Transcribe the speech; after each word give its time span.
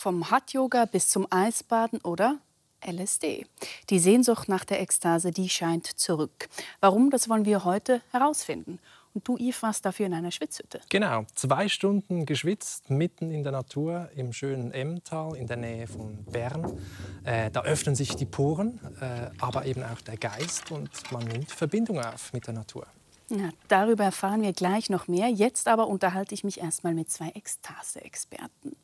Vom 0.00 0.30
Hot-Yoga 0.30 0.84
bis 0.84 1.08
zum 1.08 1.26
Eisbaden 1.28 2.00
oder 2.02 2.38
LSD. 2.86 3.44
Die 3.90 3.98
Sehnsucht 3.98 4.48
nach 4.48 4.64
der 4.64 4.80
Ekstase, 4.80 5.32
die 5.32 5.48
scheint 5.48 5.86
zurück. 5.86 6.48
Warum, 6.78 7.10
das 7.10 7.28
wollen 7.28 7.44
wir 7.44 7.64
heute 7.64 8.00
herausfinden. 8.12 8.78
Und 9.12 9.26
du, 9.26 9.36
Yves, 9.36 9.60
warst 9.60 9.84
dafür 9.84 10.06
in 10.06 10.14
einer 10.14 10.30
Schwitzhütte. 10.30 10.82
Genau, 10.88 11.24
zwei 11.34 11.68
Stunden 11.68 12.26
geschwitzt, 12.26 12.90
mitten 12.90 13.32
in 13.32 13.42
der 13.42 13.50
Natur, 13.50 14.08
im 14.14 14.32
schönen 14.32 14.70
Emmental, 14.70 15.34
in 15.34 15.48
der 15.48 15.56
Nähe 15.56 15.88
von 15.88 16.24
Bern. 16.26 16.78
Äh, 17.24 17.50
da 17.50 17.62
öffnen 17.62 17.96
sich 17.96 18.14
die 18.14 18.26
Poren, 18.26 18.78
äh, 19.00 19.30
aber 19.40 19.66
eben 19.66 19.82
auch 19.82 20.00
der 20.02 20.16
Geist 20.16 20.70
und 20.70 20.90
man 21.10 21.24
nimmt 21.24 21.50
Verbindung 21.50 21.98
auf 21.98 22.32
mit 22.32 22.46
der 22.46 22.54
Natur. 22.54 22.86
Ja, 23.30 23.48
darüber 23.66 24.04
erfahren 24.04 24.42
wir 24.42 24.52
gleich 24.52 24.90
noch 24.90 25.08
mehr. 25.08 25.28
Jetzt 25.28 25.66
aber 25.66 25.88
unterhalte 25.88 26.34
ich 26.34 26.44
mich 26.44 26.60
erstmal 26.60 26.94
mit 26.94 27.10
zwei 27.10 27.30
Ekstase-Experten. 27.30 28.76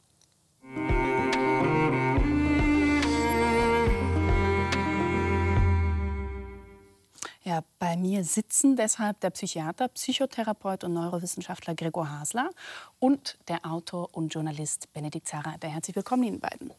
Ja, 7.45 7.63
bei 7.79 7.97
mir 7.99 8.25
sitzen 8.25 8.75
deshalb 8.75 9.21
der 9.21 9.29
Psychiater, 9.29 9.89
Psychotherapeut 9.89 10.83
und 10.83 10.95
Neurowissenschaftler 10.95 11.75
Gregor 11.75 12.11
Hasler 12.11 12.51
und 12.99 13.37
der 13.49 13.67
Autor 13.67 14.09
und 14.15 14.33
Journalist 14.33 14.91
Benedikt 14.95 15.29
Zarater. 15.29 15.69
Herzlich 15.69 15.95
willkommen 15.95 16.23
Ihnen 16.23 16.41
beiden. 16.41 16.73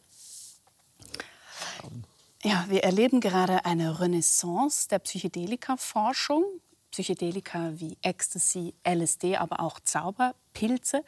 Ja, 2.42 2.64
wir 2.68 2.82
erleben 2.82 3.20
gerade 3.20 3.64
eine 3.64 4.00
Renaissance 4.00 4.88
der 4.88 4.98
Psychedelika-Forschung. 4.98 6.44
Psychedelika 6.90 7.72
wie 7.74 7.96
Ecstasy, 8.02 8.74
LSD, 8.84 9.36
aber 9.36 9.60
auch 9.60 9.78
Zauberpilze. 9.80 11.04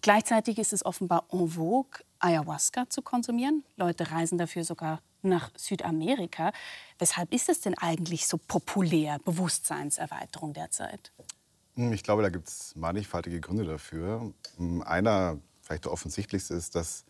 Gleichzeitig 0.00 0.58
ist 0.58 0.72
es 0.72 0.84
offenbar 0.84 1.24
en 1.32 1.48
vogue, 1.48 2.00
Ayahuasca 2.20 2.88
zu 2.88 3.02
konsumieren. 3.02 3.64
Leute 3.76 4.10
reisen 4.10 4.38
dafür 4.38 4.64
sogar 4.64 5.00
nach 5.22 5.50
Südamerika. 5.56 6.52
Weshalb 6.98 7.32
ist 7.34 7.48
es 7.48 7.60
denn 7.60 7.76
eigentlich 7.76 8.26
so 8.26 8.38
populär, 8.38 9.18
Bewusstseinserweiterung 9.24 10.52
derzeit? 10.52 11.12
Hm, 11.74 11.92
ich 11.92 12.02
glaube, 12.02 12.22
da 12.22 12.28
gibt 12.28 12.48
es 12.48 12.74
mannigfaltige 12.76 13.40
Gründe 13.40 13.64
dafür. 13.64 14.32
Hm, 14.56 14.82
einer, 14.82 15.38
vielleicht 15.62 15.84
der 15.84 15.92
offensichtlichste, 15.92 16.54
ist, 16.54 16.76
dass 16.76 17.04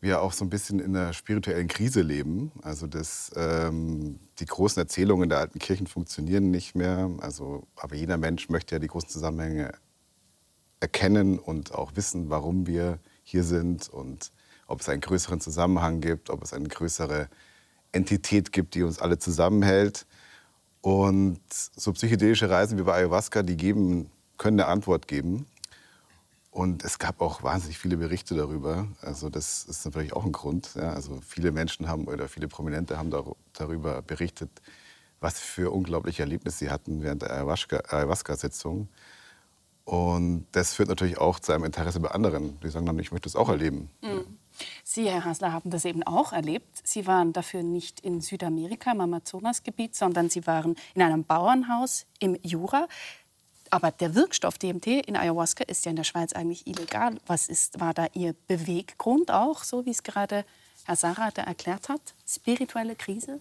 wir 0.00 0.20
auch 0.20 0.32
so 0.32 0.44
ein 0.44 0.50
bisschen 0.50 0.80
in 0.80 0.96
einer 0.96 1.12
spirituellen 1.12 1.68
Krise 1.68 2.02
leben. 2.02 2.50
Also 2.62 2.88
dass 2.88 3.30
ähm, 3.36 4.18
die 4.40 4.46
großen 4.46 4.80
Erzählungen 4.80 5.28
der 5.28 5.38
alten 5.38 5.60
Kirchen 5.60 5.86
funktionieren 5.86 6.50
nicht 6.50 6.74
mehr. 6.74 7.08
Also, 7.20 7.68
aber 7.76 7.94
jeder 7.94 8.16
Mensch 8.16 8.48
möchte 8.48 8.74
ja 8.74 8.78
die 8.80 8.88
großen 8.88 9.08
Zusammenhänge 9.08 9.72
erkennen 10.82 11.38
und 11.38 11.72
auch 11.72 11.92
wissen, 11.94 12.28
warum 12.28 12.66
wir 12.66 12.98
hier 13.22 13.44
sind 13.44 13.88
und 13.88 14.32
ob 14.66 14.80
es 14.80 14.88
einen 14.88 15.00
größeren 15.00 15.40
Zusammenhang 15.40 16.00
gibt, 16.00 16.28
ob 16.28 16.42
es 16.42 16.52
eine 16.52 16.68
größere 16.68 17.28
Entität 17.92 18.52
gibt, 18.52 18.74
die 18.74 18.82
uns 18.82 18.98
alle 18.98 19.18
zusammenhält. 19.18 20.06
Und 20.80 21.40
so 21.48 21.92
psychedelische 21.92 22.50
Reisen 22.50 22.78
wie 22.78 22.82
bei 22.82 22.94
Ayahuasca, 22.94 23.42
die 23.42 23.56
geben, 23.56 24.10
können 24.38 24.58
eine 24.58 24.68
Antwort 24.68 25.06
geben. 25.06 25.46
Und 26.50 26.84
es 26.84 26.98
gab 26.98 27.20
auch 27.20 27.42
wahnsinnig 27.44 27.78
viele 27.78 27.96
Berichte 27.96 28.34
darüber. 28.34 28.88
Also 29.00 29.30
das 29.30 29.64
ist 29.64 29.84
natürlich 29.84 30.12
auch 30.12 30.24
ein 30.24 30.32
Grund. 30.32 30.74
Ja. 30.74 30.92
Also 30.92 31.20
viele 31.26 31.52
Menschen 31.52 31.88
haben 31.88 32.08
oder 32.08 32.28
viele 32.28 32.48
Prominente 32.48 32.98
haben 32.98 33.10
darüber 33.52 34.02
berichtet, 34.02 34.50
was 35.20 35.38
für 35.38 35.70
unglaubliche 35.70 36.22
Erlebnisse 36.22 36.58
sie 36.58 36.70
hatten 36.70 37.02
während 37.02 37.22
der 37.22 37.30
Ayahuasca-Sitzung. 37.30 38.88
Und 39.92 40.46
das 40.52 40.72
führt 40.72 40.88
natürlich 40.88 41.18
auch 41.18 41.38
zu 41.38 41.52
einem 41.52 41.64
Interesse 41.64 42.00
bei 42.00 42.10
anderen, 42.10 42.58
die 42.60 42.70
sagen 42.70 42.86
dann, 42.86 42.98
ich 42.98 43.12
möchte 43.12 43.28
es 43.28 43.36
auch 43.36 43.50
erleben. 43.50 43.90
Mhm. 44.00 44.38
Sie, 44.82 45.04
Herr 45.04 45.26
Hasler, 45.26 45.52
haben 45.52 45.68
das 45.68 45.84
eben 45.84 46.02
auch 46.02 46.32
erlebt. 46.32 46.80
Sie 46.82 47.06
waren 47.06 47.34
dafür 47.34 47.62
nicht 47.62 48.00
in 48.00 48.22
Südamerika, 48.22 48.92
im 48.92 49.02
Amazonasgebiet, 49.02 49.94
sondern 49.94 50.30
Sie 50.30 50.46
waren 50.46 50.76
in 50.94 51.02
einem 51.02 51.24
Bauernhaus 51.24 52.06
im 52.20 52.38
Jura. 52.42 52.88
Aber 53.68 53.90
der 53.90 54.14
Wirkstoff 54.14 54.56
DMT 54.56 54.86
in 54.86 55.14
Ayahuasca 55.14 55.64
ist 55.64 55.84
ja 55.84 55.90
in 55.90 55.96
der 55.96 56.04
Schweiz 56.04 56.32
eigentlich 56.32 56.66
illegal. 56.66 57.18
Was 57.26 57.48
ist, 57.48 57.78
war 57.78 57.92
da 57.92 58.06
Ihr 58.14 58.34
Beweggrund 58.46 59.30
auch, 59.30 59.62
so 59.62 59.84
wie 59.84 59.90
es 59.90 60.02
gerade 60.02 60.46
Herr 60.84 60.96
Sarah 60.96 61.28
erklärt 61.36 61.90
hat? 61.90 62.14
Spirituelle 62.26 62.96
Krise? 62.96 63.40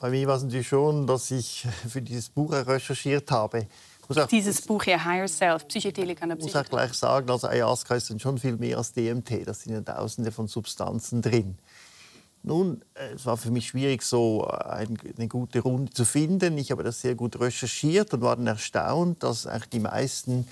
Bei 0.00 0.10
mir 0.10 0.26
war 0.26 0.36
es 0.36 0.42
natürlich 0.42 0.66
schon, 0.66 1.06
dass 1.06 1.30
ich 1.30 1.68
für 1.88 2.02
dieses 2.02 2.28
Buch 2.30 2.50
recherchiert 2.50 3.30
habe. 3.30 3.68
Auch, 4.08 4.26
Dieses 4.26 4.62
Buch 4.62 4.84
hier, 4.84 5.04
Higher 5.04 5.28
Self, 5.28 5.66
Psychedelik 5.68 6.22
an 6.22 6.30
der 6.30 6.36
Psychedelik. 6.36 6.66
Ich 6.66 6.72
muss 6.72 6.80
auch 6.80 6.86
gleich 6.86 6.92
sagen, 6.94 7.30
also 7.30 7.48
Ayahuasca 7.48 7.94
ist 7.94 8.10
dann 8.10 8.20
schon 8.20 8.38
viel 8.38 8.56
mehr 8.56 8.78
als 8.78 8.92
DMT. 8.92 9.46
Da 9.46 9.54
sind 9.54 9.72
ja 9.72 9.80
tausende 9.80 10.32
von 10.32 10.46
Substanzen 10.48 11.22
drin. 11.22 11.58
Nun, 12.42 12.82
äh, 12.94 13.14
es 13.14 13.26
war 13.26 13.36
für 13.36 13.50
mich 13.50 13.68
schwierig, 13.68 14.02
so 14.02 14.48
äh, 14.48 14.86
eine 15.16 15.28
gute 15.28 15.60
Runde 15.60 15.92
zu 15.92 16.04
finden. 16.04 16.56
Ich 16.58 16.70
habe 16.70 16.84
das 16.84 17.00
sehr 17.00 17.16
gut 17.16 17.40
recherchiert 17.40 18.14
und 18.14 18.22
war 18.22 18.36
dann 18.36 18.46
erstaunt, 18.46 19.22
dass 19.24 19.46
eigentlich 19.46 19.70
die 19.70 19.80
meisten 19.80 20.46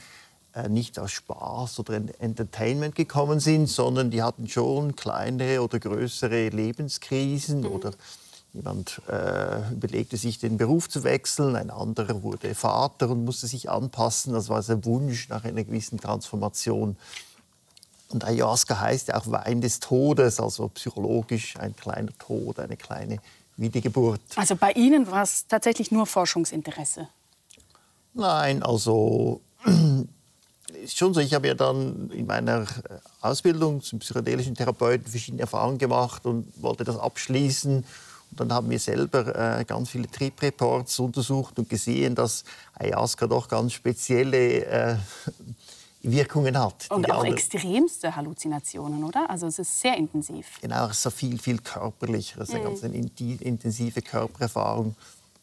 äh, 0.54 0.69
nicht 0.69 0.98
aus 0.98 1.12
Spaß 1.12 1.78
oder 1.78 2.00
Entertainment 2.19 2.94
gekommen 2.94 3.41
sind, 3.41 3.69
sondern 3.69 4.10
die 4.10 4.22
hatten 4.22 4.48
schon 4.48 4.94
kleinere 4.94 5.62
oder 5.62 5.78
größere 5.78 6.48
Lebenskrisen 6.48 7.60
mhm. 7.60 7.66
oder 7.66 7.93
Jemand 8.54 9.03
äh, 9.09 9.72
überlegte 9.72 10.16
sich, 10.16 10.38
den 10.38 10.56
Beruf 10.59 10.88
zu 10.88 11.03
wechseln, 11.03 11.56
ein 11.56 11.70
anderer 11.70 12.22
wurde 12.22 12.54
Vater 12.54 13.10
und 13.10 13.25
musste 13.25 13.48
sich 13.48 13.69
anpassen. 13.69 14.32
Das 14.32 14.48
war 14.48 14.62
sein 14.62 14.84
Wunsch 14.84 15.28
nach 15.28 15.42
einer 15.44 15.65
gewissen 15.65 15.98
Transformation. 15.98 16.97
Und 18.10 18.25
Ayahuasca 18.25 18.78
heißt 18.78 19.09
ja 19.09 19.16
auch 19.16 19.28
Wein 19.28 19.60
des 19.60 19.81
Todes, 19.81 20.38
also 20.38 20.69
psychologisch 20.69 21.56
ein 21.56 21.75
kleiner 21.75 22.16
Tod, 22.20 22.60
eine 22.60 22.76
kleine 22.76 23.19
Wiedergeburt. 23.56 24.20
Also 24.37 24.54
bei 24.54 24.70
Ihnen 24.70 25.10
war 25.10 25.25
es 25.25 25.48
tatsächlich 25.48 25.91
nur 25.91 26.06
Forschungsinteresse? 26.06 27.09
Nein, 28.12 28.62
also 28.62 29.41
ist 30.84 30.97
schon 30.97 31.12
so. 31.12 31.19
Ich 31.19 31.34
habe 31.34 31.48
ja 31.48 31.54
dann 31.54 32.09
in 32.10 32.26
meiner 32.26 32.66
Ausbildung 33.20 33.82
zum 33.82 33.98
psychedelischen 33.98 34.54
Therapeuten 34.54 35.09
verschiedene 35.09 35.43
Erfahrungen 35.43 35.78
gemacht 35.78 36.25
und 36.25 36.47
wollte 36.62 36.84
das 36.84 36.97
abschließen 36.97 37.84
dann 38.41 38.53
haben 38.53 38.71
wir 38.71 38.78
selber 38.78 39.59
äh, 39.61 39.65
ganz 39.65 39.91
viele 39.91 40.11
Trip-Reports 40.11 40.99
untersucht 40.99 41.59
und 41.59 41.69
gesehen, 41.69 42.15
dass 42.15 42.45
Ayahuasca 42.75 43.27
doch 43.27 43.49
ganz 43.49 43.72
spezielle 43.72 44.65
äh, 44.65 44.97
Wirkungen 46.03 46.59
hat. 46.59 46.87
Und 46.91 47.11
auch 47.11 47.25
extremste 47.25 48.15
Halluzinationen, 48.15 49.03
oder? 49.05 49.28
Also 49.31 49.47
es 49.47 49.59
ist 49.59 49.81
sehr 49.81 49.97
intensiv. 49.97 50.61
Genau, 50.61 50.87
es 50.87 50.93
ist 50.93 51.03
so 51.03 51.11
viel, 51.11 51.39
viel 51.39 51.59
körperlicher. 51.59 52.41
Es 52.41 52.50
ist 52.50 52.55
eine 52.55 52.65
mhm. 52.69 53.11
ganz 53.11 53.21
intensive 53.41 54.03
Körpererfahrung. 54.03 54.94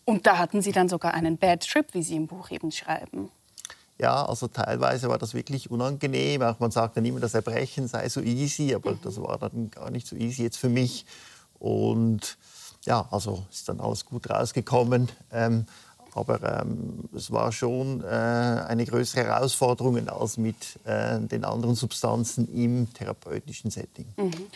Und 0.06 0.28
da 0.28 0.38
hatten 0.38 0.62
Sie 0.62 0.72
dann 0.72 0.90
sogar 0.90 1.13
einen 1.13 1.38
Bad 1.38 1.68
Trip, 1.68 1.85
wie 1.94 2.03
Sie 2.03 2.16
im 2.16 2.28
Buch 2.28 2.51
eben 2.51 2.72
schreiben. 2.72 3.30
Ja, 3.97 4.25
also 4.25 4.47
teilweise 4.47 5.09
war 5.09 5.18
das 5.18 5.34
wirklich 5.34 5.69
unangenehm. 5.69 6.41
Auch 6.41 6.59
man 6.59 6.72
sagt 6.72 6.97
dann 6.97 7.06
immer, 7.06 7.19
das 7.19 7.35
Erbrechen 7.35 7.88
sei 7.88 8.09
so 8.09 8.22
easy, 8.22 8.74
aber 8.74 8.94
mhm. 8.94 9.00
das 9.03 9.22
war 9.22 9.38
dann 9.38 9.69
gar 9.69 9.91
nicht 9.91 10.07
so 10.07 10.16
easy 10.16 10.44
jetzt 10.44 10.57
für 10.57 10.69
mich. 10.69 11.06
Und 11.59 12.38
ja, 12.86 13.08
also 13.12 13.46
ist 13.52 13.68
dann 13.69 13.80
alles 13.80 14.06
gut 14.06 14.30
rausgekommen. 14.30 15.09
Ähm, 15.31 15.66
aber 16.14 16.62
ähm, 16.62 17.09
es 17.16 17.31
war 17.31 17.52
schon 17.52 18.02
äh, 18.02 18.06
eine 18.06 18.86
größere 18.86 19.25
Herausforderung 19.25 20.09
als 20.09 20.38
mit 20.38 20.80
äh, 20.84 21.19
den 21.19 21.46
anderen 21.46 21.75
Substanzen 21.75 22.53
im 22.53 22.94
therapeutischen 22.94 23.72
Setting. 23.72 24.08
Mhm. 24.18 24.47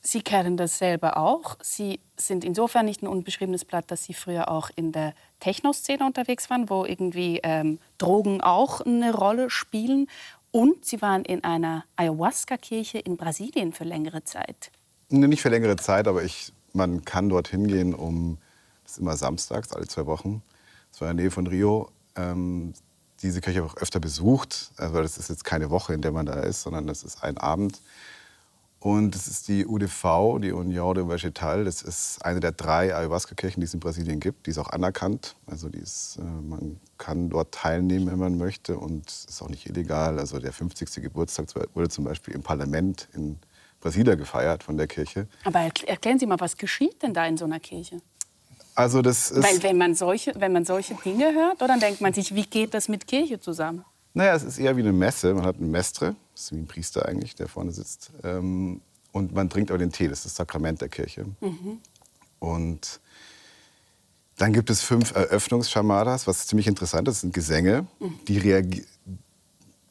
Sie 0.00 0.20
kennen 0.20 0.58
das 0.58 0.78
selber 0.78 1.16
auch. 1.16 1.56
Sie 1.62 1.98
sind 2.16 2.44
insofern 2.44 2.84
nicht 2.84 3.02
ein 3.02 3.06
unbeschriebenes 3.06 3.64
Blatt, 3.64 3.90
dass 3.90 4.04
Sie 4.04 4.12
früher 4.12 4.50
auch 4.50 4.70
in 4.76 4.92
der 4.92 5.14
Techno-Szene 5.40 6.04
unterwegs 6.04 6.50
waren, 6.50 6.68
wo 6.68 6.84
irgendwie 6.84 7.40
ähm, 7.42 7.78
Drogen 7.96 8.42
auch 8.42 8.82
eine 8.82 9.14
Rolle 9.14 9.48
spielen. 9.48 10.08
Und 10.50 10.84
Sie 10.84 11.00
waren 11.00 11.24
in 11.24 11.42
einer 11.42 11.84
Ayahuasca-Kirche 11.96 12.98
in 12.98 13.16
Brasilien 13.16 13.72
für 13.72 13.84
längere 13.84 14.24
Zeit. 14.24 14.70
Nee, 15.08 15.26
nicht 15.26 15.40
für 15.40 15.48
längere 15.48 15.76
Zeit, 15.76 16.06
aber 16.06 16.22
ich 16.22 16.52
man 16.74 17.04
kann 17.04 17.28
dorthin 17.28 17.66
gehen, 17.66 17.94
um, 17.94 18.38
das 18.82 18.92
ist 18.92 18.98
immer 18.98 19.16
samstags, 19.16 19.72
alle 19.72 19.86
zwei 19.86 20.06
Wochen, 20.06 20.42
das 20.90 21.00
war 21.00 21.10
in 21.10 21.16
der 21.16 21.24
Nähe 21.24 21.30
von 21.30 21.46
Rio, 21.46 21.90
ähm, 22.16 22.74
diese 23.22 23.40
Kirche 23.40 23.64
auch 23.64 23.76
öfter 23.76 24.00
besucht. 24.00 24.70
Also 24.76 25.00
das 25.00 25.18
ist 25.18 25.30
jetzt 25.30 25.44
keine 25.44 25.70
Woche, 25.70 25.94
in 25.94 26.02
der 26.02 26.12
man 26.12 26.26
da 26.26 26.34
ist, 26.40 26.62
sondern 26.62 26.86
das 26.86 27.02
ist 27.02 27.22
ein 27.22 27.38
Abend. 27.38 27.80
Und 28.80 29.14
das 29.14 29.26
ist 29.28 29.48
die 29.48 29.64
UDV, 29.66 30.38
die 30.42 30.52
União 30.52 30.92
de 30.92 31.08
Vegetal. 31.08 31.64
Das 31.64 31.80
ist 31.80 32.22
eine 32.22 32.40
der 32.40 32.52
drei 32.52 32.94
Ayahuasca-Kirchen, 32.94 33.60
die 33.60 33.64
es 33.64 33.72
in 33.72 33.80
Brasilien 33.80 34.20
gibt. 34.20 34.46
Die 34.46 34.50
ist 34.50 34.58
auch 34.58 34.68
anerkannt. 34.68 35.36
Also 35.46 35.68
ist, 35.68 36.18
äh, 36.18 36.22
man 36.22 36.78
kann 36.98 37.30
dort 37.30 37.52
teilnehmen, 37.52 38.08
wenn 38.08 38.18
man 38.18 38.36
möchte. 38.36 38.76
Und 38.76 39.08
ist 39.08 39.40
auch 39.40 39.48
nicht 39.48 39.66
illegal. 39.66 40.18
Also 40.18 40.38
der 40.38 40.52
50. 40.52 41.02
Geburtstag 41.02 41.46
wurde 41.72 41.88
zum 41.88 42.04
Beispiel 42.04 42.34
im 42.34 42.42
Parlament 42.42 43.08
in 43.14 43.38
Brasilia 43.84 44.14
gefeiert 44.14 44.62
von 44.62 44.78
der 44.78 44.86
Kirche. 44.86 45.28
Aber 45.44 45.60
erklären 45.60 46.18
Sie 46.18 46.24
mal, 46.24 46.40
was 46.40 46.56
geschieht 46.56 47.02
denn 47.02 47.12
da 47.12 47.26
in 47.26 47.36
so 47.36 47.44
einer 47.44 47.60
Kirche? 47.60 48.00
Also 48.74 49.02
das 49.02 49.30
ist 49.30 49.44
Weil 49.44 49.62
wenn 49.62 49.76
man 49.76 49.94
solche, 49.94 50.32
wenn 50.36 50.52
man 50.52 50.64
solche 50.64 50.94
Dinge 50.94 51.34
hört, 51.34 51.60
dann 51.60 51.80
denkt 51.80 52.00
man 52.00 52.14
sich, 52.14 52.34
wie 52.34 52.46
geht 52.46 52.72
das 52.72 52.88
mit 52.88 53.06
Kirche 53.06 53.38
zusammen? 53.38 53.84
Naja, 54.14 54.34
es 54.34 54.42
ist 54.42 54.58
eher 54.58 54.74
wie 54.78 54.80
eine 54.80 54.94
Messe. 54.94 55.34
Man 55.34 55.44
hat 55.44 55.56
einen 55.56 55.70
Mestre, 55.70 56.16
das 56.32 56.44
ist 56.44 56.52
wie 56.52 56.56
ein 56.56 56.66
Priester 56.66 57.06
eigentlich, 57.06 57.34
der 57.34 57.46
vorne 57.46 57.72
sitzt. 57.72 58.10
Ähm, 58.22 58.80
und 59.12 59.34
man 59.34 59.50
trinkt 59.50 59.70
aber 59.70 59.78
den 59.78 59.92
Tee, 59.92 60.08
das 60.08 60.20
ist 60.20 60.26
das 60.26 60.36
Sakrament 60.36 60.80
der 60.80 60.88
Kirche. 60.88 61.26
Mhm. 61.42 61.78
Und 62.38 63.00
dann 64.38 64.54
gibt 64.54 64.70
es 64.70 64.80
fünf 64.80 65.14
Eröffnungschamadas, 65.14 66.26
was 66.26 66.46
ziemlich 66.46 66.68
interessant 66.68 67.06
ist. 67.06 67.16
Das 67.16 67.20
sind 67.20 67.34
Gesänge, 67.34 67.86
mhm. 68.00 68.18
die 68.26 68.38
reagieren 68.38 68.86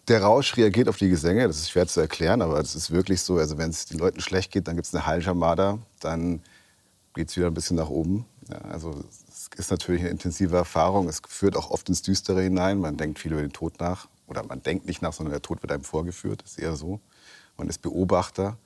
der 0.08 0.22
Rausch 0.22 0.58
reagiert 0.58 0.90
auf 0.90 0.98
die 0.98 1.10
Gesänge, 1.10 1.48
das 1.48 1.58
ist 1.58 1.70
schwer 1.70 1.88
zu 1.88 2.02
erklären, 2.02 2.42
aber 2.42 2.60
es 2.60 2.76
ist 2.76 2.92
wirklich 2.92 3.22
so, 3.22 3.38
also 3.38 3.58
wenn 3.58 3.70
es 3.70 3.86
den 3.86 4.00
Leuten 4.00 4.20
schlecht 4.20 4.52
geht, 4.52 4.68
dann 4.68 4.76
gibt 4.76 4.88
es 4.88 4.94
eine 4.94 5.06
Heilschamada, 5.06 5.80
dann 6.00 6.42
geht 7.14 7.30
es 7.30 7.38
wieder 7.38 7.48
ein 7.48 7.54
bisschen 7.54 7.78
nach 7.78 7.90
oben. 7.90 8.26
Ja, 8.50 8.58
also 8.70 9.04
es 9.30 9.50
ist 9.56 9.72
natürlich 9.72 10.02
eine 10.02 10.10
intensive 10.10 10.58
Erfahrung, 10.58 11.08
es 11.08 11.22
führt 11.28 11.56
auch 11.56 11.72
oft 11.72 11.88
ins 11.88 12.02
Düstere 12.02 12.42
hinein, 12.42 12.80
man 12.80 12.98
denkt 12.98 13.20
viel 13.20 13.32
über 13.32 13.42
den 13.42 13.54
Tod 13.54 13.80
nach 13.80 14.08
oder 14.28 14.44
man 14.44 14.62
denkt 14.62 14.86
nicht 14.86 15.02
nach, 15.02 15.14
sondern 15.14 15.32
der 15.32 15.42
Tod 15.42 15.62
wird 15.62 15.72
einem 15.72 15.84
vorgeführt, 15.84 16.42
das 16.44 16.52
ist 16.52 16.60
eher 16.60 16.76
so. 16.76 17.00
Man 17.56 17.70
ist 17.70 17.82
Beobachter. 17.82 18.58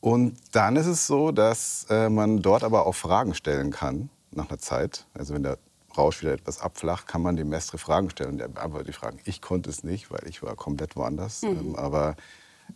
Und 0.00 0.36
dann 0.52 0.76
ist 0.76 0.86
es 0.86 1.06
so, 1.06 1.32
dass 1.32 1.86
äh, 1.90 2.08
man 2.08 2.42
dort 2.42 2.64
aber 2.64 2.86
auch 2.86 2.94
Fragen 2.94 3.34
stellen 3.34 3.70
kann 3.70 4.10
nach 4.32 4.48
einer 4.48 4.58
Zeit. 4.58 5.06
Also 5.14 5.34
wenn 5.34 5.42
der 5.42 5.58
Rausch 5.96 6.22
wieder 6.22 6.32
etwas 6.32 6.60
abflacht, 6.60 7.06
kann 7.06 7.22
man 7.22 7.36
dem 7.36 7.48
Mestre 7.48 7.78
Fragen 7.78 8.10
stellen. 8.10 8.32
Und 8.34 8.40
er 8.40 8.48
beantwortet 8.48 8.88
die 8.88 8.92
Fragen. 8.92 9.20
Ich 9.24 9.40
konnte 9.40 9.70
es 9.70 9.84
nicht, 9.84 10.10
weil 10.10 10.26
ich 10.26 10.42
war 10.42 10.56
komplett 10.56 10.96
woanders. 10.96 11.42
Mhm. 11.42 11.48
Ähm, 11.48 11.76
aber 11.76 12.16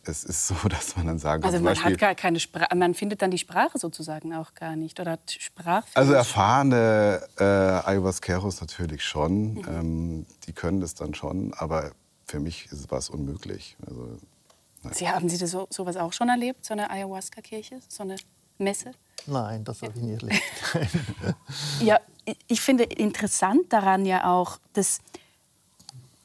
es 0.04 0.24
ist 0.24 0.46
so, 0.46 0.54
dass 0.68 0.96
man 0.96 1.06
dann 1.06 1.18
sagen 1.18 1.42
kann, 1.42 1.52
also 1.52 1.62
man 1.62 1.74
Beispiel, 1.74 1.92
hat 1.92 1.98
gar 1.98 2.14
keine 2.14 2.40
Sprache, 2.40 2.74
man 2.74 2.94
findet 2.94 3.22
dann 3.22 3.30
die 3.30 3.38
Sprache 3.38 3.78
sozusagen 3.78 4.34
auch 4.34 4.54
gar 4.54 4.76
nicht 4.76 5.00
oder 5.00 5.18
Sprach. 5.26 5.84
Also 5.94 6.12
erfahrene 6.12 7.22
äh, 7.38 7.44
Ayahuasqueros 7.44 8.60
natürlich 8.60 9.02
schon, 9.02 9.54
mhm. 9.54 9.64
ähm, 9.68 10.26
die 10.46 10.52
können 10.52 10.80
das 10.80 10.94
dann 10.94 11.14
schon, 11.14 11.52
aber 11.54 11.92
für 12.26 12.40
mich 12.40 12.66
ist 12.66 12.90
es 12.90 13.10
unmöglich. 13.10 13.76
Also, 13.86 14.18
Sie 14.92 15.08
haben 15.08 15.28
Sie 15.28 15.38
das 15.38 15.50
so, 15.50 15.66
sowas 15.70 15.96
auch 15.96 16.12
schon 16.12 16.28
erlebt, 16.28 16.64
so 16.64 16.72
eine 16.72 16.90
Ayahuasca-Kirche, 16.90 17.80
so 17.88 18.04
eine 18.04 18.16
Messe? 18.58 18.92
Nein, 19.26 19.64
das 19.64 19.82
habe 19.82 19.92
ich 19.96 20.02
nie 20.02 20.12
erlebt. 20.12 20.42
ja, 21.80 21.98
ich 22.46 22.60
finde 22.60 22.84
interessant 22.84 23.72
daran 23.72 24.04
ja 24.04 24.30
auch, 24.30 24.58
dass 24.72 25.00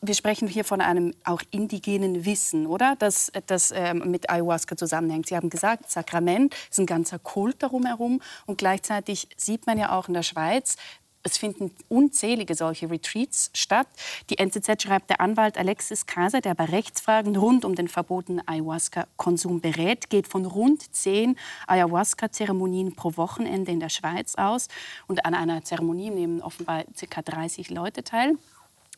wir 0.06 0.16
sprechen 0.16 0.50
hier 0.50 0.66
von 0.66 0.82
einem 0.82 1.14
auch 1.24 1.42
indigenen 1.50 2.26
Wissen, 2.26 2.68
oder? 2.68 2.96
Das, 3.00 3.32
das 3.48 3.72
ähm, 3.72 4.12
mit 4.12 4.30
Ayahuasca 4.30 4.76
zusammenhängt. 4.76 5.28
Sie 5.28 5.36
haben 5.36 5.50
gesagt, 5.50 5.90
Sakrament 5.90 6.54
ist 6.70 6.80
ein 6.80 6.86
ganzer 6.86 7.20
Kult 7.20 7.64
darum 7.64 7.86
herum. 7.86 8.22
Und 8.46 8.58
gleichzeitig 8.58 9.30
sieht 9.38 9.66
man 9.66 9.78
ja 9.78 9.98
auch 9.98 10.10
in 10.10 10.14
der 10.14 10.24
Schweiz, 10.24 10.76
es 11.24 11.38
finden 11.38 11.72
unzählige 11.88 12.54
solche 12.54 12.90
Retreats 12.90 13.50
statt. 13.54 13.88
Die 14.30 14.38
NZZ 14.38 14.82
schreibt, 14.82 15.10
der 15.10 15.22
Anwalt 15.22 15.58
Alexis 15.58 16.06
Kaiser, 16.06 16.42
der 16.42 16.54
bei 16.54 16.66
Rechtsfragen 16.66 17.36
rund 17.36 17.64
um 17.64 17.76
den 17.76 17.88
verbotenen 17.88 18.46
Ayahuasca-Konsum 18.46 19.62
berät, 19.62 20.10
geht 20.10 20.28
von 20.28 20.46
rund 20.46 20.94
zehn 20.94 21.38
Ayahuasca-Zeremonien 21.68 22.96
pro 22.96 23.16
Wochenende 23.16 23.72
in 23.72 23.80
der 23.80 23.90
Schweiz 23.90 24.36
aus. 24.36 24.68
Und 25.08 25.26
an 25.26 25.34
einer 25.34 25.64
Zeremonie 25.64 26.10
nehmen 26.10 26.42
offenbar 26.42 26.84
ca. 27.10 27.22
30 27.22 27.70
Leute 27.70 28.04
teil. 28.04 28.38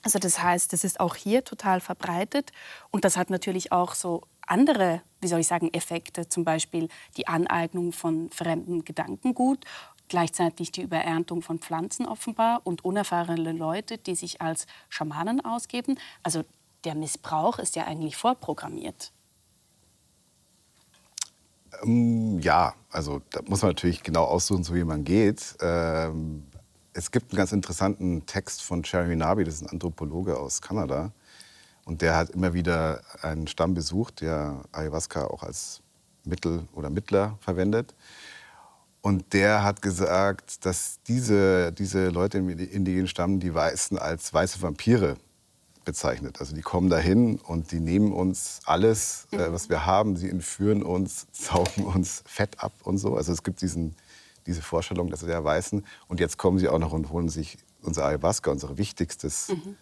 Also 0.01 0.19
das 0.19 0.41
heißt, 0.41 0.73
das 0.73 0.83
ist 0.83 0.99
auch 0.99 1.15
hier 1.15 1.43
total 1.43 1.79
verbreitet. 1.79 2.51
Und 2.91 3.05
das 3.05 3.17
hat 3.17 3.29
natürlich 3.29 3.71
auch 3.71 3.95
so 3.95 4.21
andere, 4.47 5.01
wie 5.19 5.27
soll 5.27 5.39
ich 5.39 5.47
sagen, 5.47 5.73
Effekte, 5.73 6.29
zum 6.29 6.43
Beispiel 6.43 6.89
die 7.17 7.27
Aneignung 7.27 7.91
von 7.91 8.29
fremdem 8.29 8.85
Gedankengut 8.85 9.65
gleichzeitig 10.07 10.71
die 10.71 10.81
Übererntung 10.81 11.41
von 11.41 11.59
Pflanzen 11.59 12.05
offenbar 12.05 12.61
und 12.63 12.85
unerfahrene 12.85 13.51
Leute, 13.51 13.97
die 13.97 14.15
sich 14.15 14.41
als 14.41 14.67
Schamanen 14.89 15.43
ausgeben. 15.43 15.97
Also 16.23 16.43
der 16.83 16.95
Missbrauch 16.95 17.59
ist 17.59 17.75
ja 17.75 17.85
eigentlich 17.85 18.15
vorprogrammiert. 18.15 19.11
Ähm, 21.83 22.39
ja, 22.39 22.73
also 22.91 23.21
da 23.31 23.41
muss 23.47 23.61
man 23.61 23.71
natürlich 23.71 24.03
genau 24.03 24.23
aussuchen, 24.23 24.63
so 24.63 24.75
wie 24.75 24.83
man 24.83 25.03
geht. 25.03 25.55
Ähm, 25.61 26.45
es 26.93 27.11
gibt 27.11 27.31
einen 27.31 27.37
ganz 27.37 27.51
interessanten 27.51 28.25
Text 28.25 28.61
von 28.61 28.83
Cherry 28.83 29.15
Nabi, 29.15 29.43
das 29.43 29.55
ist 29.55 29.63
ein 29.63 29.69
Anthropologe 29.69 30.37
aus 30.37 30.61
Kanada. 30.61 31.11
Und 31.83 32.01
der 32.01 32.15
hat 32.15 32.31
immer 32.31 32.53
wieder 32.53 33.01
einen 33.21 33.47
Stamm 33.47 33.73
besucht, 33.73 34.21
der 34.21 34.63
Ayahuasca 34.71 35.25
auch 35.25 35.43
als 35.43 35.81
Mittel 36.23 36.67
oder 36.73 36.89
Mittler 36.89 37.37
verwendet. 37.41 37.93
Und 39.05 39.33
der 39.33 39.63
hat 39.63 39.83
gesagt, 39.83 40.65
dass 40.65 40.97
diese, 41.07 41.71
diese 41.71 42.09
Leute 42.09 42.39
im 42.39 42.49
indigenen 42.49 43.07
Stamm 43.07 43.39
die 43.39 43.53
Weißen 43.53 43.99
als 43.99 44.33
weiße 44.33 44.63
Vampire 44.63 45.17
bezeichnet. 45.85 46.39
Also 46.39 46.55
die 46.55 46.63
kommen 46.63 46.89
dahin 46.89 47.37
und 47.37 47.71
die 47.71 47.79
nehmen 47.79 48.11
uns 48.11 48.61
alles, 48.65 49.27
äh, 49.29 49.51
was 49.51 49.69
wir 49.69 49.85
haben. 49.85 50.15
Sie 50.15 50.27
entführen 50.27 50.81
uns, 50.81 51.27
saugen 51.33 51.83
uns 51.83 52.23
Fett 52.25 52.59
ab 52.63 52.73
und 52.83 52.97
so. 52.97 53.15
Also 53.15 53.31
es 53.31 53.43
gibt 53.43 53.61
diesen, 53.61 53.95
diese 54.47 54.63
Vorstellung, 54.63 55.11
dass 55.11 55.19
der 55.19 55.43
Weißen. 55.43 55.85
Und 56.07 56.19
jetzt 56.19 56.39
kommen 56.39 56.57
sie 56.57 56.67
auch 56.67 56.79
noch 56.79 56.91
und 56.91 57.11
holen 57.11 57.29
sich 57.29 57.59
unser 57.83 58.05
Ayahuasca, 58.05 58.49
unser 58.49 58.75
wichtigstes 58.79 59.49
mhm. 59.49 59.75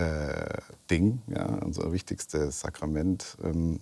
äh, 0.00 0.58
Ding, 0.88 1.20
ja, 1.26 1.46
unser 1.46 1.90
wichtigstes 1.92 2.60
Sakrament. 2.60 3.36
Ähm, 3.42 3.80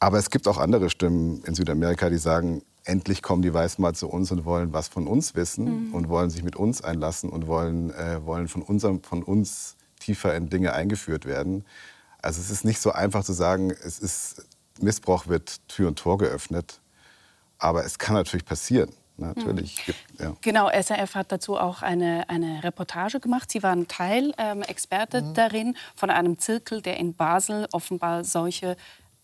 aber 0.00 0.18
es 0.18 0.30
gibt 0.30 0.48
auch 0.48 0.58
andere 0.58 0.90
Stimmen 0.90 1.44
in 1.44 1.54
Südamerika, 1.54 2.10
die 2.10 2.18
sagen, 2.18 2.62
endlich 2.88 3.22
kommen 3.22 3.42
die 3.42 3.52
Weißen 3.52 3.80
mal 3.82 3.94
zu 3.94 4.08
uns 4.08 4.32
und 4.32 4.44
wollen 4.44 4.72
was 4.72 4.88
von 4.88 5.06
uns 5.06 5.34
wissen 5.34 5.88
mhm. 5.88 5.94
und 5.94 6.08
wollen 6.08 6.30
sich 6.30 6.42
mit 6.42 6.56
uns 6.56 6.82
einlassen 6.82 7.30
und 7.30 7.46
wollen, 7.46 7.90
äh, 7.90 8.24
wollen 8.24 8.48
von, 8.48 8.62
unserem, 8.62 9.02
von 9.02 9.22
uns 9.22 9.76
tiefer 10.00 10.34
in 10.34 10.48
Dinge 10.48 10.72
eingeführt 10.72 11.26
werden. 11.26 11.64
Also 12.22 12.40
es 12.40 12.50
ist 12.50 12.64
nicht 12.64 12.80
so 12.80 12.90
einfach 12.90 13.24
zu 13.24 13.32
sagen, 13.32 13.70
es 13.70 13.98
ist, 13.98 14.46
Missbrauch 14.80 15.26
wird 15.26 15.60
Tür 15.68 15.88
und 15.88 15.98
Tor 15.98 16.18
geöffnet, 16.18 16.80
aber 17.58 17.84
es 17.84 17.98
kann 17.98 18.14
natürlich 18.14 18.46
passieren. 18.46 18.90
Natürlich. 19.18 19.88
Mhm. 19.88 19.94
Ja. 20.20 20.36
Genau, 20.42 20.70
SRF 20.70 21.16
hat 21.16 21.32
dazu 21.32 21.56
auch 21.56 21.82
eine, 21.82 22.30
eine 22.30 22.62
Reportage 22.62 23.18
gemacht. 23.18 23.50
Sie 23.50 23.64
waren 23.64 23.88
Teil, 23.88 24.32
ähm, 24.38 24.62
Experte 24.62 25.22
mhm. 25.22 25.34
darin, 25.34 25.76
von 25.96 26.10
einem 26.10 26.38
Zirkel, 26.38 26.82
der 26.82 26.98
in 26.98 27.14
Basel 27.14 27.66
offenbar 27.72 28.22
solche 28.22 28.76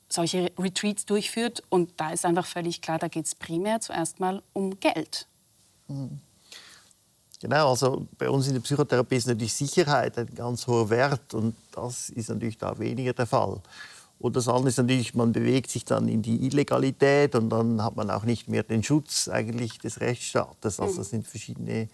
solche 0.08 0.52
Retreats 0.58 1.06
durchführt. 1.06 1.62
Und 1.68 1.92
da 1.96 2.10
ist 2.10 2.24
einfach 2.24 2.46
völlig 2.46 2.80
klar, 2.80 2.98
da 2.98 3.08
geht 3.08 3.26
es 3.26 3.34
primär 3.34 3.80
zuerst 3.80 4.20
mal 4.20 4.42
um 4.52 4.78
Geld. 4.80 5.26
Mhm. 5.88 6.20
Genau, 7.40 7.70
also 7.70 8.06
bei 8.16 8.30
uns 8.30 8.46
in 8.46 8.54
der 8.54 8.60
Psychotherapie 8.60 9.16
ist 9.16 9.26
natürlich 9.26 9.52
Sicherheit 9.52 10.16
ein 10.16 10.34
ganz 10.34 10.66
hoher 10.66 10.88
Wert 10.88 11.34
und 11.34 11.54
das 11.72 12.08
ist 12.08 12.30
natürlich 12.30 12.56
da 12.56 12.78
weniger 12.78 13.12
der 13.12 13.26
Fall. 13.26 13.60
Und 14.18 14.36
das 14.36 14.48
andere 14.48 14.68
ist 14.68 14.78
natürlich, 14.78 15.14
man 15.14 15.32
bewegt 15.32 15.70
sich 15.70 15.84
dann 15.84 16.08
in 16.08 16.22
die 16.22 16.46
Illegalität 16.46 17.34
und 17.34 17.50
dann 17.50 17.82
hat 17.82 17.96
man 17.96 18.10
auch 18.10 18.24
nicht 18.24 18.48
mehr 18.48 18.62
den 18.62 18.82
Schutz 18.82 19.28
eigentlich 19.28 19.78
des 19.78 20.00
Rechtsstaates. 20.00 20.80
Also 20.80 20.96
das 20.96 21.10
sind 21.10 21.26
verschiedene 21.26 21.88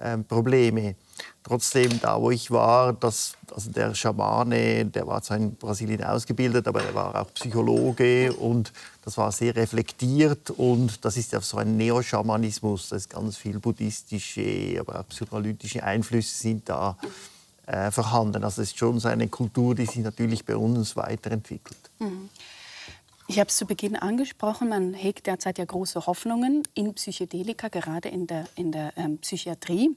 ähm, 0.00 0.24
Probleme. 0.24 0.94
Trotzdem, 1.42 1.98
da 2.00 2.20
wo 2.20 2.30
ich 2.30 2.50
war, 2.50 2.92
das, 2.92 3.34
also 3.52 3.70
der 3.70 3.94
Schamane, 3.94 4.84
der 4.84 5.06
war 5.06 5.22
zwar 5.22 5.38
in 5.38 5.54
Brasilien 5.54 6.04
ausgebildet, 6.04 6.68
aber 6.68 6.82
er 6.82 6.94
war 6.94 7.20
auch 7.20 7.32
Psychologe 7.34 8.32
und 8.32 8.72
das 9.04 9.16
war 9.16 9.32
sehr 9.32 9.56
reflektiert 9.56 10.50
und 10.50 11.04
das 11.04 11.16
ist 11.16 11.32
ja 11.32 11.40
so 11.40 11.56
ein 11.56 11.76
Neoschamanismus, 11.76 12.90
da 12.90 12.96
ist 12.96 13.10
ganz 13.10 13.36
viel 13.36 13.58
buddhistische, 13.58 14.76
aber 14.78 15.00
auch 15.00 15.08
psychoanalytische 15.08 15.82
Einflüsse 15.82 16.36
sind 16.36 16.68
da 16.68 16.96
äh, 17.66 17.90
vorhanden. 17.90 18.44
Also 18.44 18.62
es 18.62 18.70
ist 18.70 18.78
schon 18.78 19.00
so 19.00 19.08
eine 19.08 19.28
Kultur, 19.28 19.74
die 19.74 19.86
sich 19.86 19.98
natürlich 19.98 20.44
bei 20.44 20.56
uns 20.56 20.96
weiterentwickelt. 20.96 21.78
Mhm. 21.98 22.28
Ich 23.30 23.38
habe 23.38 23.50
es 23.50 23.58
zu 23.58 23.66
Beginn 23.66 23.94
angesprochen, 23.94 24.70
man 24.70 24.94
hegt 24.94 25.26
derzeit 25.26 25.58
ja 25.58 25.66
große 25.66 26.06
Hoffnungen 26.06 26.62
in 26.72 26.94
Psychedelika, 26.94 27.68
gerade 27.68 28.08
in 28.08 28.26
der, 28.26 28.48
in 28.56 28.72
der 28.72 28.94
ähm, 28.96 29.18
Psychiatrie. 29.18 29.94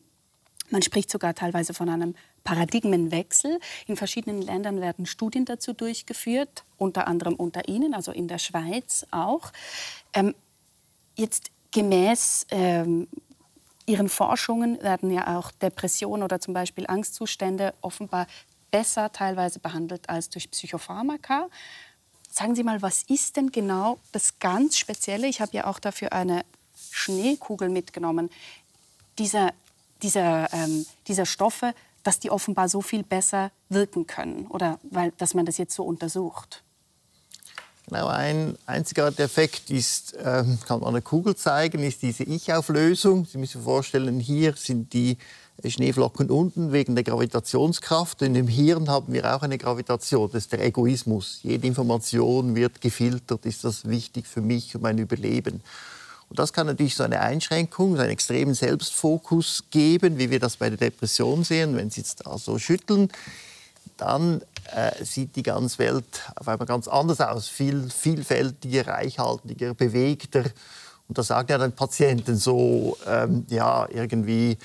Man 0.69 0.81
spricht 0.81 1.09
sogar 1.09 1.33
teilweise 1.33 1.73
von 1.73 1.87
einem 1.87 2.13
Paradigmenwechsel. 2.43 3.57
In 3.87 3.95
verschiedenen 3.95 4.41
Ländern 4.41 4.81
werden 4.81 5.05
Studien 5.05 5.45
dazu 5.45 5.71
durchgeführt, 5.71 6.65
unter 6.77 7.07
anderem 7.07 7.35
unter 7.35 7.69
Ihnen, 7.69 7.93
also 7.93 8.11
in 8.11 8.27
der 8.27 8.37
Schweiz 8.37 9.05
auch. 9.11 9.53
Ähm, 10.11 10.35
jetzt 11.15 11.51
gemäß 11.71 12.47
ähm, 12.51 13.07
Ihren 13.85 14.09
Forschungen 14.09 14.83
werden 14.83 15.09
ja 15.09 15.37
auch 15.37 15.51
Depressionen 15.51 16.23
oder 16.23 16.41
zum 16.41 16.53
Beispiel 16.53 16.85
Angstzustände 16.85 17.75
offenbar 17.79 18.27
besser 18.71 19.13
teilweise 19.13 19.59
behandelt 19.59 20.09
als 20.09 20.29
durch 20.29 20.51
Psychopharmaka. 20.51 21.47
Sagen 22.31 22.55
Sie 22.55 22.63
mal, 22.63 22.81
was 22.81 23.03
ist 23.03 23.35
denn 23.35 23.51
genau 23.51 23.99
das 24.13 24.39
ganz 24.39 24.77
Spezielle? 24.77 25.27
Ich 25.27 25.41
habe 25.41 25.51
ja 25.53 25.67
auch 25.67 25.79
dafür 25.79 26.13
eine 26.13 26.45
Schneekugel 26.89 27.67
mitgenommen. 27.67 28.29
Dieser, 29.17 29.51
dieser, 30.01 30.51
ähm, 30.53 30.85
dieser 31.07 31.25
Stoffe, 31.25 31.73
dass 32.03 32.19
die 32.19 32.31
offenbar 32.31 32.69
so 32.69 32.81
viel 32.81 33.03
besser 33.03 33.51
wirken 33.67 34.07
können 34.07 34.47
oder 34.47 34.79
weil, 34.83 35.11
dass 35.17 35.33
man 35.33 35.45
das 35.45 35.57
jetzt 35.57 35.75
so 35.75 35.83
untersucht. 35.83 36.63
Genau, 37.87 38.07
ein 38.07 38.57
einzigartiger 38.65 39.25
Effekt 39.25 39.69
ist, 39.69 40.15
ähm, 40.17 40.57
kann 40.65 40.79
man 40.79 40.87
an 40.87 40.93
der 40.93 41.01
Kugel 41.01 41.35
zeigen, 41.35 41.83
ist 41.83 42.01
diese 42.01 42.23
Ich-Auflösung. 42.23 43.25
Sie 43.25 43.37
müssen 43.37 43.59
sich 43.59 43.63
vorstellen, 43.63 44.21
hier 44.21 44.55
sind 44.55 44.93
die 44.93 45.17
Schneeflocken 45.69 46.31
unten 46.31 46.71
wegen 46.71 46.95
der 46.95 47.03
Gravitationskraft. 47.03 48.21
In 48.21 48.33
dem 48.33 48.47
Hirn 48.47 48.89
haben 48.89 49.13
wir 49.13 49.35
auch 49.35 49.43
eine 49.43 49.57
Gravitation. 49.57 50.29
Das 50.31 50.43
ist 50.43 50.51
der 50.51 50.65
Egoismus. 50.65 51.39
Jede 51.43 51.67
Information 51.67 52.55
wird 52.55 52.81
gefiltert. 52.81 53.45
Ist 53.45 53.63
das 53.63 53.87
wichtig 53.87 54.27
für 54.27 54.41
mich 54.41 54.73
und 54.73 54.81
mein 54.81 54.97
Überleben? 54.97 55.61
Und 56.29 56.39
das 56.39 56.53
kann 56.53 56.67
natürlich 56.67 56.95
so 56.95 57.03
eine 57.03 57.19
Einschränkung, 57.19 57.95
so 57.95 58.01
einen 58.01 58.11
extremen 58.11 58.53
Selbstfokus 58.53 59.65
geben, 59.69 60.17
wie 60.17 60.29
wir 60.31 60.39
das 60.39 60.55
bei 60.55 60.69
der 60.69 60.77
Depression 60.77 61.43
sehen. 61.43 61.75
Wenn 61.75 61.89
Sie 61.89 61.99
jetzt 61.99 62.25
da 62.25 62.37
so 62.37 62.57
schütteln, 62.57 63.09
dann 63.97 64.41
äh, 64.73 65.03
sieht 65.03 65.35
die 65.35 65.43
ganze 65.43 65.77
Welt 65.79 66.05
auf 66.35 66.47
einmal 66.47 66.65
ganz 66.65 66.87
anders 66.87 67.19
aus. 67.19 67.49
Viel 67.49 67.89
vielfältiger, 67.89 68.87
reichhaltiger, 68.87 69.73
bewegter. 69.73 70.45
Und 71.09 71.17
da 71.17 71.23
sagen 71.23 71.51
ja 71.51 71.57
dann 71.57 71.73
Patienten 71.73 72.37
so, 72.37 72.97
ähm, 73.05 73.45
ja, 73.49 73.85
irgendwie 73.91 74.57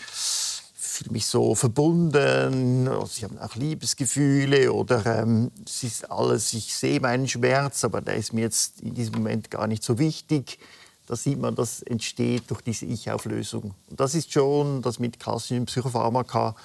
fühle 0.96 1.12
mich 1.12 1.26
so 1.26 1.54
verbunden, 1.54 2.88
sie 3.06 3.24
haben 3.24 3.38
auch 3.38 3.54
Liebesgefühle 3.54 4.72
oder 4.72 5.22
ähm, 5.22 5.50
es 5.64 5.82
ist 5.82 6.10
alles, 6.10 6.52
ich 6.54 6.74
sehe 6.74 7.00
meinen 7.00 7.28
Schmerz, 7.28 7.84
aber 7.84 8.00
der 8.00 8.16
ist 8.16 8.32
mir 8.32 8.42
jetzt 8.42 8.80
in 8.80 8.94
diesem 8.94 9.16
Moment 9.16 9.50
gar 9.50 9.66
nicht 9.66 9.82
so 9.82 9.98
wichtig. 9.98 10.58
Da 11.06 11.14
sieht 11.14 11.38
man, 11.38 11.54
das 11.54 11.82
entsteht 11.82 12.50
durch 12.50 12.62
diese 12.62 12.86
Ich-Auflösung. 12.86 13.74
Und 13.90 14.00
das 14.00 14.14
ist 14.14 14.32
schon, 14.32 14.82
das 14.82 14.98
mit 14.98 15.20
klassischen 15.20 15.66
Psychopharmaka 15.66 16.56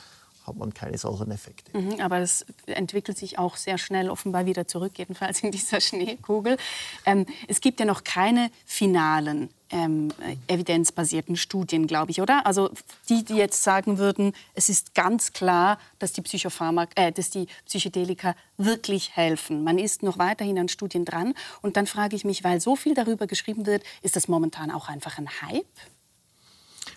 hat 0.48 0.56
man 0.56 0.74
keine 0.74 0.98
solchen 0.98 1.30
Effekte. 1.30 1.78
Mhm, 1.78 2.00
aber 2.00 2.20
es 2.20 2.46
entwickelt 2.66 3.18
sich 3.18 3.38
auch 3.38 3.58
sehr 3.58 3.78
schnell 3.78 4.10
offenbar 4.10 4.46
wieder 4.46 4.68
zurück, 4.68 4.94
jedenfalls 4.98 5.44
in 5.44 5.52
dieser 5.52 5.80
Schneekugel. 5.82 6.58
Ähm, 7.06 7.26
es 7.48 7.62
gibt 7.62 7.80
ja 7.80 7.86
noch 7.86 8.04
keine 8.04 8.50
finalen 8.66 9.50
ähm, 9.72 10.10
evidenzbasierten 10.48 11.36
Studien, 11.36 11.88
glaube 11.88 12.12
ich, 12.12 12.22
oder? 12.22 12.46
Also 12.46 12.70
die, 13.10 13.24
die 13.24 13.36
jetzt 13.36 13.64
sagen 13.64 13.98
würden, 13.98 14.34
es 14.54 14.70
ist 14.70 14.94
ganz 14.94 15.34
klar, 15.34 15.80
dass 16.00 16.14
die, 16.14 16.22
Psychopharmak 16.22 16.92
äh, 16.96 17.12
dass 17.12 17.30
die 17.30 17.48
Psychedelika 17.66 18.36
wirklich 18.58 19.16
helfen. 19.16 19.64
Man 19.64 19.78
ist 19.78 20.04
noch 20.04 20.18
weiterhin 20.18 20.60
an 20.60 20.68
Studien 20.68 21.06
dran. 21.06 21.34
Und 21.62 21.78
dann 21.78 21.88
frage 21.88 22.16
ich 22.16 22.26
mich, 22.26 22.44
weil 22.44 22.62
so 22.62 22.76
viel 22.76 22.94
darüber 22.94 23.28
geschrieben 23.28 23.66
wird, 23.66 23.84
ist 24.02 24.16
das 24.16 24.28
momentan 24.28 24.72
auch 24.72 24.90
einfach 24.90 25.18
ein 25.18 25.30
Hype? 25.42 25.66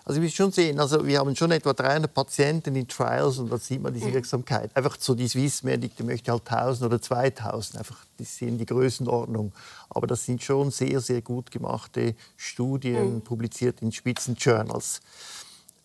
Also 0.07 0.21
wir 0.21 0.29
schon 0.29 0.53
sehen, 0.53 0.79
also 0.79 1.07
wir 1.07 1.19
haben 1.19 1.35
schon 1.35 1.51
etwa 1.51 1.73
300 1.73 2.13
Patienten 2.13 2.77
in 2.77 2.87
Trials 2.87 3.39
und 3.39 3.51
da 3.51 3.57
sieht 3.57 3.81
man 3.81 3.95
diese 3.95 4.09
mhm. 4.09 4.15
Wirksamkeit. 4.15 4.71
Einfach 4.77 4.99
so 5.01 5.15
die 5.15 5.27
Swissmedic, 5.27 5.97
die 5.97 6.03
möchte 6.03 6.31
halt 6.31 6.43
1000 6.47 6.87
oder 6.87 7.01
2000, 7.01 7.79
einfach 7.79 7.97
das 8.19 8.37
sind 8.37 8.59
die 8.59 8.67
Größenordnung. 8.67 9.53
Aber 9.89 10.07
das 10.07 10.27
sind 10.27 10.43
schon 10.43 10.71
sehr, 10.71 11.01
sehr 11.01 11.23
gut 11.23 11.51
gemachte 11.51 12.15
Studien, 12.37 13.15
mhm. 13.15 13.21
publiziert 13.23 13.81
in 13.81 13.93
Spitzenjournals. 13.93 15.01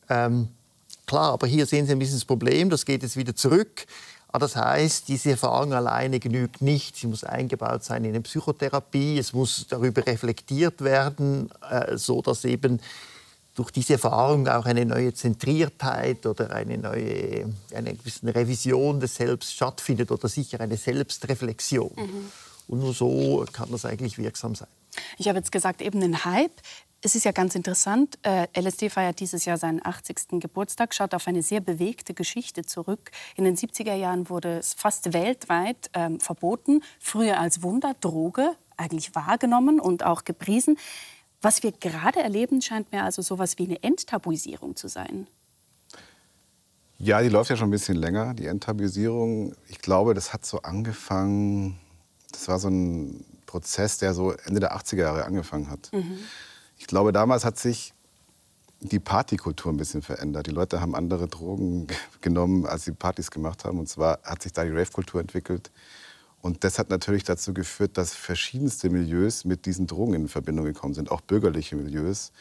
Ähm, 0.10 0.50
klar, 1.06 1.32
aber 1.32 1.48
hier 1.48 1.66
sehen 1.66 1.86
Sie 1.86 1.94
ein 1.94 2.00
bisschen 2.00 2.18
das 2.18 2.26
Problem, 2.26 2.70
das 2.70 2.86
geht 2.86 3.04
jetzt 3.04 3.16
wieder 3.16 3.36
zurück. 3.36 3.86
Aber 4.28 4.46
das 4.46 4.56
heißt, 4.56 5.08
diese 5.08 5.32
Erfahrung 5.32 5.74
alleine 5.74 6.20
genügt 6.20 6.62
nicht. 6.62 6.98
Sie 6.98 7.08
muss 7.08 7.24
eingebaut 7.24 7.84
sein 7.84 8.04
in 8.04 8.12
eine 8.12 8.22
Psychotherapie. 8.22 9.18
Es 9.18 9.34
muss 9.34 9.66
darüber 9.68 10.06
reflektiert 10.06 10.84
werden, 10.84 11.50
äh, 11.68 11.98
so 11.98 12.22
dass 12.22 12.46
eben 12.46 12.80
durch 13.60 13.72
diese 13.72 13.94
Erfahrung 13.94 14.48
auch 14.48 14.66
eine 14.66 14.86
neue 14.86 15.14
Zentriertheit 15.14 16.26
oder 16.26 16.52
eine 16.52 16.78
neue 16.78 17.54
eine 17.76 17.98
Revision 18.24 19.02
des 19.02 19.16
Selbst 19.16 19.54
stattfindet 19.54 20.12
oder 20.12 20.30
sicher 20.30 20.62
eine 20.62 20.78
Selbstreflexion. 20.78 21.92
Mhm. 21.94 22.32
Und 22.70 22.80
nur 22.80 22.94
so 22.94 23.46
kann 23.52 23.70
das 23.70 23.84
eigentlich 23.84 24.18
wirksam 24.18 24.56
sein. 24.56 24.70
Ich 25.18 25.28
habe 25.28 25.40
jetzt 25.40 25.52
gesagt, 25.52 25.82
eben 25.82 26.02
ein 26.02 26.24
Hype. 26.24 26.54
Es 27.02 27.16
ist 27.16 27.26
ja 27.26 27.34
ganz 27.34 27.56
interessant, 27.56 28.18
äh, 28.24 28.48
LSD 28.58 28.90
feiert 28.90 29.20
dieses 29.20 29.44
Jahr 29.44 29.58
seinen 29.58 29.86
80. 29.86 30.40
Geburtstag, 30.40 30.94
schaut 30.94 31.14
auf 31.14 31.28
eine 31.28 31.44
sehr 31.44 31.60
bewegte 31.60 32.14
Geschichte 32.14 32.64
zurück. 32.64 33.12
In 33.36 33.44
den 33.44 33.58
70er 33.58 33.94
Jahren 33.94 34.30
wurde 34.30 34.60
es 34.60 34.74
fast 34.74 35.14
weltweit 35.14 35.90
ähm, 35.94 36.22
verboten, 36.22 36.82
früher 37.00 37.40
als 37.40 37.62
Wunderdroge 37.62 38.56
eigentlich 38.78 39.16
wahrgenommen 39.16 39.82
und 39.82 40.04
auch 40.06 40.24
gepriesen. 40.24 40.78
Was 41.42 41.64
wir 41.64 41.72
gerade 41.72 42.20
erleben, 42.20 42.62
scheint 42.62 42.92
mir 42.92 43.04
also 43.04 43.22
so 43.22 43.36
etwas 43.36 43.58
wie 43.58 43.66
eine 43.66 43.82
Enttabuisierung 43.82 44.76
zu 44.76 44.88
sein. 44.88 45.28
Ja, 46.98 47.22
die 47.22 47.30
läuft 47.30 47.50
ja 47.50 47.56
schon 47.56 47.70
ein 47.70 47.72
bisschen 47.72 47.96
länger, 47.96 48.34
die 48.34 48.48
Enttabuisierung. 48.48 49.56
Ich 49.70 49.80
glaube, 49.80 50.14
das 50.14 50.34
hat 50.34 50.46
so 50.46 50.62
angefangen, 50.64 51.80
das 52.32 52.50
war 52.50 52.60
so 52.60 52.68
ein 52.68 53.24
Prozess, 53.46 53.98
der 54.00 54.14
so 54.14 54.34
Ende 54.34 54.60
der 54.60 54.76
80er 54.76 54.98
Jahre 54.98 55.24
angefangen 55.24 55.70
hat. 55.70 55.90
Mhm. 55.94 56.20
Ich 56.78 56.88
glaube, 56.88 57.14
damals 57.14 57.46
hat 57.46 57.58
sich 57.58 57.94
die 58.82 59.00
Partykultur 59.00 59.72
ein 59.72 59.78
bisschen 59.78 60.02
verändert. 60.02 60.48
Die 60.48 60.52
Leute 60.52 60.82
haben 60.82 60.94
andere 60.94 61.28
Drogen 61.28 61.88
genommen, 62.22 62.66
als 62.66 62.86
sie 62.86 62.92
Partys 62.92 63.32
gemacht 63.32 63.64
haben. 63.64 63.80
Und 63.80 63.88
zwar 63.88 64.20
hat 64.24 64.42
sich 64.42 64.52
da 64.52 64.64
die 64.66 64.72
Rave-Kultur 64.72 65.22
entwickelt. 65.22 65.72
Und 66.42 66.64
das 66.64 66.80
hat 66.80 66.90
natürlich 66.90 67.24
dazu 67.24 67.54
geführt, 67.54 67.98
dass 67.98 68.14
verschiedenste 68.14 68.90
Milieus 68.90 69.44
mit 69.46 69.66
diesen 69.66 69.88
Drogen 69.88 70.14
in 70.14 70.28
Verbindung 70.28 70.66
gekommen 70.66 70.94
sind, 70.94 71.12
auch 71.12 71.22
bürgerliche 71.22 71.76
Milieus. 71.76 72.32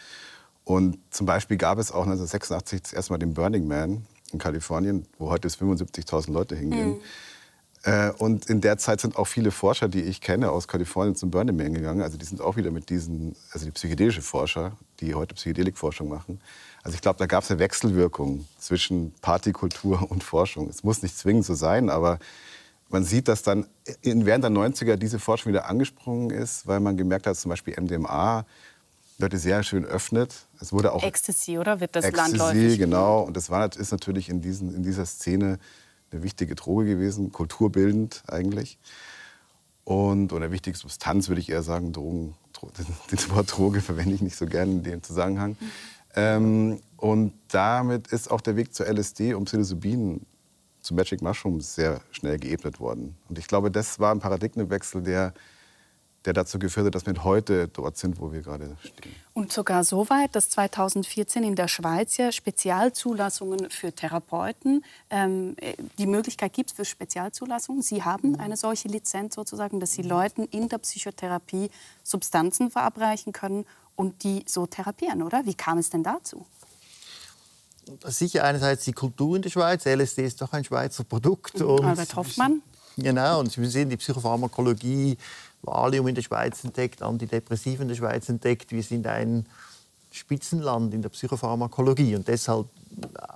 Und 0.64 0.99
zum 1.11 1.26
Beispiel 1.26 1.57
gab 1.57 1.78
es 1.78 1.90
auch 1.90 2.02
1986 2.02 2.95
erst 2.95 3.11
mal 3.11 3.19
den 3.19 3.35
Burning 3.35 3.67
Man 3.67 4.07
in 4.33 4.38
Kalifornien, 4.38 5.07
wo 5.19 5.31
heute 5.31 5.49
75.000 5.49 6.31
Leute 6.31 6.55
hingehen. 6.55 6.90
Mhm. 6.90 7.00
Äh, 7.85 8.11
und 8.19 8.47
in 8.47 8.61
der 8.61 8.78
Zeit 8.78 9.00
sind 9.00 9.17
auch 9.17 9.25
viele 9.25 9.50
Forscher, 9.50 9.88
die 9.88 10.02
ich 10.02 10.21
kenne, 10.21 10.50
aus 10.50 10.69
Kalifornien 10.69 11.17
zum 11.17 11.31
Burning 11.31 11.57
Man 11.57 11.73
gegangen. 11.73 12.02
Also 12.02 12.19
die 12.19 12.25
sind 12.25 12.40
auch 12.40 12.57
wieder 12.57 12.71
mit 12.71 12.90
diesen, 12.90 13.35
also 13.52 13.64
die 13.64 13.73
psychedelische 13.73 14.23
Forscher, 14.23 14.76
die 15.00 15.14
heute 15.14 15.35
Psychedelikforschung 15.35 16.09
machen. 16.09 16.40
Also 16.83 16.95
ich 16.95 17.00
glaube, 17.00 17.19
da 17.19 17.26
gab 17.26 17.45
es 17.45 17.50
eine 17.50 17.61
Wechselwirkung 17.61 18.47
zwischen 18.59 19.12
Partykultur 19.23 20.11
und 20.11 20.23
Forschung. 20.23 20.69
Es 20.69 20.85
muss 20.85 21.02
nicht 21.02 21.17
zwingend 21.17 21.45
so 21.45 21.55
sein, 21.55 21.88
aber 21.88 22.19
man 22.88 23.04
sieht, 23.04 23.28
dass 23.28 23.42
dann 23.42 23.66
während 24.02 24.45
der 24.45 24.50
90er 24.50 24.97
diese 24.97 25.18
Forschung 25.18 25.52
wieder 25.52 25.68
angesprungen 25.68 26.30
ist, 26.30 26.66
weil 26.66 26.80
man 26.80 26.97
gemerkt 26.97 27.26
hat, 27.26 27.37
zum 27.37 27.50
Beispiel 27.50 27.75
MDMA 27.78 28.47
Leute 29.18 29.37
sehr 29.38 29.62
schön 29.64 29.85
öffnet. 29.85 30.47
Es 30.61 30.73
wurde 30.73 30.92
auch 30.92 31.02
Ecstasy, 31.02 31.59
oder? 31.59 31.80
Wird 31.80 31.97
das 31.97 32.04
Ecstasy, 32.04 32.37
landläufig? 32.37 32.78
genau. 32.78 33.23
Und 33.23 33.37
das 33.37 33.50
war, 33.50 33.76
ist 33.76 33.90
natürlich 33.90 34.28
in, 34.28 34.40
diesen, 34.40 34.75
in 34.75 34.83
dieser 34.85 35.04
Szene 35.07 35.59
eine 36.12 36.23
wichtige 36.23 36.54
Droge 36.54 36.87
gewesen, 36.87 37.33
kulturbildend 37.33 38.23
eigentlich. 38.28 38.78
Und 39.85 40.33
oder 40.33 40.45
eine 40.45 40.52
wichtige 40.52 40.76
Substanz, 40.76 41.28
würde 41.28 41.40
ich 41.40 41.50
eher 41.50 41.62
sagen. 41.62 41.92
Drogen, 41.92 42.37
den 43.11 43.30
Wort 43.30 43.57
Droge 43.57 43.80
verwende 43.80 44.14
ich 44.14 44.23
nicht 44.23 44.37
so 44.37 44.47
gerne 44.47 44.71
in 44.71 44.83
dem 44.85 45.02
Zusammenhang. 45.02 45.57
Mhm. 45.59 45.71
Ähm, 46.14 46.80
und 46.97 47.33
damit 47.49 48.09
ist 48.09 48.30
auch 48.30 48.40
der 48.40 48.57
Weg 48.57 48.73
zur 48.73 48.87
LSD 48.87 49.35
und 49.35 49.47
Psilocybin 49.47 50.25
zu 50.80 50.94
Magic 50.94 51.23
Mushrooms 51.23 51.75
sehr 51.75 52.00
schnell 52.11 52.38
geebnet 52.38 52.80
worden. 52.80 53.16
Und 53.28 53.38
ich 53.38 53.47
glaube, 53.47 53.70
das 53.70 53.99
war 53.99 54.14
ein 54.14 54.20
Paradigmenwechsel, 54.20 55.02
der, 55.02 55.35
der 56.25 56.32
dazu 56.32 56.58
geführt 56.58 56.87
hat, 56.87 56.94
dass 56.94 57.06
wir 57.06 57.25
heute 57.25 57.68
dort 57.68 57.97
sind, 57.97 58.20
wo 58.20 58.32
wir 58.32 58.42
gerade 58.42 58.76
stehen. 58.80 59.14
Und 59.35 59.52
sogar 59.52 59.85
so 59.85 60.08
weit, 60.11 60.35
dass 60.35 60.50
2014 60.50 61.44
in 61.44 61.54
der 61.54 61.68
Schweiz 61.68 62.16
ja 62.16 62.32
Spezialzulassungen 62.32 63.70
für 63.70 63.92
Therapeuten 63.92 64.85
ähm, 65.11 65.56
die 65.99 66.06
Möglichkeit 66.06 66.52
gibt 66.52 66.73
für 66.73 66.85
Spezialzulassungen. 66.85 67.82
Sie 67.82 68.02
haben 68.02 68.38
eine 68.38 68.56
solche 68.56 68.88
Lizenz 68.88 69.35
sozusagen, 69.35 69.80
dass 69.80 69.92
Sie 69.92 70.02
Leuten 70.02 70.44
in 70.44 70.68
der 70.68 70.78
Psychotherapie 70.78 71.70
Substanzen 72.02 72.70
verabreichen 72.70 73.32
können 73.32 73.64
und 73.94 74.23
die 74.23 74.44
so 74.47 74.66
therapieren, 74.66 75.23
oder? 75.23 75.44
Wie 75.44 75.54
kam 75.54 75.78
es 75.78 75.90
denn 75.90 76.02
dazu? 76.02 76.47
Sicher 78.04 78.45
einerseits 78.45 78.85
die 78.85 78.92
Kultur 78.92 79.37
in 79.37 79.42
der 79.42 79.50
Schweiz. 79.50 79.85
LSD 79.85 80.25
ist 80.25 80.40
doch 80.40 80.52
ein 80.52 80.64
Schweizer 80.64 81.04
Produkt. 81.04 81.61
Und 81.61 81.85
Albert 81.85 82.16
Hoffmann. 82.16 82.62
Genau, 82.97 83.40
und 83.40 83.57
wir 83.57 83.71
sehen 83.71 83.90
die 83.90 83.97
Psychopharmakologie, 83.97 85.16
Valium 85.62 86.09
in 86.09 86.14
der 86.14 86.23
Schweiz 86.23 86.64
entdeckt, 86.64 87.00
Antidepressiven 87.00 87.83
in 87.83 87.88
der 87.88 87.95
Schweiz 87.95 88.28
entdeckt. 88.28 88.73
Wir 88.73 88.83
sind 88.83 89.07
ein 89.07 89.47
Spitzenland 90.11 90.95
in 90.95 91.02
der 91.02 91.11
Psychopharmakologie 91.11 92.16
und 92.16 92.26
deshalb 92.26 92.66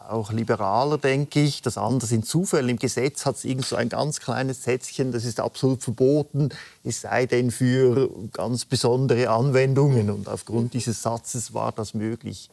auch 0.08 0.32
liberaler, 0.32 0.98
denke 0.98 1.40
ich. 1.40 1.62
Das 1.62 1.78
andere 1.78 2.08
sind 2.08 2.26
Zufälle. 2.26 2.70
Im 2.70 2.78
Gesetz 2.78 3.24
hat 3.24 3.36
es 3.36 3.44
irgend 3.44 3.66
so 3.66 3.76
ein 3.76 3.88
ganz 3.88 4.20
kleines 4.20 4.64
Sätzchen, 4.64 5.12
das 5.12 5.24
ist 5.24 5.38
absolut 5.38 5.82
verboten, 5.82 6.48
es 6.82 7.02
sei 7.02 7.26
denn 7.26 7.50
für 7.50 8.10
ganz 8.32 8.64
besondere 8.64 9.30
Anwendungen. 9.30 10.10
Und 10.10 10.28
aufgrund 10.28 10.74
dieses 10.74 11.02
Satzes 11.02 11.54
war 11.54 11.72
das 11.72 11.94
möglich. 11.94 12.50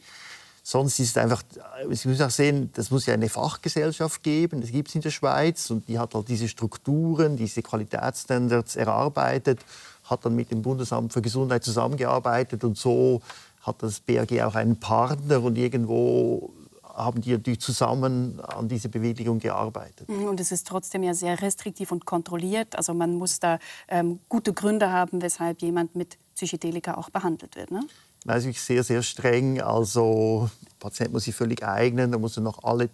Sonst 0.62 0.98
ist 1.00 1.10
es 1.10 1.16
einfach, 1.16 1.42
Sie 1.90 2.08
müssen 2.08 2.22
auch 2.22 2.30
sehen, 2.30 2.70
das 2.74 2.90
muss 2.90 3.06
ja 3.06 3.14
eine 3.14 3.28
Fachgesellschaft 3.28 4.22
geben, 4.22 4.60
das 4.60 4.70
gibt 4.70 4.88
es 4.88 4.94
in 4.94 5.00
der 5.00 5.10
Schweiz 5.10 5.70
und 5.70 5.88
die 5.88 5.98
hat 5.98 6.14
halt 6.14 6.28
diese 6.28 6.48
Strukturen, 6.48 7.36
diese 7.36 7.62
Qualitätsstandards 7.62 8.76
erarbeitet, 8.76 9.60
hat 10.04 10.24
dann 10.24 10.36
mit 10.36 10.50
dem 10.50 10.62
Bundesamt 10.62 11.12
für 11.12 11.22
Gesundheit 11.22 11.64
zusammengearbeitet 11.64 12.62
und 12.64 12.76
so 12.76 13.22
hat 13.62 13.82
das 13.82 14.00
BAG 14.00 14.40
auch 14.42 14.54
einen 14.54 14.78
Partner 14.78 15.42
und 15.42 15.56
irgendwo 15.56 16.50
haben 16.96 17.20
die 17.20 17.32
natürlich 17.32 17.60
zusammen 17.60 18.40
an 18.40 18.68
dieser 18.68 18.88
Bewilligung 18.88 19.38
gearbeitet. 19.38 20.08
Mhm, 20.08 20.24
und 20.24 20.40
es 20.40 20.52
ist 20.52 20.66
trotzdem 20.66 21.02
ja 21.02 21.14
sehr 21.14 21.40
restriktiv 21.40 21.92
und 21.92 22.04
kontrolliert. 22.04 22.76
Also 22.76 22.94
man 22.94 23.16
muss 23.16 23.40
da 23.40 23.58
ähm, 23.88 24.20
gute 24.28 24.52
Gründe 24.52 24.90
haben, 24.90 25.22
weshalb 25.22 25.62
jemand 25.62 25.94
mit 25.94 26.18
Psychedelika 26.34 26.94
auch 26.94 27.10
behandelt 27.10 27.56
wird. 27.56 27.70
Ne? 27.70 27.80
Ist 28.24 28.44
wirklich 28.44 28.60
sehr, 28.60 28.84
sehr 28.84 29.02
streng. 29.02 29.60
Also 29.62 30.50
der 30.62 30.76
Patient 30.78 31.12
muss 31.12 31.24
sich 31.24 31.34
völlig 31.34 31.64
eignen, 31.64 32.12
da 32.12 32.18
muss 32.18 32.36
er 32.36 32.42
noch 32.42 32.62
alle 32.64 32.88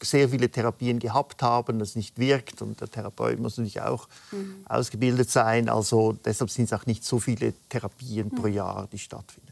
sehr 0.00 0.28
viele 0.28 0.50
Therapien 0.50 0.98
gehabt 0.98 1.42
haben, 1.42 1.78
das 1.78 1.96
nicht 1.96 2.18
wirkt. 2.18 2.62
Und 2.62 2.80
der 2.80 2.90
Therapeut 2.90 3.38
muss 3.38 3.58
natürlich 3.58 3.82
auch 3.82 4.08
mhm. 4.32 4.64
ausgebildet 4.66 5.30
sein. 5.30 5.68
Also 5.68 6.16
deshalb 6.24 6.50
sind 6.50 6.64
es 6.64 6.72
auch 6.72 6.86
nicht 6.86 7.04
so 7.04 7.18
viele 7.18 7.52
Therapien 7.68 8.28
mhm. 8.28 8.36
pro 8.36 8.46
Jahr, 8.46 8.88
die 8.90 8.98
stattfinden. 8.98 9.50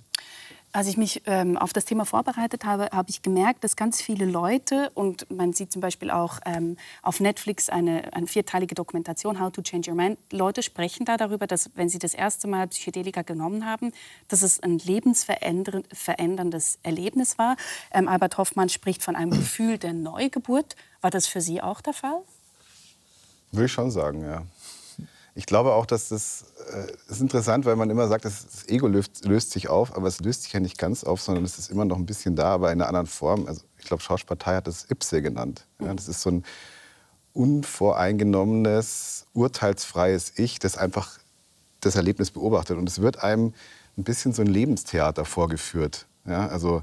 Als 0.78 0.86
ich 0.86 0.96
mich 0.96 1.22
ähm, 1.26 1.58
auf 1.58 1.72
das 1.72 1.86
Thema 1.86 2.04
vorbereitet 2.04 2.64
habe, 2.64 2.90
habe 2.92 3.10
ich 3.10 3.22
gemerkt, 3.22 3.64
dass 3.64 3.74
ganz 3.74 4.00
viele 4.00 4.24
Leute, 4.24 4.92
und 4.94 5.28
man 5.28 5.52
sieht 5.52 5.72
zum 5.72 5.82
Beispiel 5.82 6.08
auch 6.08 6.38
ähm, 6.46 6.76
auf 7.02 7.18
Netflix 7.18 7.68
eine, 7.68 8.14
eine, 8.14 8.28
vierteilige 8.28 8.76
Dokumentation, 8.76 9.40
How 9.40 9.50
to 9.50 9.60
Change 9.60 9.90
Your 9.90 9.96
Mind, 9.96 10.20
Leute 10.30 10.62
sprechen 10.62 11.04
da 11.04 11.16
darüber, 11.16 11.48
dass 11.48 11.72
wenn 11.74 11.88
sie 11.88 11.98
das 11.98 12.14
erste 12.14 12.46
Mal 12.46 12.68
Psychedelika 12.68 13.22
genommen 13.22 13.66
haben, 13.66 13.90
dass 14.28 14.42
es 14.42 14.62
ein 14.62 14.78
lebensveränderndes 14.78 16.78
Erlebnis 16.84 17.38
war. 17.38 17.56
Ähm, 17.90 18.06
Albert 18.06 18.38
Hoffmann 18.38 18.68
spricht 18.68 19.02
von 19.02 19.16
einem 19.16 19.32
Gefühl 19.32 19.78
der 19.78 19.94
Neugeburt. 19.94 20.76
War 21.00 21.10
das 21.10 21.26
für 21.26 21.40
Sie 21.40 21.60
auch 21.60 21.80
der 21.80 21.94
Fall? 21.94 22.20
Würde 23.50 23.66
ich 23.66 23.72
schon 23.72 23.90
sagen, 23.90 24.22
ja. 24.22 24.44
Ich 25.38 25.46
glaube 25.46 25.72
auch, 25.74 25.86
dass 25.86 26.08
das, 26.08 26.46
äh, 26.72 27.12
ist 27.12 27.20
interessant, 27.20 27.64
weil 27.64 27.76
man 27.76 27.88
immer 27.90 28.08
sagt, 28.08 28.24
das 28.24 28.66
Ego 28.66 28.88
löst, 28.88 29.24
löst, 29.24 29.52
sich 29.52 29.68
auf, 29.68 29.96
aber 29.96 30.08
es 30.08 30.18
löst 30.18 30.42
sich 30.42 30.52
ja 30.52 30.58
nicht 30.58 30.78
ganz 30.78 31.04
auf, 31.04 31.22
sondern 31.22 31.44
es 31.44 31.60
ist 31.60 31.70
immer 31.70 31.84
noch 31.84 31.96
ein 31.96 32.06
bisschen 32.06 32.34
da, 32.34 32.54
aber 32.54 32.72
in 32.72 32.80
einer 32.80 32.88
anderen 32.88 33.06
Form. 33.06 33.46
Also 33.46 33.62
ich 33.78 33.86
glaube, 33.86 34.02
Schauspielpartei 34.02 34.56
hat 34.56 34.66
das 34.66 34.90
Ipse 34.90 35.22
genannt. 35.22 35.64
Ja, 35.80 35.94
das 35.94 36.08
ist 36.08 36.22
so 36.22 36.30
ein 36.30 36.44
unvoreingenommenes, 37.34 39.26
urteilsfreies 39.32 40.32
Ich, 40.40 40.58
das 40.58 40.76
einfach 40.76 41.20
das 41.82 41.94
Erlebnis 41.94 42.32
beobachtet. 42.32 42.76
Und 42.76 42.88
es 42.88 43.00
wird 43.00 43.22
einem 43.22 43.54
ein 43.96 44.02
bisschen 44.02 44.32
so 44.32 44.42
ein 44.42 44.48
Lebenstheater 44.48 45.24
vorgeführt. 45.24 46.06
Ja, 46.26 46.48
also 46.48 46.82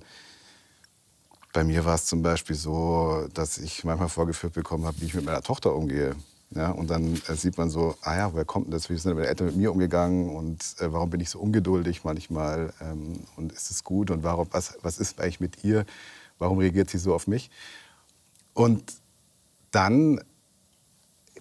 bei 1.52 1.66
mir 1.66 1.84
war 1.84 1.96
es 1.96 2.06
zum 2.06 2.22
Beispiel 2.22 2.56
so, 2.56 3.28
dass 3.34 3.58
ich 3.58 3.84
manchmal 3.84 4.08
vorgeführt 4.08 4.54
bekommen 4.54 4.86
habe, 4.86 5.02
wie 5.02 5.08
ich 5.08 5.14
mit 5.14 5.26
meiner 5.26 5.42
Tochter 5.42 5.76
umgehe. 5.76 6.16
Ja, 6.56 6.72
und 6.72 6.90
dann 6.90 7.22
äh, 7.28 7.36
sieht 7.36 7.58
man 7.58 7.70
so, 7.70 7.96
ah 8.02 8.16
ja, 8.16 8.34
woher 8.34 8.46
kommt 8.46 8.68
denn 8.68 8.72
das? 8.72 8.90
Wie 8.90 8.96
sind 8.96 9.14
meine 9.14 9.28
Eltern 9.28 9.48
mit 9.48 9.58
mir 9.58 9.72
umgegangen 9.72 10.30
und 10.34 10.64
äh, 10.80 10.92
warum 10.92 11.10
bin 11.10 11.20
ich 11.20 11.30
so 11.30 11.40
ungeduldig 11.40 12.06
manchmal? 12.06 12.74
Ähm, 12.82 13.20
und 13.36 13.52
ist 13.52 13.72
es 13.72 13.84
gut 13.84 14.10
und 14.10 14.24
warum, 14.24 14.48
was, 14.52 14.78
was 14.82 14.98
ist 14.98 15.20
eigentlich 15.20 15.42
mit 15.42 15.66
ihr? 15.66 15.86
Warum 16.40 16.58
reagiert 16.60 16.90
sie 16.90 16.98
so 16.98 17.14
auf 17.14 17.28
mich? 17.28 17.52
Und 18.54 18.94
dann 19.72 20.22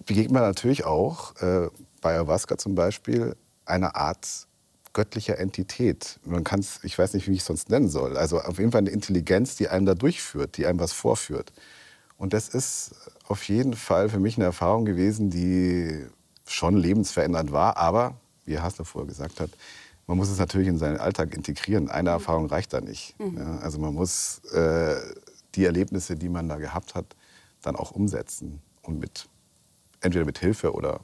begegnet 0.05 0.33
man 0.33 0.41
natürlich 0.41 0.83
auch, 0.83 1.35
äh, 1.37 1.69
bei 2.01 2.11
Ayahuasca 2.11 2.57
zum 2.57 2.75
Beispiel, 2.75 3.37
einer 3.65 3.95
Art 3.95 4.47
göttlicher 4.91 5.39
Entität. 5.39 6.19
Man 6.25 6.43
kann 6.43 6.59
es, 6.59 6.79
ich 6.83 6.97
weiß 6.97 7.13
nicht, 7.13 7.27
wie 7.27 7.33
ich 7.33 7.39
es 7.39 7.45
sonst 7.45 7.69
nennen 7.69 7.87
soll. 7.89 8.17
Also 8.17 8.41
auf 8.41 8.59
jeden 8.59 8.71
Fall 8.71 8.79
eine 8.79 8.89
Intelligenz, 8.89 9.55
die 9.55 9.69
einem 9.69 9.85
da 9.85 9.95
durchführt, 9.95 10.57
die 10.57 10.65
einem 10.65 10.79
was 10.79 10.91
vorführt. 10.91 11.53
Und 12.17 12.33
das 12.33 12.49
ist 12.49 12.95
auf 13.27 13.47
jeden 13.47 13.73
Fall 13.73 14.09
für 14.09 14.19
mich 14.19 14.37
eine 14.37 14.45
Erfahrung 14.45 14.85
gewesen, 14.85 15.29
die 15.29 16.05
schon 16.47 16.77
lebensverändernd 16.77 17.51
war. 17.51 17.77
Aber, 17.77 18.15
wie 18.45 18.59
Hassler 18.59 18.85
vorher 18.85 19.07
gesagt 19.07 19.39
hat, 19.39 19.49
man 20.07 20.17
muss 20.17 20.29
es 20.29 20.37
natürlich 20.37 20.67
in 20.67 20.77
seinen 20.77 20.97
Alltag 20.97 21.33
integrieren. 21.33 21.89
Eine 21.89 22.11
mhm. 22.11 22.15
Erfahrung 22.15 22.45
reicht 22.45 22.73
da 22.73 22.81
nicht. 22.81 23.19
Mhm. 23.19 23.37
Ja, 23.37 23.57
also 23.59 23.79
man 23.79 23.93
muss 23.93 24.39
äh, 24.53 24.95
die 25.55 25.65
Erlebnisse, 25.65 26.15
die 26.15 26.29
man 26.29 26.47
da 26.47 26.57
gehabt 26.57 26.95
hat, 26.95 27.05
dann 27.61 27.75
auch 27.75 27.91
umsetzen 27.91 28.61
und 28.83 28.99
mit 28.99 29.27
entweder 30.01 30.25
mit 30.25 30.37
Hilfe 30.37 30.73
oder 30.73 30.99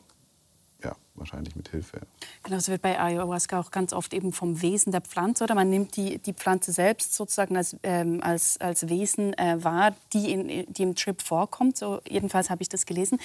ja, 0.83 0.95
wahrscheinlich 1.15 1.55
mit 1.55 1.69
Hilfe. 1.69 2.01
Genau, 2.43 2.57
es 2.57 2.67
wird 2.67 2.81
bei 2.81 2.99
Ayahuasca 2.99 3.59
auch 3.59 3.71
ganz 3.71 3.93
oft 3.93 4.13
eben 4.13 4.33
vom 4.33 4.61
Wesen 4.61 4.91
der 4.91 5.01
Pflanze 5.01 5.43
oder 5.43 5.55
man 5.55 5.69
nimmt 5.69 5.95
die, 5.95 6.19
die 6.19 6.33
Pflanze 6.33 6.71
selbst 6.71 7.13
sozusagen 7.13 7.57
als, 7.57 7.75
ähm, 7.83 8.21
als, 8.23 8.59
als 8.59 8.89
Wesen 8.89 9.33
äh, 9.37 9.63
wahr, 9.63 9.93
die, 10.13 10.31
in, 10.31 10.73
die 10.73 10.83
im 10.83 10.95
Trip 10.95 11.21
vorkommt. 11.21 11.77
So, 11.77 12.01
jedenfalls 12.07 12.49
habe 12.49 12.61
ich 12.61 12.69
das 12.69 12.85
gelesen. 12.85 13.19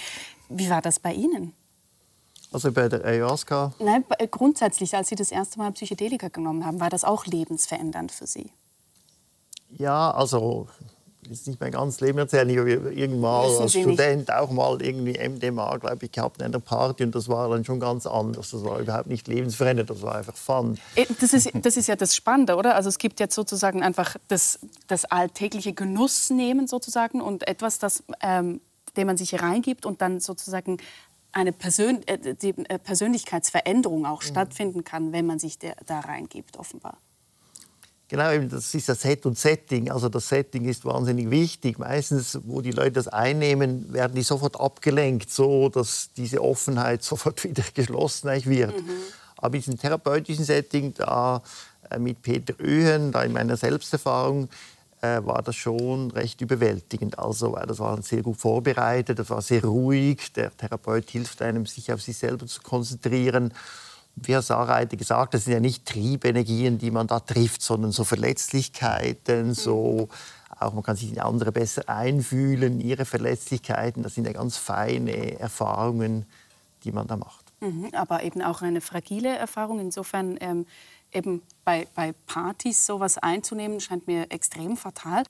Wie 0.49 0.71
war 0.71 0.83
das 0.83 0.99
bei 0.99 1.13
Ihnen? 1.13 1.53
Also 2.53 2.73
bei 2.73 2.89
der 2.89 3.05
Ayahuasca? 3.05 3.73
Nein, 3.81 4.05
grundsätzlich, 4.31 4.95
als 4.95 5.09
Sie 5.09 5.17
das 5.17 5.31
erste 5.31 5.59
Mal 5.59 5.73
Psychedelika 5.73 6.29
genommen 6.29 6.65
haben, 6.65 6.81
war 6.81 6.91
das 6.91 7.05
auch 7.05 7.27
lebensverändernd 7.27 8.13
für 8.13 8.27
Sie? 8.27 8.51
Ja, 9.71 10.11
also 10.13 10.69
jetzt 11.31 11.47
nicht 11.47 11.61
mein 11.61 11.73
ganzes 11.73 12.01
Leben 12.01 12.19
erzählen. 12.19 12.49
Ich 12.49 12.59
habe 12.59 12.71
irgendwann 12.71 13.45
als 13.61 13.73
Student 13.73 14.17
nicht. 14.17 14.33
auch 14.33 14.51
mal 14.51 14.81
irgendwie 14.83 15.19
MDMA, 15.19 15.77
glaube 15.79 16.05
ich, 16.05 16.13
gehabt 16.13 16.39
in 16.39 16.47
einer 16.47 16.61
Party 16.61 17.05
und 17.05 17.15
das 17.15 17.29
war 17.29 17.49
dann 17.49 17.65
schon 17.65 17.81
ganz 17.81 18.07
anders. 18.07 18.51
Das 18.51 18.65
war 18.65 18.79
überhaupt 18.79 19.07
nicht 19.07 19.29
lebensverändernd, 19.29 19.91
das 19.91 20.03
war 20.03 20.17
einfach 20.17 20.37
Fun. 20.37 20.79
Äh, 20.95 21.07
das 21.21 21.33
ist, 21.33 21.51
das 21.55 21.77
ist 21.77 21.89
ja 21.89 21.97
das 21.97 22.15
Spannende, 22.15 22.57
oder? 22.57 22.75
Also 22.75 22.89
es 22.89 22.99
gibt 22.99 23.21
jetzt 23.21 23.35
sozusagen 23.35 23.83
einfach 23.83 24.17
das, 24.29 24.59
das 24.87 25.05
alltägliche 25.05 25.73
Genuss 25.73 26.31
nehmen 26.31 26.67
sozusagen 26.67 27.21
und 27.21 27.47
etwas, 27.49 27.79
das, 27.79 28.03
ähm, 28.23 28.61
dem 28.97 29.07
man 29.07 29.17
sich 29.17 29.41
reingibt 29.41 29.87
und 29.87 30.01
dann 30.01 30.21
sozusagen 30.21 30.79
eine 31.33 31.53
Persön 31.53 32.07
äh, 32.07 32.35
die 32.35 32.55
äh, 32.69 32.79
Persönlichkeitsveränderung 32.79 34.07
auch 34.07 34.23
mhm. 34.23 34.27
stattfinden 34.27 34.85
kann, 34.85 35.13
wenn 35.13 35.27
man 35.27 35.39
sich 35.39 35.59
der, 35.59 35.77
da 35.87 36.01
reingibt, 36.01 36.57
offenbar. 36.59 36.99
Genau, 38.09 38.39
das 38.39 38.73
ist 38.73 38.89
das 38.89 39.01
Set 39.01 39.27
und 39.27 39.37
Setting. 39.37 39.91
Also 39.91 40.09
das 40.09 40.29
Setting 40.29 40.65
ist 40.67 40.85
wahnsinnig 40.85 41.29
wichtig. 41.29 41.79
Meistens, 41.79 42.39
wo 42.45 42.61
die 42.61 42.71
Leute 42.71 42.93
das 42.93 43.09
einnehmen, 43.09 43.93
werden 43.93 44.15
die 44.15 44.23
sofort 44.23 44.61
abgelenkt, 44.61 45.31
so 45.31 45.69
dass 45.69 46.11
diese 46.17 46.41
Offenheit 46.41 47.03
sofort 47.03 47.43
wieder 47.43 47.65
geschlossen 47.75 48.29
wird. 48.45 48.77
Mhm. 48.77 48.91
Aber 49.39 49.57
in 49.57 49.61
diesem 49.61 49.79
therapeutischen 49.79 50.45
Setting, 50.45 50.95
da 50.95 51.43
äh, 51.91 51.99
mit 51.99 52.23
Peter 52.23 52.55
Öhen, 52.61 53.11
da 53.11 53.23
in 53.23 53.33
meiner 53.33 53.57
Selbsterfahrung, 53.57 54.49
äh, 55.01 55.21
war 55.25 55.43
das 55.43 55.57
schon 55.57 56.13
recht 56.13 56.41
überwältigend. 56.41 57.19
Also, 57.19 57.55
weil 57.55 57.67
das 57.67 57.81
war 57.81 58.01
sehr 58.03 58.23
gut 58.23 58.37
vorbereitet, 58.37 59.19
das 59.19 59.31
war 59.31 59.43
sehr 59.43 59.65
ruhig. 59.65 60.33
Der 60.33 60.57
Therapeut 60.57 61.11
hilft 61.11 61.43
einem, 61.43 61.67
sich 61.67 61.93
auf 61.93 62.01
sich 62.01 62.17
selber 62.17 62.47
zu 62.47 62.63
konzentrieren 62.63 63.53
wie 64.17 64.33
Herr 64.33 64.43
Sareite 64.43 64.97
gesagt, 64.97 65.35
das 65.35 65.45
sind 65.45 65.53
ja 65.53 65.61
nicht 65.61 65.87
Triebenergien, 65.87 66.79
die 66.79 66.91
man 66.91 67.07
da 67.07 67.21
trifft, 67.21 67.63
sondern 67.63 67.93
so 67.93 68.05
Verletzlichkeiten, 68.05 69.55
so 69.55 70.09
auch 70.59 70.73
man 70.73 70.83
kann 70.83 70.97
sich 70.97 71.13
in 71.13 71.21
andere 71.21 71.53
besser 71.53 71.89
einfühlen, 71.89 72.81
ihre 72.81 73.05
Verletzlichkeiten. 73.05 74.03
Das 74.03 74.15
sind 74.15 74.27
ja 74.27 74.33
ganz 74.33 74.57
feine 74.57 75.39
Erfahrungen, 75.39 76.25
die 76.85 76.93
man 76.93 77.07
da 77.07 77.17
macht. 77.17 77.45
Mhm, 77.61 77.91
aber 77.93 78.23
eben 78.23 78.43
auch 78.43 78.63
eine 78.63 78.81
fragile 78.81 79.37
Erfahrung. 79.37 79.81
Insofern 79.81 80.39
ähm, 80.41 80.67
eben 81.13 81.43
bei, 81.65 81.87
bei 81.95 82.15
Partys 82.27 82.87
sowas 82.87 83.19
einzunehmen, 83.19 83.81
scheint 83.81 84.07
mir 84.07 84.31
extrem 84.31 84.77
fatal. 84.77 85.25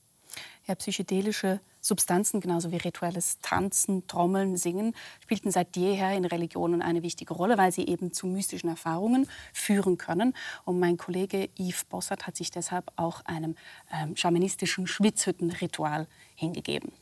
Ja, 0.66 0.74
psychedelische 0.76 1.60
Substanzen, 1.86 2.40
genauso 2.40 2.72
wie 2.72 2.76
rituelles 2.76 3.38
Tanzen, 3.40 4.06
Trommeln, 4.08 4.56
Singen, 4.56 4.94
spielten 5.22 5.52
seit 5.52 5.76
jeher 5.76 6.12
in 6.16 6.24
Religionen 6.24 6.82
eine 6.82 7.02
wichtige 7.02 7.32
Rolle, 7.32 7.58
weil 7.58 7.70
sie 7.70 7.86
eben 7.86 8.12
zu 8.12 8.26
mystischen 8.26 8.68
Erfahrungen 8.68 9.28
führen 9.52 9.96
können. 9.96 10.34
Und 10.64 10.80
mein 10.80 10.96
Kollege 10.96 11.48
Yves 11.56 11.84
Bossert 11.84 12.26
hat 12.26 12.36
sich 12.36 12.50
deshalb 12.50 12.90
auch 12.96 13.24
einem 13.24 13.54
ähm, 13.92 14.16
schamanistischen 14.16 14.86
Schwitzhüttenritual 14.86 16.08
hingegeben. 16.34 16.92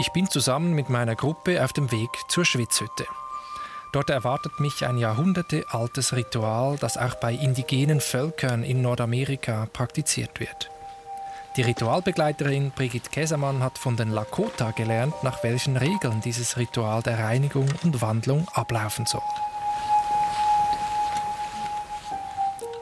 Ich 0.00 0.10
bin 0.12 0.28
zusammen 0.28 0.74
mit 0.74 0.88
meiner 0.88 1.14
Gruppe 1.14 1.62
auf 1.64 1.72
dem 1.72 1.92
Weg 1.92 2.10
zur 2.28 2.44
Schwitzhütte. 2.44 3.06
Dort 3.92 4.10
erwartet 4.10 4.58
mich 4.58 4.86
ein 4.86 4.98
jahrhundertealtes 4.98 6.14
Ritual, 6.14 6.76
das 6.78 6.96
auch 6.96 7.16
bei 7.16 7.32
indigenen 7.32 8.00
Völkern 8.00 8.62
in 8.64 8.82
Nordamerika 8.82 9.66
praktiziert 9.72 10.40
wird. 10.40 10.70
Die 11.56 11.62
Ritualbegleiterin 11.62 12.70
Brigitte 12.70 13.10
Käsermann 13.10 13.60
hat 13.60 13.76
von 13.76 13.96
den 13.96 14.10
Lakota 14.10 14.70
gelernt, 14.70 15.14
nach 15.24 15.42
welchen 15.42 15.76
Regeln 15.76 16.20
dieses 16.20 16.56
Ritual 16.56 17.02
der 17.02 17.18
Reinigung 17.18 17.66
und 17.82 18.00
Wandlung 18.00 18.46
ablaufen 18.52 19.04
soll. 19.04 19.22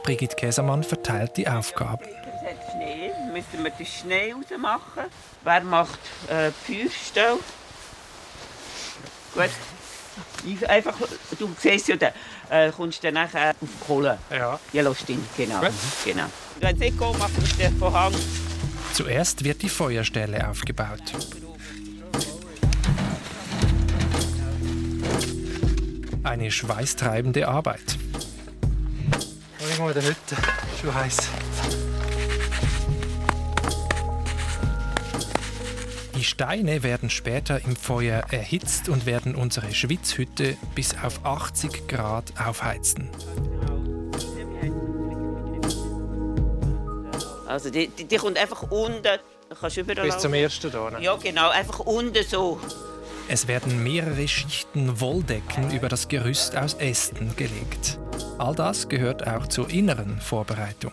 Brigitte 0.02 0.36
Käsermann 0.36 0.84
verteilt 0.84 1.38
die 1.38 1.48
Aufgaben. 1.48 2.04
Schnee, 2.72 3.10
müssen 3.32 3.64
wir 3.64 3.70
den 3.70 3.86
Schnee 3.86 4.32
rausmachen. 4.32 5.04
Wer 5.44 5.60
macht 5.62 6.00
äh, 6.28 6.50
Feuerstelle? 6.50 7.38
Gut. 9.34 10.68
Einfach, 10.68 10.94
du 11.38 11.54
siehst 11.58 11.88
ja, 11.88 11.96
da 11.96 12.10
äh, 12.50 12.70
kommst 12.70 13.02
dann 13.02 13.14
nachher 13.14 13.50
auf 13.50 13.56
die 13.60 13.84
Kohle. 13.86 14.18
Ja. 14.30 14.58
Ja, 14.72 14.94
stimmt, 14.94 15.28
genau. 15.36 15.60
Gut. 15.60 15.72
genau. 16.04 16.24
Wenn 16.60 16.74
es 16.74 16.80
nicht 16.80 16.98
geht, 16.98 17.18
machen 17.18 17.56
wir 17.56 17.68
den 17.68 17.78
Vorhang 17.78 18.14
Zuerst 18.98 19.44
wird 19.44 19.62
die 19.62 19.68
Feuerstelle 19.68 20.48
aufgebaut. 20.48 21.00
Eine 26.24 26.50
schweißtreibende 26.50 27.46
Arbeit. 27.46 27.96
Ich 29.70 29.78
mal 29.78 29.94
der 29.94 30.02
Hütte. 30.02 30.36
Schon 30.82 30.92
heiß. 30.92 31.16
Die 36.16 36.24
Steine 36.24 36.82
werden 36.82 37.08
später 37.08 37.64
im 37.64 37.76
Feuer 37.76 38.24
erhitzt 38.32 38.88
und 38.88 39.06
werden 39.06 39.36
unsere 39.36 39.72
Schwitzhütte 39.72 40.56
bis 40.74 40.96
auf 41.00 41.24
80 41.24 41.86
Grad 41.86 42.32
aufheizen. 42.44 43.10
Also 47.48 47.70
die, 47.70 47.88
die, 47.88 48.04
die 48.04 48.16
kommt 48.16 48.38
einfach 48.38 48.62
unten. 48.70 49.18
Kannst 49.58 49.78
überall 49.78 50.06
Bis 50.06 50.18
zum 50.18 50.34
ersten 50.34 50.70
hier? 50.70 50.90
Ne? 50.90 51.02
Ja, 51.02 51.16
genau. 51.16 51.48
Einfach 51.48 51.80
unten 51.80 52.22
so. 52.22 52.60
Es 53.28 53.48
werden 53.48 53.82
mehrere 53.82 54.28
Schichten 54.28 55.00
Wolldecken 55.00 55.70
über 55.70 55.88
das 55.88 56.08
Gerüst 56.08 56.56
aus 56.56 56.74
Ästen 56.74 57.34
gelegt. 57.36 57.98
All 58.38 58.54
das 58.54 58.88
gehört 58.88 59.26
auch 59.26 59.46
zur 59.46 59.70
inneren 59.70 60.20
Vorbereitung. 60.20 60.92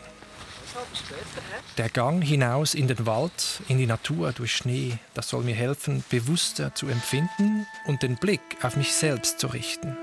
Der 1.78 1.90
Gang 1.90 2.24
hinaus 2.24 2.74
in 2.74 2.88
den 2.88 3.06
Wald, 3.06 3.62
in 3.68 3.78
die 3.78 3.86
Natur 3.86 4.32
durch 4.32 4.56
Schnee, 4.56 4.98
das 5.14 5.30
soll 5.30 5.44
mir 5.44 5.56
helfen, 5.56 6.06
bewusster 6.10 6.74
zu 6.74 6.88
empfinden 6.88 7.68
und 7.86 8.02
den 8.02 8.16
Blick 8.16 8.42
auf 8.62 8.78
mich 8.78 8.94
selbst 8.94 9.40
zu 9.40 9.48
richten. 9.48 9.98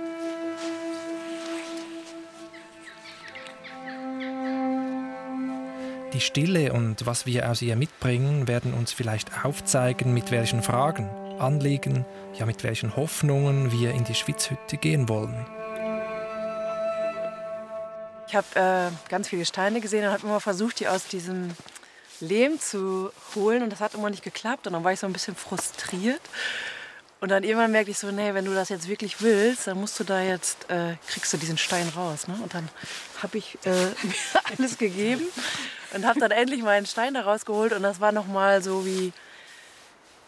Die 6.13 6.21
Stille 6.21 6.75
und 6.75 7.07
was 7.07 7.25
wir 7.25 7.51
aus 7.51 7.63
ihr 7.63 7.75
mitbringen, 7.75 8.47
werden 8.47 8.75
uns 8.75 8.93
vielleicht 8.93 9.45
aufzeigen, 9.45 10.13
mit 10.13 10.31
welchen 10.31 10.63
Fragen, 10.63 11.09
Anliegen, 11.39 12.05
ja 12.39 12.45
mit 12.45 12.63
welchen 12.65 12.97
Hoffnungen 12.97 13.73
wir 13.73 13.93
in 13.93 14.05
die 14.05 14.15
Schwitzhütte 14.15 14.77
gehen 14.77 15.09
wollen. 15.09 15.47
Ich 18.29 18.35
habe 18.35 18.47
äh, 18.55 19.11
ganz 19.11 19.29
viele 19.29 19.47
Steine 19.47 19.81
gesehen 19.81 20.05
und 20.05 20.13
habe 20.13 20.27
immer 20.27 20.41
versucht, 20.41 20.81
die 20.81 20.89
aus 20.89 21.07
diesem 21.07 21.51
Lehm 22.21 22.61
zu 22.61 23.11
holen 23.35 23.63
und 23.63 23.71
das 23.71 23.81
hat 23.81 23.95
immer 23.95 24.11
nicht 24.11 24.23
geklappt 24.23 24.67
und 24.67 24.75
dann 24.75 24.85
war 24.85 24.93
ich 24.93 25.01
so 25.01 25.07
ein 25.07 25.13
bisschen 25.15 25.35
frustriert. 25.35 26.21
Und 27.23 27.29
dann 27.29 27.45
irgendwann 27.45 27.71
merkte 27.71 27.93
ich 27.93 28.01
so, 28.01 28.11
nee, 28.11 28.35
wenn 28.35 28.45
du 28.45 28.53
das 28.53 28.69
jetzt 28.69 28.89
wirklich 28.89 29.23
willst, 29.23 29.69
dann 29.69 29.79
musst 29.79 29.99
du 30.01 30.03
da 30.03 30.21
jetzt, 30.21 30.69
äh, 30.69 30.97
kriegst 31.07 31.33
du 31.33 31.37
diesen 31.37 31.57
Stein 31.57 31.89
raus. 31.91 32.27
Ne? 32.27 32.37
Und 32.43 32.53
dann 32.53 32.69
habe 33.23 33.39
ich 33.39 33.57
äh, 33.65 33.71
alles 34.59 34.77
gegeben 34.77 35.23
und 35.95 36.05
habe 36.05 36.19
dann 36.19 36.33
endlich 36.33 36.65
meinen 36.65 36.85
Stein 36.85 37.15
da 37.15 37.21
rausgeholt 37.21 37.75
und 37.75 37.85
das 37.85 38.01
war 38.01 38.11
nochmal 38.11 38.61
so 38.61 38.85
wie, 38.85 39.13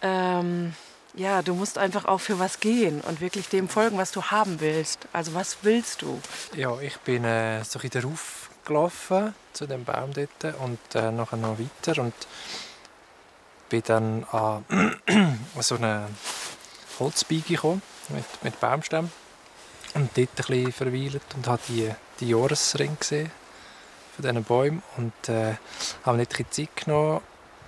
ähm, 0.02 0.72
ja, 1.14 1.42
du 1.42 1.54
musst 1.54 1.78
einfach 1.78 2.04
auch 2.04 2.20
für 2.20 2.38
was 2.38 2.60
gehen 2.60 3.00
und 3.00 3.20
wirklich 3.20 3.48
dem 3.48 3.68
folgen, 3.68 3.98
was 3.98 4.12
du 4.12 4.22
haben 4.22 4.60
willst. 4.60 5.08
Also 5.12 5.34
was 5.34 5.58
willst 5.62 6.02
du? 6.02 6.20
Ja, 6.54 6.78
ich 6.80 6.96
bin 6.98 7.24
äh, 7.24 7.64
so 7.64 7.80
in 7.80 7.90
der 7.90 8.04
Ruf 8.04 8.50
gelaufen 8.64 9.34
zu 9.52 9.66
dem 9.66 9.84
Baum 9.84 10.12
dort 10.12 10.54
und 10.60 10.78
äh, 10.94 11.10
nachher 11.10 11.38
noch 11.38 11.58
weiter 11.58 12.00
und 12.00 12.14
bin 13.68 13.82
dann 13.84 14.24
an 14.30 14.64
so 15.58 15.74
eine 15.74 16.06
Holzbeige 16.98 17.54
gekommen 17.54 17.82
mit, 18.08 18.24
mit 18.42 18.60
Baumstämmen 18.60 19.10
und 19.94 20.10
dort 20.16 20.28
ein 20.28 20.34
bisschen 20.34 20.72
verweilt 20.72 21.22
und 21.34 21.46
habe 21.46 21.62
die, 21.68 21.90
die 22.20 22.30
Jahresring 22.30 22.96
gesehen 22.98 23.30
von 24.14 24.24
diesen 24.24 24.44
Bäumen 24.44 24.82
und 24.96 25.28
äh, 25.28 25.54
habe 26.04 26.18
nicht 26.18 26.38
ein 26.38 26.46
Zeit 26.50 26.76
genommen 26.76 27.20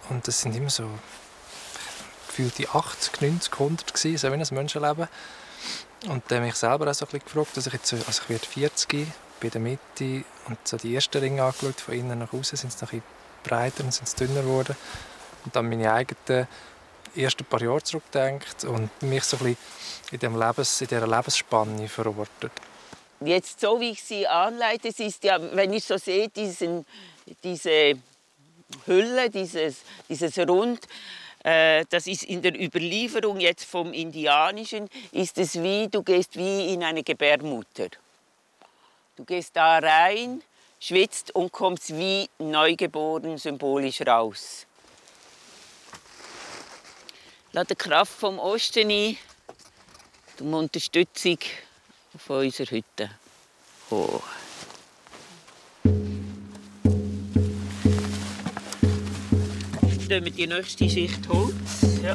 und 0.08 0.26
das 0.26 0.40
sind 0.40 0.54
immer 0.54 0.70
so 0.70 0.88
gefühlte 2.28 2.68
80, 2.68 3.20
90, 3.20 3.52
100 3.52 3.94
gewesen, 3.94 4.18
so 4.18 4.28
wie 4.28 4.34
ein 4.34 4.46
Menschenleben. 4.54 5.08
Und 6.08 6.22
dann 6.28 6.38
habe 6.38 6.48
ich 6.48 6.54
selber 6.54 6.90
auch 6.90 6.94
so 6.94 7.06
ein 7.06 7.10
bisschen 7.10 7.24
gefragt, 7.24 7.56
dass 7.56 7.66
ich 7.66 7.72
jetzt, 7.72 7.92
also 7.92 8.22
ich 8.22 8.28
werde 8.28 8.46
40, 8.46 8.88
bin 8.88 9.06
in 9.40 9.50
der 9.50 9.60
Mitte 9.60 10.24
und 10.46 10.58
so 10.64 10.76
die 10.76 10.94
ersten 10.94 11.18
Ringe 11.18 11.42
angeschaut, 11.42 11.80
von 11.80 11.94
innen 11.94 12.18
nach 12.18 12.32
außen 12.32 12.58
sind 12.58 12.72
sie 12.72 12.84
noch 12.84 12.92
ein 12.92 13.00
bisschen 13.00 13.16
breiter 13.42 13.84
und 13.84 13.92
sind 13.92 14.20
dünner 14.20 14.42
geworden. 14.42 14.76
Und 15.44 15.56
dann 15.56 15.68
meine 15.68 15.92
eigenen 15.92 16.46
ersten 17.16 17.44
paar 17.44 17.62
Jahre 17.62 17.82
zurückgedacht 17.82 18.64
und 18.64 18.90
mich 19.02 19.24
so 19.24 19.36
in, 19.44 20.18
dem 20.18 20.38
Lebens, 20.38 20.80
in 20.80 20.88
dieser 20.88 21.06
Lebensspanne 21.06 21.88
verortet. 21.88 22.52
Jetzt 23.20 23.60
so, 23.60 23.80
wie 23.80 23.90
ich 23.90 24.02
sie 24.02 24.26
anleite, 24.26 24.88
es 24.88 25.00
ist 25.00 25.24
ja, 25.24 25.38
wenn 25.54 25.72
ich 25.72 25.84
so 25.84 25.96
sehe, 25.96 26.28
diesen, 26.28 26.84
diese 27.42 27.94
Hülle, 28.84 29.30
dieses, 29.30 29.76
dieses 30.08 30.38
Rund, 30.38 30.80
äh, 31.42 31.84
das 31.88 32.06
ist 32.06 32.24
in 32.24 32.42
der 32.42 32.60
Überlieferung 32.60 33.40
jetzt 33.40 33.64
vom 33.64 33.92
Indianischen, 33.92 34.88
ist 35.12 35.38
es 35.38 35.54
wie, 35.62 35.88
du 35.88 36.02
gehst 36.02 36.36
wie 36.36 36.74
in 36.74 36.84
eine 36.84 37.02
Gebärmutter. 37.02 37.88
Du 39.16 39.24
gehst 39.24 39.56
da 39.56 39.78
rein, 39.78 40.42
schwitzt 40.78 41.34
und 41.34 41.52
kommst 41.52 41.96
wie 41.96 42.28
neugeboren 42.38 43.38
symbolisch 43.38 44.02
raus. 44.02 44.65
Lass 47.56 47.68
die 47.68 47.74
Kraft 47.74 48.12
vom 48.12 48.38
Osten 48.38 48.90
ein, 48.90 49.16
um 50.40 50.52
Unterstützung 50.52 51.38
von 52.18 52.44
unserer 52.44 52.70
Hütte. 52.70 53.10
Oh. 53.88 54.20
Dann 60.06 60.22
wir 60.22 60.30
die 60.32 60.46
nächste 60.46 60.90
Schicht 60.90 61.26
Holz. 61.30 61.54
Ja. 62.02 62.14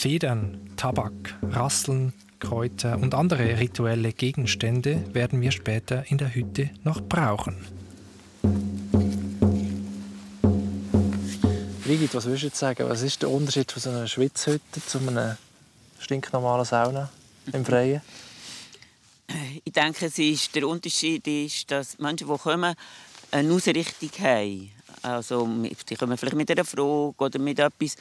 Federn, 0.00 0.58
Tabak, 0.76 1.36
Rasseln, 1.42 2.14
Kräuter 2.38 2.96
und 2.96 3.14
andere 3.14 3.60
rituelle 3.60 4.14
Gegenstände 4.14 5.04
werden 5.12 5.42
wir 5.42 5.50
später 5.50 6.10
in 6.10 6.16
der 6.16 6.34
Hütte 6.34 6.70
noch 6.84 7.02
brauchen. 7.02 7.58
Brigitte, 11.84 12.14
was 12.14 12.24
würdest 12.24 12.42
du 12.42 12.46
jetzt 12.46 12.58
sagen? 12.58 12.88
Was 12.88 13.02
ist 13.02 13.20
der 13.20 13.28
Unterschied 13.28 13.70
von 13.70 13.82
so 13.82 13.90
einer 13.90 14.08
Schwitzhütte 14.08 14.82
zu 14.86 15.00
einer 15.00 15.36
stinknormalen 15.98 16.64
Sauna 16.64 17.10
im 17.52 17.62
Freien? 17.66 18.00
Ich 19.62 19.72
denke, 19.74 20.06
es 20.06 20.18
ist, 20.18 20.54
der 20.54 20.66
Unterschied 20.66 21.26
ist, 21.26 21.70
dass 21.70 21.98
Menschen, 21.98 22.26
die 22.26 22.38
kommen, 22.38 22.74
eine 23.32 23.52
Ausrichtung 23.52 24.10
haben. 24.20 24.70
Also, 25.02 25.48
sie 25.86 25.94
kommen 25.94 26.16
vielleicht 26.16 26.36
mit 26.36 26.50
einer 26.50 26.64
Frage 26.64 27.14
oder 27.18 27.38
mit 27.38 27.58
etwas, 27.58 27.96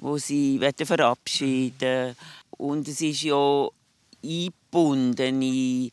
wo 0.00 0.18
sie 0.18 0.58
verabschieden 0.84 1.80
wollen. 1.80 2.16
Und 2.50 2.88
es 2.88 3.00
ist 3.00 3.22
ja 3.22 3.68
eingebunden 4.22 5.42
in, 5.42 5.90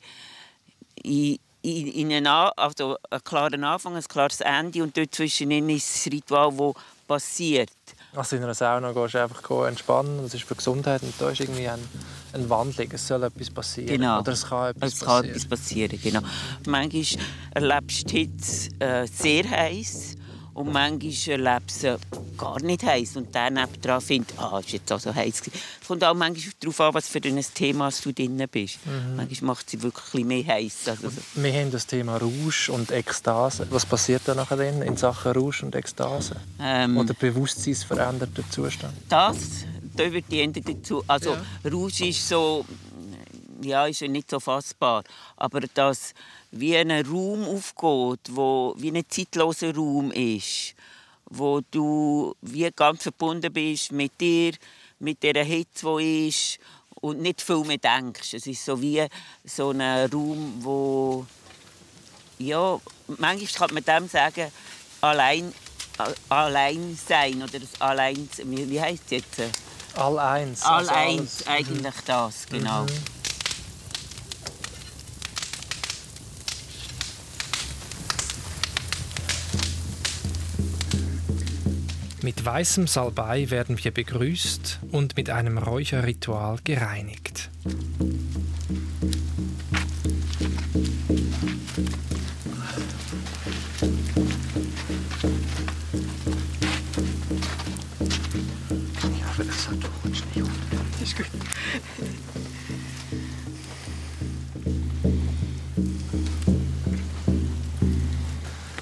in, 1.03 1.37
in 1.61 2.11
einen, 2.11 2.27
also 2.27 2.97
einen 3.09 3.23
klaren 3.23 3.63
Anfang, 3.63 3.95
ein 3.95 4.03
klares 4.03 4.41
Ende 4.41 4.83
und 4.83 4.97
dort 4.97 5.13
zwischen 5.13 5.51
ist 5.69 5.95
das 5.95 6.13
Ritual, 6.13 6.51
das 6.51 6.73
passiert. 7.07 7.69
Also 8.15 8.35
in 8.35 8.43
einer 8.43 8.53
Sauna 8.53 8.91
gehst 8.93 9.13
du 9.13 9.21
einfach 9.21 9.67
entspannen, 9.67 10.23
das 10.23 10.33
ist 10.33 10.43
für 10.43 10.55
die 10.55 10.57
Gesundheit 10.57 11.03
und 11.03 11.13
da 11.19 11.29
ist 11.29 11.39
irgendwie 11.39 11.67
ein, 11.67 11.79
eine 12.33 12.49
Wandlung, 12.49 12.87
es 12.91 13.07
soll 13.07 13.23
etwas 13.23 13.49
passieren. 13.49 13.87
Genau. 13.87 14.19
Oder 14.19 14.31
es 14.31 14.45
kann 14.45 14.71
etwas 14.71 14.93
es 14.93 14.99
passieren. 14.99 15.21
Kann 15.21 15.29
etwas 15.29 15.45
passieren 15.45 15.99
genau. 16.01 16.21
Manchmal 16.65 17.25
erlebst 17.53 18.03
du 18.03 18.07
die 18.07 18.17
Hitze 18.17 18.69
äh, 18.79 19.07
sehr 19.07 19.49
heiß 19.49 20.16
und 20.57 20.73
manchmal 20.73 21.39
erlebt 21.39 21.69
sie 21.69 21.95
gar 22.35 22.59
nicht 22.63 22.83
heiß. 22.83 23.17
Und 23.17 23.33
der 23.33 23.51
nebendran 23.51 24.01
findet, 24.01 24.39
ah, 24.39 24.59
ist 24.59 24.71
jetzt 24.71 24.91
auch 24.91 24.99
so 24.99 25.13
heiß. 25.13 25.43
Es 25.81 25.87
kommt 25.87 26.03
auch 26.03 26.15
manchmal 26.15 26.51
darauf 26.59 26.81
an, 26.81 26.93
was 26.95 27.07
für 27.07 27.19
ein 27.23 27.45
Thema 27.53 27.91
du 28.03 28.11
drin 28.11 28.43
bist. 28.51 28.79
Mhm. 28.85 29.17
Manchmal 29.17 29.47
macht 29.49 29.69
sie 29.69 29.81
wirklich 29.83 30.25
mehr 30.25 30.43
heiß. 30.43 30.87
Also, 30.87 31.09
wir 31.35 31.53
haben 31.53 31.69
das 31.69 31.85
Thema 31.85 32.17
Rausch 32.17 32.69
und 32.69 32.91
Ekstase. 32.91 33.67
Was 33.69 33.85
passiert 33.85 34.23
da 34.25 34.33
nachher 34.33 34.59
in 34.59 34.97
Sachen 34.97 35.33
Rausch 35.33 35.61
und 35.61 35.75
Ekstase? 35.75 36.37
Ähm, 36.59 36.97
Oder 36.97 37.13
bewusstseinsveränderter 37.13 38.41
Zustand? 38.49 38.95
Das, 39.09 39.37
da 39.95 40.11
wird 40.11 40.25
die 40.31 40.41
Ende 40.41 40.61
dazu. 40.61 41.03
Also 41.05 41.33
ja. 41.33 41.69
Rausch 41.71 42.01
ist 42.01 42.27
so, 42.27 42.65
ja, 43.61 43.85
ist 43.85 43.99
ja 43.99 44.07
nicht 44.07 44.31
so 44.31 44.39
fassbar. 44.39 45.03
Aber 45.35 45.59
das 45.61 46.15
wie 46.51 46.77
ein 46.77 46.91
Raum 46.91 47.45
aufgeht, 47.45 48.21
wo 48.29 48.73
wie 48.77 48.91
ein 48.91 49.03
zeitloser 49.09 49.75
Raum 49.75 50.11
ist, 50.11 50.75
wo 51.25 51.61
du 51.71 52.35
wie 52.41 52.69
ganz 52.75 53.03
verbunden 53.03 53.51
bist 53.51 53.91
mit 53.91 54.19
dir, 54.19 54.53
mit 54.99 55.21
der 55.23 55.43
Hitze, 55.43 55.97
die 55.99 56.27
ist 56.29 56.59
und 57.01 57.21
nicht 57.21 57.41
viel 57.41 57.63
mehr 57.63 57.77
denkst. 57.77 58.33
Es 58.33 58.47
ist 58.47 58.65
so 58.65 58.81
wie 58.81 59.05
so 59.45 59.71
ein 59.71 59.81
Raum, 59.81 60.55
wo 60.59 61.25
ja, 62.39 62.79
manchmal 63.07 63.69
kann 63.69 63.73
man 63.73 63.83
dem 63.83 64.09
sagen, 64.09 64.51
allein, 65.01 65.53
allein 66.29 66.97
sein 67.07 67.41
oder 67.41 67.59
das 67.59 67.81
allein, 67.81 68.29
wie 68.43 68.79
heißt 68.79 69.03
es 69.05 69.11
jetzt? 69.11 69.41
Alleins. 69.95 70.61
Alleins, 70.63 71.47
also 71.47 71.49
eigentlich 71.49 71.95
das, 72.05 72.45
genau. 72.47 72.83
Mhm. 72.83 73.16
Mit 82.27 82.43
weißem 82.43 82.87
Salbei 82.87 83.49
werden 83.51 83.81
wir 83.81 83.91
begrüßt 83.91 84.79
und 84.91 85.15
mit 85.15 85.29
einem 85.29 85.57
Räucherritual 85.57 86.59
gereinigt. 86.61 87.49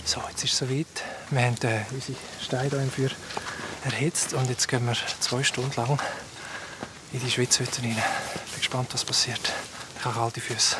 So, 0.04 0.22
jetzt 0.32 0.44
ist 0.44 0.54
es 0.54 0.58
soweit. 0.58 1.15
Wir 1.32 1.42
haben 1.42 1.56
äh, 1.64 1.82
unsere 1.92 2.18
Steine 2.40 2.70
hier 2.70 2.82
im 2.82 2.92
Feuer 2.92 3.10
erhitzt 3.84 4.34
und 4.34 4.48
jetzt 4.50 4.68
gehen 4.68 4.86
wir 4.86 4.96
zwei 5.20 5.44
Stunden 5.44 5.72
lang 5.76 6.00
in 7.14 7.20
die 7.20 7.32
Schwitzhütte 7.32 7.82
rein. 7.82 7.92
Ich 7.92 8.52
bin 8.52 8.60
gespannt, 8.60 8.90
was 8.94 9.04
passiert. 9.04 9.52
Ich 9.98 10.06
habe 10.06 10.16
kalte 10.16 10.40
Füße. 10.40 10.78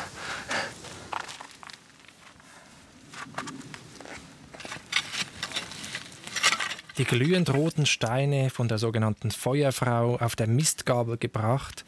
Die 6.98 7.04
glühend 7.04 7.52
roten 7.52 7.84
Steine 7.84 8.48
von 8.48 8.68
der 8.68 8.78
sogenannten 8.78 9.30
Feuerfrau 9.30 10.16
auf 10.16 10.36
der 10.36 10.46
Mistgabel 10.46 11.18
gebracht. 11.18 11.84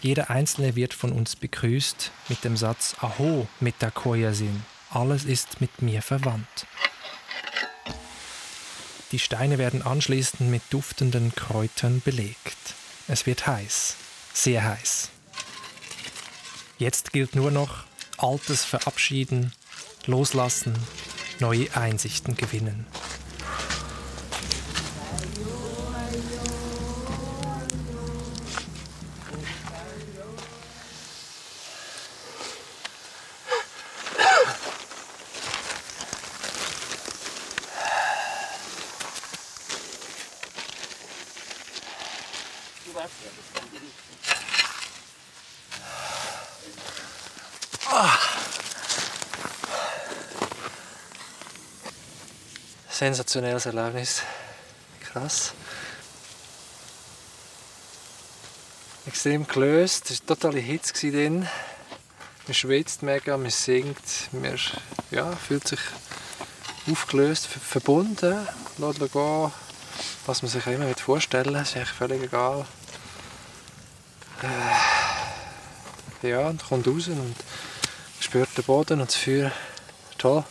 Jeder 0.00 0.30
einzelne 0.30 0.74
wird 0.74 0.94
von 0.94 1.12
uns 1.12 1.36
begrüßt 1.36 2.10
mit 2.28 2.42
dem 2.42 2.56
Satz 2.56 2.96
Aho 3.00 3.46
mit 3.60 3.80
der 3.82 3.90
Koyasin. 3.90 4.64
Alles 4.90 5.24
ist 5.24 5.60
mit 5.60 5.82
mir 5.82 6.02
verwandt. 6.02 6.66
Die 9.10 9.18
Steine 9.18 9.56
werden 9.56 9.82
anschließend 9.82 10.50
mit 10.50 10.62
duftenden 10.70 11.34
Kräutern 11.34 12.02
belegt. 12.04 12.56
Es 13.06 13.24
wird 13.24 13.46
heiß, 13.46 13.96
sehr 14.34 14.62
heiß. 14.64 15.08
Jetzt 16.78 17.12
gilt 17.12 17.34
nur 17.34 17.50
noch 17.50 17.84
Altes 18.18 18.64
verabschieden, 18.64 19.52
loslassen, 20.04 20.74
neue 21.40 21.74
Einsichten 21.74 22.36
gewinnen. 22.36 22.86
Sensationelles 52.90 53.66
Erlebnis. 53.66 54.22
Krass. 55.00 55.52
Extrem 59.06 59.46
gelöst. 59.46 60.10
Es 60.10 60.20
war 60.20 60.36
totale 60.36 60.58
Hitze 60.58 60.92
drin. 61.10 61.48
Man 62.46 62.54
schwitzt 62.54 63.02
mega, 63.02 63.36
man 63.36 63.50
singt, 63.50 63.96
man 64.32 64.58
ja, 65.10 65.30
fühlt 65.36 65.68
sich 65.68 65.80
aufgelöst, 66.90 67.46
verbunden. 67.46 68.48
Lässt 68.78 69.12
gehen, 69.12 69.52
was 70.26 70.42
man 70.42 70.50
sich 70.50 70.66
immer 70.66 70.94
vorstellen 70.96 71.54
will. 71.54 71.62
ist 71.62 71.76
eigentlich 71.76 71.90
völlig 71.90 72.22
egal. 72.22 72.66
Äh, 74.42 76.28
ja, 76.28 76.48
und 76.48 76.64
kommt 76.64 76.86
raus 76.86 77.08
und 77.08 77.34
spürt 78.20 78.48
den 78.56 78.64
Boden 78.64 79.00
und 79.00 79.08
das 79.08 79.16
Feuer. 79.16 79.50
Toll. 80.16 80.44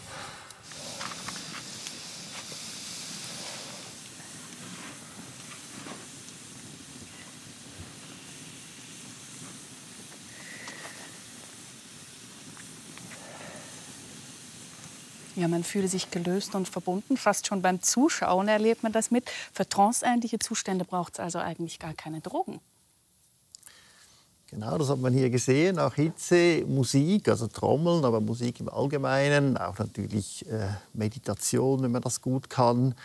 Ja, 15.35 15.47
man 15.47 15.63
fühle 15.63 15.87
sich 15.87 16.09
gelöst 16.09 16.55
und 16.55 16.67
verbunden. 16.67 17.15
Fast 17.15 17.45
schon 17.45 17.61
beim 17.61 17.81
Zuschauen 17.83 18.47
erlebt 18.47 18.81
man 18.81 18.91
das 18.91 19.11
mit. 19.11 19.29
Für 19.53 19.69
tranceähnliche 19.69 20.39
Zustände 20.39 20.83
braucht 20.83 21.13
es 21.13 21.19
also 21.19 21.37
eigentlich 21.37 21.77
gar 21.77 21.93
keine 21.93 22.21
Drogen. 22.21 22.59
Genau, 24.59 24.75
das 24.79 24.89
hat 24.89 24.97
man 24.97 25.13
hier 25.13 25.29
gesehen. 25.29 25.77
Auch 25.77 25.93
Hitze, 25.93 26.65
Musik, 26.65 27.29
also 27.29 27.45
Trommeln, 27.45 28.03
aber 28.03 28.19
Musik 28.19 28.59
im 28.59 28.69
Allgemeinen. 28.69 29.55
Auch 29.55 29.77
natürlich 29.77 30.49
äh, 30.49 30.69
Meditation, 30.93 31.83
wenn 31.83 31.91
man 31.91 32.01
das 32.01 32.23
gut 32.23 32.49
kann. 32.49 32.95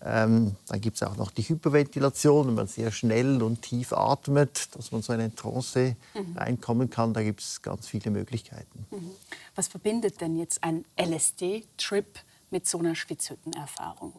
Ähm, 0.00 0.54
dann 0.68 0.80
gibt 0.80 0.94
es 0.94 1.02
auch 1.02 1.16
noch 1.16 1.32
die 1.32 1.42
Hyperventilation, 1.42 2.46
wenn 2.46 2.54
man 2.54 2.68
sehr 2.68 2.92
schnell 2.92 3.42
und 3.42 3.62
tief 3.62 3.92
atmet, 3.92 4.68
dass 4.76 4.92
man 4.92 5.02
so 5.02 5.12
in 5.12 5.18
eine 5.18 5.34
Trance 5.34 5.96
mhm. 6.14 6.36
reinkommen 6.36 6.88
kann. 6.88 7.12
Da 7.12 7.24
gibt 7.24 7.40
es 7.40 7.62
ganz 7.62 7.88
viele 7.88 8.12
Möglichkeiten. 8.12 8.86
Mhm. 8.92 9.10
Was 9.56 9.66
verbindet 9.66 10.20
denn 10.20 10.36
jetzt 10.36 10.62
ein 10.62 10.84
LSD-Trip 10.96 12.06
mit 12.50 12.68
so 12.68 12.78
einer 12.78 12.94
Schwitzhüttenerfahrung? 12.94 14.12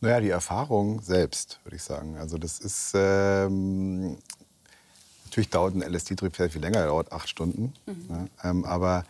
Naja, 0.00 0.20
die 0.20 0.30
Erfahrung 0.30 1.00
selbst, 1.00 1.60
würde 1.64 1.76
ich 1.76 1.82
sagen. 1.82 2.18
Also 2.18 2.36
das 2.36 2.60
ist 2.60 2.92
ähm, 2.94 4.18
natürlich 5.28 5.50
dauert 5.50 5.74
ein 5.74 5.82
LSD-Trip 5.82 6.34
sehr 6.34 6.50
viel 6.50 6.60
länger, 6.60 6.86
dauert 6.86 7.12
acht 7.12 7.28
Stunden. 7.28 7.72
Mhm. 7.86 8.06
Ja, 8.08 8.50
ähm, 8.50 8.64
aber 8.64 9.04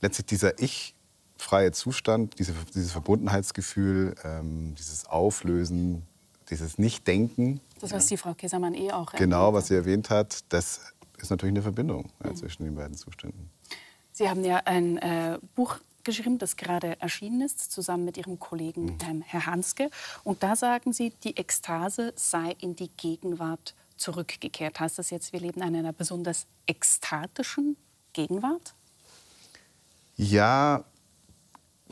letztlich 0.00 0.26
dieser 0.26 0.58
Ich 0.58 0.94
freie 1.36 1.72
Zustand, 1.72 2.38
diese, 2.38 2.54
dieses 2.74 2.92
Verbundenheitsgefühl, 2.92 4.14
ähm, 4.24 4.74
dieses 4.78 5.06
Auflösen, 5.06 6.02
dieses 6.50 6.78
Nichtdenken. 6.78 7.60
Das, 7.80 7.92
was 7.92 8.06
die 8.06 8.16
Frau 8.16 8.34
Käsermann 8.34 8.74
eh 8.74 8.92
auch 8.92 9.12
Genau, 9.12 9.52
was 9.52 9.68
sie 9.68 9.74
erwähnt 9.74 10.10
hat, 10.10 10.44
das 10.48 10.92
ist 11.18 11.30
natürlich 11.30 11.52
eine 11.52 11.62
Verbindung 11.62 12.10
ja, 12.22 12.30
mhm. 12.30 12.36
zwischen 12.36 12.64
den 12.64 12.74
beiden 12.74 12.96
Zuständen. 12.96 13.50
Sie 14.12 14.28
haben 14.28 14.44
ja 14.44 14.62
ein 14.64 14.98
äh, 14.98 15.38
Buch 15.54 15.78
geschrieben, 16.04 16.38
das 16.38 16.56
gerade 16.56 17.00
erschienen 17.00 17.40
ist, 17.40 17.72
zusammen 17.72 18.04
mit 18.04 18.16
Ihrem 18.16 18.38
Kollegen 18.38 18.84
mhm. 18.84 18.98
ähm, 19.08 19.22
Herr 19.26 19.46
Hanske. 19.46 19.90
Und 20.22 20.42
da 20.42 20.54
sagen 20.54 20.92
Sie, 20.92 21.12
die 21.24 21.36
Ekstase 21.36 22.12
sei 22.16 22.54
in 22.60 22.76
die 22.76 22.90
Gegenwart 22.96 23.74
zurückgekehrt. 23.96 24.80
Heißt 24.80 24.98
das 24.98 25.10
jetzt, 25.10 25.32
wir 25.32 25.40
leben 25.40 25.62
in 25.62 25.76
einer 25.76 25.92
besonders 25.92 26.46
ekstatischen 26.66 27.76
Gegenwart? 28.12 28.74
Ja, 30.16 30.84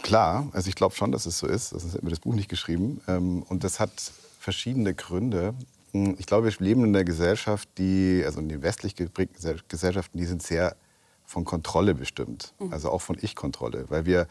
Klar, 0.01 0.49
also 0.53 0.69
ich 0.69 0.75
glaube 0.75 0.95
schon, 0.95 1.13
dass 1.13 1.27
es 1.27 1.39
so 1.39 1.47
ist. 1.47 1.71
Sonst 1.71 1.95
hätten 1.95 2.07
wir 2.07 2.11
das 2.11 2.21
Buch 2.21 2.35
nicht 2.35 2.49
geschrieben. 2.49 3.01
Ähm, 3.07 3.43
und 3.49 3.63
das 3.65 3.79
hat 3.79 3.91
verschiedene 4.39 4.95
Gründe. 4.95 5.55
Hm, 5.93 6.17
ich 6.19 6.27
glaube, 6.27 6.47
wir 6.47 6.67
leben 6.67 6.85
in 6.85 6.95
einer 6.95 7.05
Gesellschaft, 7.05 7.69
die, 7.79 8.23
also 8.25 8.41
in 8.41 8.49
den 8.49 8.63
westlich 8.63 8.97
geprägten 8.97 9.61
Gesellschaften, 9.69 10.19
die 10.19 10.25
sind 10.25 10.43
sehr 10.43 10.77
von 11.25 11.45
Kontrolle 11.45 11.95
bestimmt. 11.95 12.55
Mhm. 12.59 12.73
Also 12.73 12.91
auch 12.91 13.03
von 13.03 13.17
Ich-Kontrolle. 13.21 13.85
Weil 13.89 14.07
wir, 14.07 14.27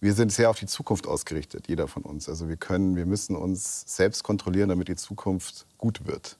wir 0.00 0.14
sind 0.14 0.32
sehr 0.32 0.50
auf 0.50 0.58
die 0.58 0.66
Zukunft 0.66 1.06
ausgerichtet, 1.06 1.68
jeder 1.68 1.88
von 1.88 2.02
uns. 2.02 2.28
Also 2.28 2.48
wir 2.48 2.56
können, 2.56 2.96
wir 2.96 3.06
müssen 3.06 3.36
uns 3.36 3.84
selbst 3.86 4.24
kontrollieren, 4.24 4.70
damit 4.70 4.88
die 4.88 4.96
Zukunft 4.96 5.66
gut 5.78 6.06
wird. 6.06 6.38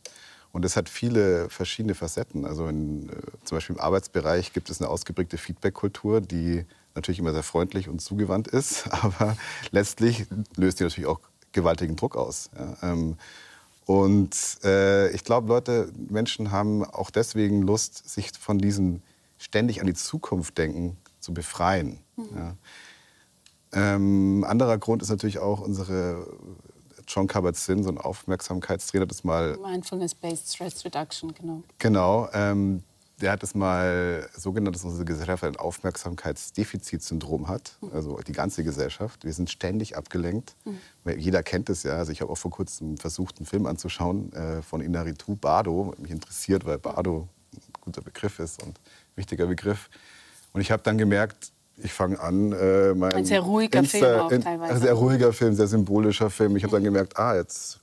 Und 0.57 0.65
das 0.65 0.75
hat 0.75 0.89
viele 0.89 1.51
verschiedene 1.51 1.95
Facetten. 1.95 2.47
Also 2.47 2.67
in, 2.67 3.11
äh, 3.11 3.13
zum 3.45 3.59
Beispiel 3.59 3.77
im 3.77 3.83
Arbeitsbereich 3.83 4.55
gibt 4.55 4.71
es 4.71 4.81
eine 4.81 4.89
ausgeprägte 4.89 5.37
Feedback-Kultur, 5.37 6.23
die 6.23 6.65
natürlich 6.95 7.19
immer 7.19 7.35
sehr 7.35 7.43
freundlich 7.43 7.91
und 7.91 8.01
zugewandt 8.01 8.49
ist, 8.49 8.89
aber 8.91 9.37
letztlich 9.71 10.25
löst 10.57 10.81
die 10.81 10.85
natürlich 10.85 11.11
auch 11.11 11.21
gewaltigen 11.53 11.97
Druck 11.97 12.17
aus. 12.17 12.49
Ja, 12.57 12.91
ähm, 12.91 13.19
und 13.85 14.35
äh, 14.65 15.11
ich 15.11 15.25
glaube, 15.25 15.47
Leute, 15.49 15.93
Menschen 16.09 16.53
haben 16.53 16.87
auch 16.87 17.11
deswegen 17.11 17.61
Lust, 17.61 18.09
sich 18.09 18.31
von 18.41 18.57
diesem 18.57 19.03
ständig 19.37 19.83
an 19.83 19.87
die 19.87 19.93
Zukunft 19.93 20.57
denken 20.57 20.97
zu 21.21 21.35
befreien. 21.35 21.99
Mhm. 22.17 22.29
Ja. 22.35 22.57
Ähm, 23.73 24.43
anderer 24.49 24.79
Grund 24.79 25.03
ist 25.03 25.11
natürlich 25.11 25.39
auch 25.39 25.61
unsere 25.61 26.27
John 27.07 27.27
Kabat-Zinn, 27.27 27.83
so 27.83 27.91
ein 27.91 27.99
Aufmerksamkeitstrainer, 27.99 29.07
das 29.07 29.25
mal 29.25 29.57
Mindfulness-based 29.59 30.55
Stress 30.55 30.85
Reduction, 30.85 31.35
genau. 31.35 31.63
Genau, 31.79 32.29
ähm, 32.33 32.83
der 33.21 33.33
hat 33.33 33.43
es 33.43 33.55
mal 33.55 34.29
so 34.37 34.53
genannt, 34.53 34.77
dass 34.77 34.85
unsere 34.85 35.05
Gesellschaft 35.07 35.43
ein 35.45 35.57
Aufmerksamkeitsdefizitsyndrom 35.57 37.49
hat. 37.49 37.79
Mhm. 37.81 37.91
Also 37.95 38.21
die 38.27 38.33
ganze 38.33 38.63
Gesellschaft. 38.63 39.25
Wir 39.25 39.33
sind 39.33 39.51
ständig 39.51 39.97
abgelenkt. 39.97 40.55
Mhm. 40.65 41.19
Jeder 41.19 41.43
kennt 41.43 41.71
es 41.71 41.83
ja. 41.83 41.97
Also 41.97 42.13
ich 42.13 42.21
habe 42.21 42.31
auch 42.31 42.37
vor 42.37 42.51
kurzem 42.51 42.99
versucht, 42.99 43.39
einen 43.39 43.47
Film 43.47 43.65
anzuschauen 43.67 44.33
äh, 44.35 44.61
von 44.61 44.83
Inaritu 44.83 45.35
Bardo. 45.35 45.95
Mich 45.99 46.11
interessiert, 46.11 46.67
weil 46.67 46.79
Bardo 46.79 47.29
ein 47.55 47.61
guter 47.81 48.03
Begriff 48.03 48.39
ist 48.39 48.63
und 48.63 48.79
ein 48.79 49.17
wichtiger 49.17 49.47
Begriff. 49.47 49.89
Und 50.53 50.61
ich 50.61 50.71
habe 50.71 50.83
dann 50.83 50.99
gemerkt, 50.99 51.53
ich 51.79 51.93
fange 51.93 52.19
an, 52.21 52.53
äh, 52.53 52.95
mein 52.95 53.13
ein 53.13 53.25
sehr 53.25 53.41
ruhiger 53.41 53.81
Insta, 53.81 53.99
Film 53.99 54.21
auch 54.21 54.29
teilweise. 54.31 54.75
Ein 54.75 54.81
sehr 54.81 54.95
ruhiger 54.95 55.33
Film, 55.33 55.55
sehr 55.55 55.67
symbolischer 55.67 56.31
Film. 56.31 56.57
Ich 56.57 56.63
habe 56.63 56.73
dann 56.73 56.85
gemerkt, 56.85 57.19
ah, 57.19 57.37
jetzt 57.37 57.81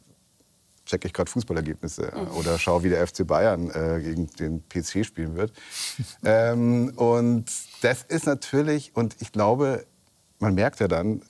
checke 0.86 1.08
ich 1.08 1.14
gerade 1.14 1.30
Fußballergebnisse 1.30 2.12
mhm. 2.14 2.38
oder 2.38 2.58
schaue, 2.60 2.84
wie 2.84 2.90
der 2.90 3.06
FC 3.08 3.26
Bayern 3.26 3.70
äh, 3.70 4.02
gegen 4.02 4.28
den 4.40 4.64
PC 4.68 5.06
spielen 5.06 5.36
wird. 5.36 5.54
ähm, 6.26 6.92
und 6.96 7.46
das 7.82 8.04
ist 8.04 8.26
natürlich, 8.26 8.96
und 8.96 9.16
ich 9.20 9.32
glaube, 9.32 9.86
man 10.40 10.56
merkt 10.56 10.80
ja 10.80 10.88
dann, 10.88 11.22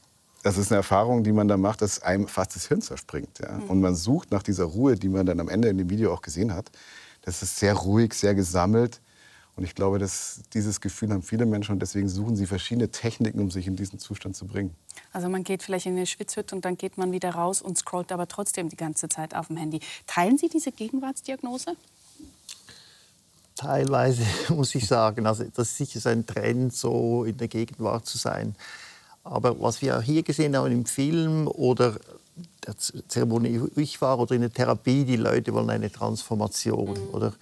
das 0.42 0.58
ist 0.58 0.72
eine 0.72 0.78
Erfahrung, 0.78 1.24
die 1.24 1.32
man 1.32 1.48
da 1.48 1.56
macht, 1.56 1.82
dass 1.82 2.02
einem 2.02 2.28
fast 2.28 2.56
das 2.56 2.68
Hirn 2.68 2.82
zerspringt. 2.82 3.40
Ja? 3.40 3.54
Mhm. 3.54 3.70
Und 3.70 3.82
man 3.82 3.96
sucht 3.96 4.32
nach 4.32 4.44
dieser 4.44 4.66
Ruhe, 4.66 4.96
die 4.96 5.10
man 5.10 5.26
dann 5.26 5.40
am 5.40 5.50
Ende 5.50 5.70
in 5.70 5.78
dem 5.78 5.90
Video 5.90 6.14
auch 6.14 6.22
gesehen 6.22 6.54
hat. 6.54 6.70
Das 7.22 7.42
ist 7.42 7.58
sehr 7.58 7.74
ruhig, 7.74 8.14
sehr 8.14 8.36
gesammelt. 8.36 9.00
Und 9.56 9.64
ich 9.64 9.76
glaube, 9.76 10.00
dass 10.00 10.42
dieses 10.54 10.82
Gefühl 10.82 11.12
haben 11.12 11.22
viele 11.22 11.46
Menschen 11.46 11.74
und 11.74 11.80
deswegen 11.80 12.10
suchen 12.10 12.36
sie 12.36 12.48
verschiedene 12.48 12.90
Techniken, 12.90 13.40
um 13.40 13.52
sich 13.52 13.68
in 13.68 13.76
diesen 13.76 14.00
Zustand 14.00 14.36
zu 14.36 14.48
bringen. 14.48 14.76
Also 15.12 15.30
man 15.30 15.44
geht 15.44 15.62
vielleicht 15.62 15.86
in 15.86 15.96
eine 15.96 16.08
Schwitzhütte 16.08 16.56
und 16.56 16.66
dann 16.66 16.76
geht 16.76 16.98
man 16.98 17.12
wieder 17.12 17.36
raus 17.36 17.62
und 17.62 17.78
scrollt 17.78 18.12
aber 18.12 18.28
trotzdem 18.28 18.70
die 18.70 18.76
ganze 18.76 19.10
Zeit 19.10 19.36
auf 19.36 19.48
dem 19.48 19.58
Handy. 19.58 19.80
Teilen 20.08 20.40
Sie 20.40 20.50
diese 20.50 20.72
Gegenwartsdiagnose? 20.72 21.76
Teilweise 23.56 24.24
muss 24.50 24.74
ich 24.74 24.88
sagen, 24.88 25.28
also 25.28 25.44
das 25.44 25.70
ist 25.70 25.78
sicher 25.78 26.10
ein 26.10 26.26
Trend, 26.26 26.74
so 26.74 27.24
in 27.24 27.38
der 27.38 27.48
Gegenwart 27.48 28.08
zu 28.08 28.18
sein. 28.18 28.56
Aber 29.24 29.60
was 29.62 29.82
wir 29.82 29.98
auch 30.00 30.02
hier 30.02 30.24
gesehen 30.24 30.58
haben 30.58 30.72
im 30.72 30.86
Film 30.86 31.48
oder 31.48 31.96
der 32.66 32.76
Zeremonie, 32.78 33.62
wo 33.62 33.80
ich 33.80 34.02
war, 34.02 34.20
oder 34.20 34.36
in 34.36 34.42
der 34.42 34.52
Therapie, 34.52 35.06
die 35.06 35.16
Leute 35.16 35.54
wollen 35.54 35.70
eine 35.70 35.92
Transformation. 35.92 36.92
Mhm. 36.92 37.14
Oder 37.14 37.34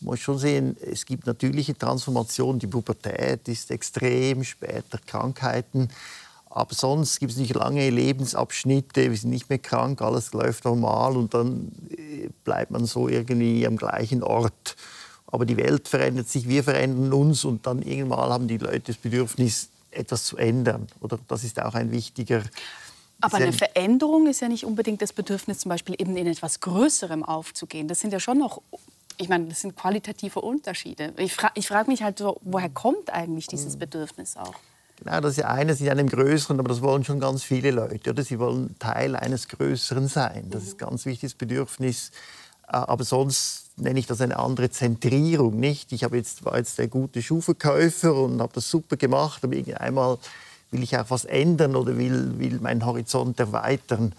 muss 0.00 0.20
schon 0.20 0.38
sehen, 0.38 0.76
es 0.80 1.04
gibt 1.04 1.26
natürliche 1.26 1.76
Transformationen. 1.76 2.58
Die 2.58 2.66
Pubertät 2.66 3.48
ist 3.48 3.70
extrem, 3.70 4.44
später 4.44 4.98
Krankheiten. 5.06 5.88
Aber 6.50 6.74
sonst 6.74 7.20
gibt 7.20 7.32
es 7.32 7.38
nicht 7.38 7.54
lange 7.54 7.88
Lebensabschnitte, 7.90 9.10
wir 9.10 9.16
sind 9.16 9.30
nicht 9.30 9.50
mehr 9.50 9.58
krank, 9.58 10.00
alles 10.00 10.32
läuft 10.32 10.64
normal 10.64 11.16
und 11.16 11.34
dann 11.34 11.70
äh, 11.90 12.30
bleibt 12.42 12.70
man 12.70 12.86
so 12.86 13.08
irgendwie 13.08 13.66
am 13.66 13.76
gleichen 13.76 14.22
Ort. 14.22 14.76
Aber 15.26 15.44
die 15.44 15.58
Welt 15.58 15.88
verändert 15.88 16.28
sich, 16.28 16.48
wir 16.48 16.64
verändern 16.64 17.12
uns 17.12 17.44
und 17.44 17.66
dann 17.66 17.82
irgendwann 17.82 18.30
haben 18.30 18.48
die 18.48 18.56
Leute 18.56 18.80
das 18.80 18.96
Bedürfnis, 18.96 19.68
etwas 19.90 20.24
zu 20.24 20.36
ändern. 20.36 20.86
Oder 21.00 21.18
das 21.28 21.44
ist 21.44 21.60
auch 21.60 21.74
ein 21.74 21.90
wichtiger. 21.92 22.42
Aber 23.20 23.36
eine 23.36 23.52
Veränderung 23.52 24.26
ist 24.26 24.40
ja 24.40 24.48
nicht 24.48 24.64
unbedingt 24.64 25.02
das 25.02 25.12
Bedürfnis, 25.12 25.58
zum 25.58 25.68
Beispiel 25.70 25.96
eben 25.98 26.16
in 26.16 26.26
etwas 26.26 26.60
Größerem 26.60 27.24
aufzugehen. 27.24 27.88
Das 27.88 28.00
sind 28.00 28.12
ja 28.12 28.20
schon 28.20 28.38
noch, 28.38 28.62
ich 29.18 29.28
meine, 29.28 29.46
das 29.46 29.60
sind 29.60 29.76
qualitative 29.76 30.40
Unterschiede. 30.40 31.12
Ich, 31.16 31.34
fra 31.34 31.50
ich 31.54 31.68
frage 31.68 31.90
mich 31.90 32.02
halt 32.02 32.18
so, 32.18 32.40
woher 32.42 32.70
kommt 32.70 33.12
eigentlich 33.12 33.46
dieses 33.46 33.74
hm. 33.74 33.80
Bedürfnis 33.80 34.36
auch? 34.36 34.54
Genau, 34.96 35.20
das 35.20 35.32
ist 35.32 35.36
ja 35.38 35.48
eines 35.48 35.80
in 35.80 35.88
einem 35.88 36.08
Größeren, 36.08 36.58
aber 36.58 36.68
das 36.68 36.82
wollen 36.82 37.04
schon 37.04 37.20
ganz 37.20 37.44
viele 37.44 37.70
Leute. 37.70 38.10
Oder? 38.10 38.22
Sie 38.22 38.38
wollen 38.38 38.76
Teil 38.78 39.14
eines 39.14 39.46
Größeren 39.48 40.08
sein. 40.08 40.48
Das 40.50 40.64
ist 40.64 40.74
ein 40.74 40.78
ganz 40.78 41.06
wichtiges 41.06 41.34
Bedürfnis. 41.34 42.10
Äh, 42.66 42.76
aber 42.76 43.04
sonst 43.04 43.78
nenne 43.78 43.98
ich 43.98 44.06
das 44.06 44.20
eine 44.20 44.38
andere 44.38 44.70
Zentrierung. 44.70 45.58
Nicht? 45.58 45.92
Ich 45.92 46.04
habe 46.04 46.16
jetzt, 46.16 46.44
war 46.44 46.56
jetzt 46.56 46.78
der 46.78 46.88
gute 46.88 47.22
Schuhverkäufer 47.22 48.14
und 48.14 48.40
habe 48.40 48.52
das 48.54 48.68
super 48.70 48.96
gemacht, 48.96 49.44
aber 49.44 49.56
einmal 49.80 50.18
will 50.70 50.82
ich 50.82 50.96
auch 50.98 51.10
was 51.10 51.24
ändern 51.24 51.76
oder 51.76 51.96
will, 51.96 52.38
will 52.38 52.58
meinen 52.60 52.84
Horizont 52.84 53.38
erweitern. 53.40 54.12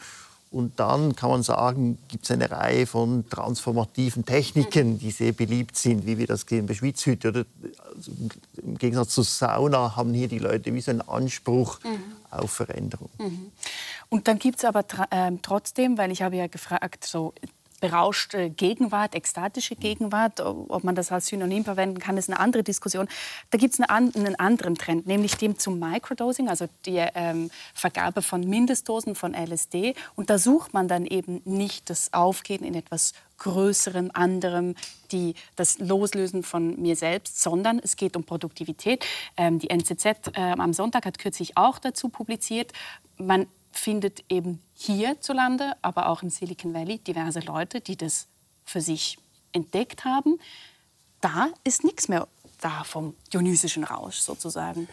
Und 0.51 0.79
dann 0.79 1.15
kann 1.15 1.29
man 1.29 1.43
sagen, 1.43 1.99
gibt 2.07 2.25
es 2.25 2.31
eine 2.31 2.49
Reihe 2.49 2.88
von 2.88 3.29
transformativen 3.29 4.25
Techniken, 4.25 4.97
die 4.97 5.12
sehr 5.12 5.31
beliebt 5.31 5.77
sind, 5.77 6.07
wie 6.07 6.17
wir 6.17 6.25
das 6.25 6.41
sehen 6.41 6.65
bei 6.65 6.73
Schwitzhütte. 6.73 7.27
Oder 7.29 7.45
also 7.95 8.12
Im 8.63 8.77
Gegensatz 8.79 9.09
zur 9.09 9.25
Sauna 9.25 9.95
haben 9.95 10.12
hier 10.13 10.27
die 10.27 10.39
Leute 10.39 10.73
wie 10.73 10.81
so 10.81 10.89
einen 10.89 11.01
Anspruch 11.01 11.79
mhm. 11.83 12.01
auf 12.31 12.51
Veränderung. 12.51 13.12
Mhm. 13.19 13.51
Und 14.09 14.27
dann 14.27 14.39
gibt 14.39 14.57
es 14.57 14.65
aber 14.65 14.83
äh, 15.12 15.31
trotzdem, 15.43 15.99
weil 15.99 16.12
ich 16.12 16.23
habe 16.23 16.35
ja 16.35 16.47
gefragt, 16.47 17.05
so 17.05 17.33
berauschte 17.79 18.49
Gegenwart, 18.49 19.15
ekstatische 19.15 19.75
Gegenwart, 19.75 20.39
ob 20.41 20.83
man 20.83 20.95
das 20.95 21.11
als 21.11 21.27
Synonym 21.27 21.63
verwenden 21.63 21.99
kann, 21.99 22.17
ist 22.17 22.29
eine 22.29 22.39
andere 22.39 22.63
Diskussion. 22.63 23.07
Da 23.51 23.57
gibt 23.57 23.73
es 23.73 23.79
einen, 23.79 24.35
anderen 24.35 24.75
Trend, 24.75 25.07
nämlich 25.07 25.35
dem 25.35 25.57
zum 25.57 25.79
Microdosing, 25.79 26.49
also 26.49 26.67
die 26.85 26.97
ähm, 27.15 27.49
Vergabe 27.73 28.21
von 28.21 28.41
Mindestdosen 28.41 29.15
von 29.15 29.33
LSD. 29.33 29.95
Und 30.15 30.29
da 30.29 30.37
sucht 30.37 30.73
man 30.73 30.87
dann 30.87 31.05
eben 31.05 31.41
nicht 31.45 31.89
das 31.89 32.13
Aufgehen 32.13 32.63
in 32.63 32.75
etwas 32.75 33.13
Größerem, 33.39 34.11
anderem, 34.13 34.75
die, 35.11 35.33
das 35.55 35.79
Loslösen 35.79 36.43
von 36.43 36.79
mir 36.81 36.95
selbst, 36.95 37.41
sondern 37.41 37.79
es 37.79 37.95
geht 37.95 38.15
um 38.15 38.23
Produktivität. 38.23 39.05
Ähm, 39.37 39.59
die 39.59 39.69
NZZ 39.69 40.05
äh, 40.05 40.41
am 40.57 40.73
Sonntag 40.73 41.05
hat 41.05 41.17
kürzlich 41.19 41.57
auch 41.57 41.79
dazu 41.79 42.09
publiziert, 42.09 42.73
man 43.17 43.47
findet 43.71 44.23
eben 44.29 44.62
hierzulande, 44.73 45.73
aber 45.82 46.10
auch 46.10 46.23
im 46.23 46.29
Silicon 46.29 46.73
Valley 46.73 46.99
diverse 46.99 47.39
Leute, 47.39 47.82
die 47.82 47.97
das 47.97 48.27
für 48.63 48.82
sich 48.82 49.17
entdeckt 49.51 50.05
haben. 50.05 50.39
Da 51.21 51.49
ist 51.63 51.84
nichts 51.84 52.08
mehr 52.08 52.27
da 52.62 52.84
vom 52.84 53.15
dionysischen 53.32 53.84
Rausch 53.84 54.17
sozusagen. 54.19 54.88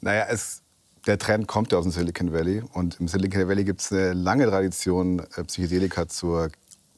Naja, 0.00 0.26
es, 0.28 0.62
der 1.06 1.18
Trend 1.18 1.46
kommt 1.46 1.72
ja 1.72 1.78
aus 1.78 1.84
dem 1.84 1.92
Silicon 1.92 2.32
Valley. 2.32 2.62
Und 2.72 3.00
im 3.00 3.08
Silicon 3.08 3.48
Valley 3.48 3.64
gibt 3.64 3.80
es 3.80 3.92
eine 3.92 4.12
lange 4.12 4.46
Tradition, 4.46 5.20
äh, 5.36 5.44
Psychedelika 5.44 6.08
zur, 6.08 6.50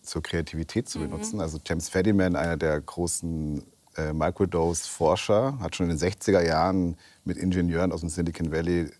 zur 0.02 0.22
Kreativität 0.22 0.88
zu 0.88 0.98
mhm. 0.98 1.11
benutzen. 1.11 1.40
Also 1.40 1.59
James 1.64 1.88
Fadiman, 1.88 2.37
einer 2.37 2.57
der 2.57 2.81
großen 2.81 3.64
äh, 3.96 4.12
Microdose-Forscher, 4.12 5.59
hat 5.61 5.76
schon 5.76 5.90
in 5.90 5.96
den 5.96 6.11
60er 6.11 6.44
Jahren 6.44 6.96
mit 7.24 7.37
Ingenieuren 7.37 7.92
aus 7.92 8.00
dem 8.00 8.09
Silicon 8.09 8.52
Valley 8.52 8.90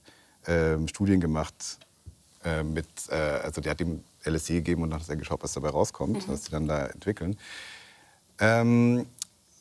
äh, 0.46 0.76
Studien 0.88 1.20
gemacht 1.20 1.78
äh, 2.44 2.62
mit, 2.62 2.87
äh, 3.09 3.14
also 3.14 3.61
der 3.61 3.72
hat 3.72 3.80
ihm 3.80 4.02
LSD 4.24 4.54
gegeben 4.54 4.82
und 4.82 4.90
dann 4.90 5.00
hat 5.00 5.09
er 5.09 5.16
geschaut, 5.16 5.42
was 5.42 5.52
dabei 5.52 5.70
rauskommt, 5.70 6.26
mhm. 6.26 6.32
was 6.32 6.44
sie 6.44 6.50
dann 6.50 6.66
da 6.66 6.87
entwickeln. 6.87 7.37
Ähm, 8.38 9.06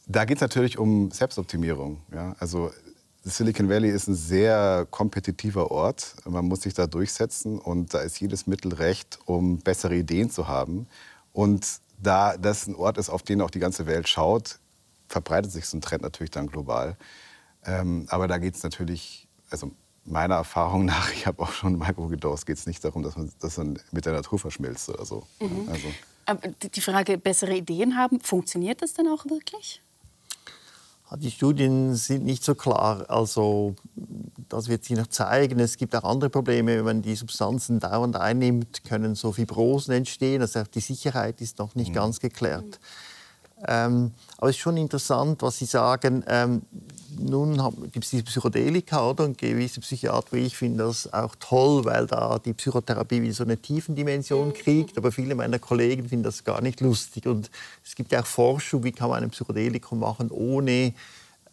da 0.08 0.26
geht 0.26 0.38
es 0.38 0.41
natürlich 0.41 0.78
um 0.78 1.12
Selbstoptimierung. 1.12 2.02
Ja? 2.13 2.36
Also 2.39 2.71
Silicon 3.24 3.69
Valley 3.69 3.89
ist 3.89 4.08
ein 4.08 4.15
sehr 4.15 4.88
kompetitiver 4.91 5.71
Ort. 5.71 6.15
Man 6.26 6.45
muss 6.45 6.62
sich 6.62 6.76
da 6.76 6.86
durchsetzen 6.86 7.58
und 7.58 7.93
da 7.93 8.02
ist 8.02 8.19
jedes 8.19 8.45
Mittel 8.45 8.74
recht, 8.74 9.17
um 9.26 9.58
bessere 9.58 9.95
Ideen 9.95 10.30
zu 10.30 10.48
haben. 10.48 10.88
Und 11.34 11.65
da 11.98 12.38
das 12.38 12.67
ein 12.67 12.76
Ort 12.76 13.00
ist, 13.00 13.10
auf 13.10 13.24
den 13.24 13.41
auch 13.41 13.50
die 13.50 13.60
ganze 13.60 13.88
Welt 13.88 14.08
schaut, 14.08 14.60
verbreitet 15.08 15.52
sich 15.52 15.65
so 15.65 15.78
ein 15.78 15.82
Trend 15.82 16.04
natürlich 16.04 16.32
dann 16.32 16.48
global. 16.48 16.98
Ähm, 17.65 18.06
aber 18.10 18.28
da 18.28 18.38
geht 18.38 18.56
es 18.56 18.63
natürlich, 18.63 19.28
also 19.50 19.71
meiner 20.06 20.36
Erfahrung 20.36 20.86
nach, 20.86 21.12
ich 21.12 21.26
habe 21.26 21.41
auch 21.41 21.52
schon 21.52 21.78
Micro 21.78 22.08
gedosed, 22.08 22.46
geht 22.46 22.58
es 22.58 22.68
nicht 22.68 22.84
darum, 22.84 23.04
dass 23.04 23.18
man, 23.18 23.32
dass 23.39 23.58
man 23.58 23.80
mit 23.91 24.06
der 24.06 24.13
Natur 24.13 24.39
verschmilzt 24.39 24.89
oder 24.89 25.06
so. 25.06 25.24
Mhm. 25.39 25.70
Also. 25.70 25.88
Aber 26.26 26.48
die 26.48 26.82
Frage, 26.82 27.18
bessere 27.18 27.56
Ideen 27.56 27.98
haben, 27.98 28.20
funktioniert 28.20 28.82
das 28.82 28.94
denn 28.94 29.08
auch 29.08 29.26
wirklich? 29.26 29.82
Die 31.18 31.30
Studien 31.30 31.94
sind 31.96 32.26
nicht 32.26 32.44
so 32.44 32.56
klar. 32.56 33.06
Also, 33.10 33.76
das 34.50 34.68
wird 34.68 34.84
sich 34.84 34.98
noch 34.98 35.08
zeigen. 35.08 35.60
Es 35.60 35.78
gibt 35.78 35.96
auch 35.96 36.04
andere 36.04 36.32
Probleme. 36.32 36.78
Wenn 36.78 36.84
man 36.84 37.02
die 37.04 37.15
Substanzen 37.15 37.80
dauernd 37.80 38.15
einnimmt, 38.15 38.84
können 38.84 39.13
so 39.13 39.32
Fibrosen 39.32 39.94
entstehen. 39.94 40.41
Also 40.41 40.63
die 40.63 40.80
Sicherheit 40.80 41.41
ist 41.41 41.60
noch 41.60 41.76
nicht 41.76 41.89
mhm. 41.89 41.94
ganz 41.94 42.20
geklärt. 42.20 42.65
Mhm. 42.65 43.14
Ähm, 43.67 44.12
aber 44.38 44.49
es 44.49 44.56
ist 44.56 44.62
schon 44.62 44.78
interessant, 44.78 45.41
was 45.41 45.58
Sie 45.58 45.65
sagen. 45.65 46.23
Ähm, 46.28 46.62
nun 47.17 47.56
gibt 47.91 48.06
es 48.06 48.12
diese 48.12 48.23
Psychedelika, 48.23 49.10
oder? 49.10 49.23
Und 49.23 49.38
gewisse 49.38 49.80
Psychiater, 49.80 50.34
ich 50.34 50.58
finde 50.58 50.84
das 50.84 51.12
auch 51.13 51.36
toll, 51.39 51.86
weil 51.86 52.08
da 52.08 52.39
die 52.39 52.54
Psychotherapie 52.54 53.21
wieder 53.21 53.34
so 53.34 53.43
eine 53.43 53.58
Tiefendimension 53.58 54.54
kriegt. 54.54 54.97
Aber 54.97 55.12
viele 55.12 55.36
meiner 55.36 55.60
Kollegen 55.60 56.10
finden 56.10 56.23
das 56.23 56.43
gar 56.43 56.62
nicht 56.62 56.82
lustig. 56.82 57.25
Und 57.25 57.49
es 57.86 57.95
gibt 57.95 58.12
ja 58.12 58.21
auch 58.21 58.25
Forschung, 58.25 58.84
wie 58.84 58.91
kann 58.91 59.10
man 59.10 59.23
ein 59.23 59.30
Psychedelikum 59.30 59.99
machen, 59.99 60.30
ohne 60.30 60.93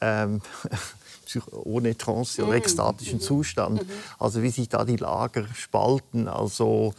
ähm, 0.01 0.41
ohne 1.53 1.97
Trance 1.97 2.43
oder 2.43 2.53
mhm. 2.53 2.59
ekstatischen 2.59 3.21
Zustand. 3.21 3.87
Mhm. 3.87 3.93
Also 4.19 4.43
wie 4.43 4.51
sich 4.51 4.69
da 4.69 4.85
die 4.85 4.97
Lager 4.97 5.47
spalten. 5.55 6.29
Also 6.29 6.95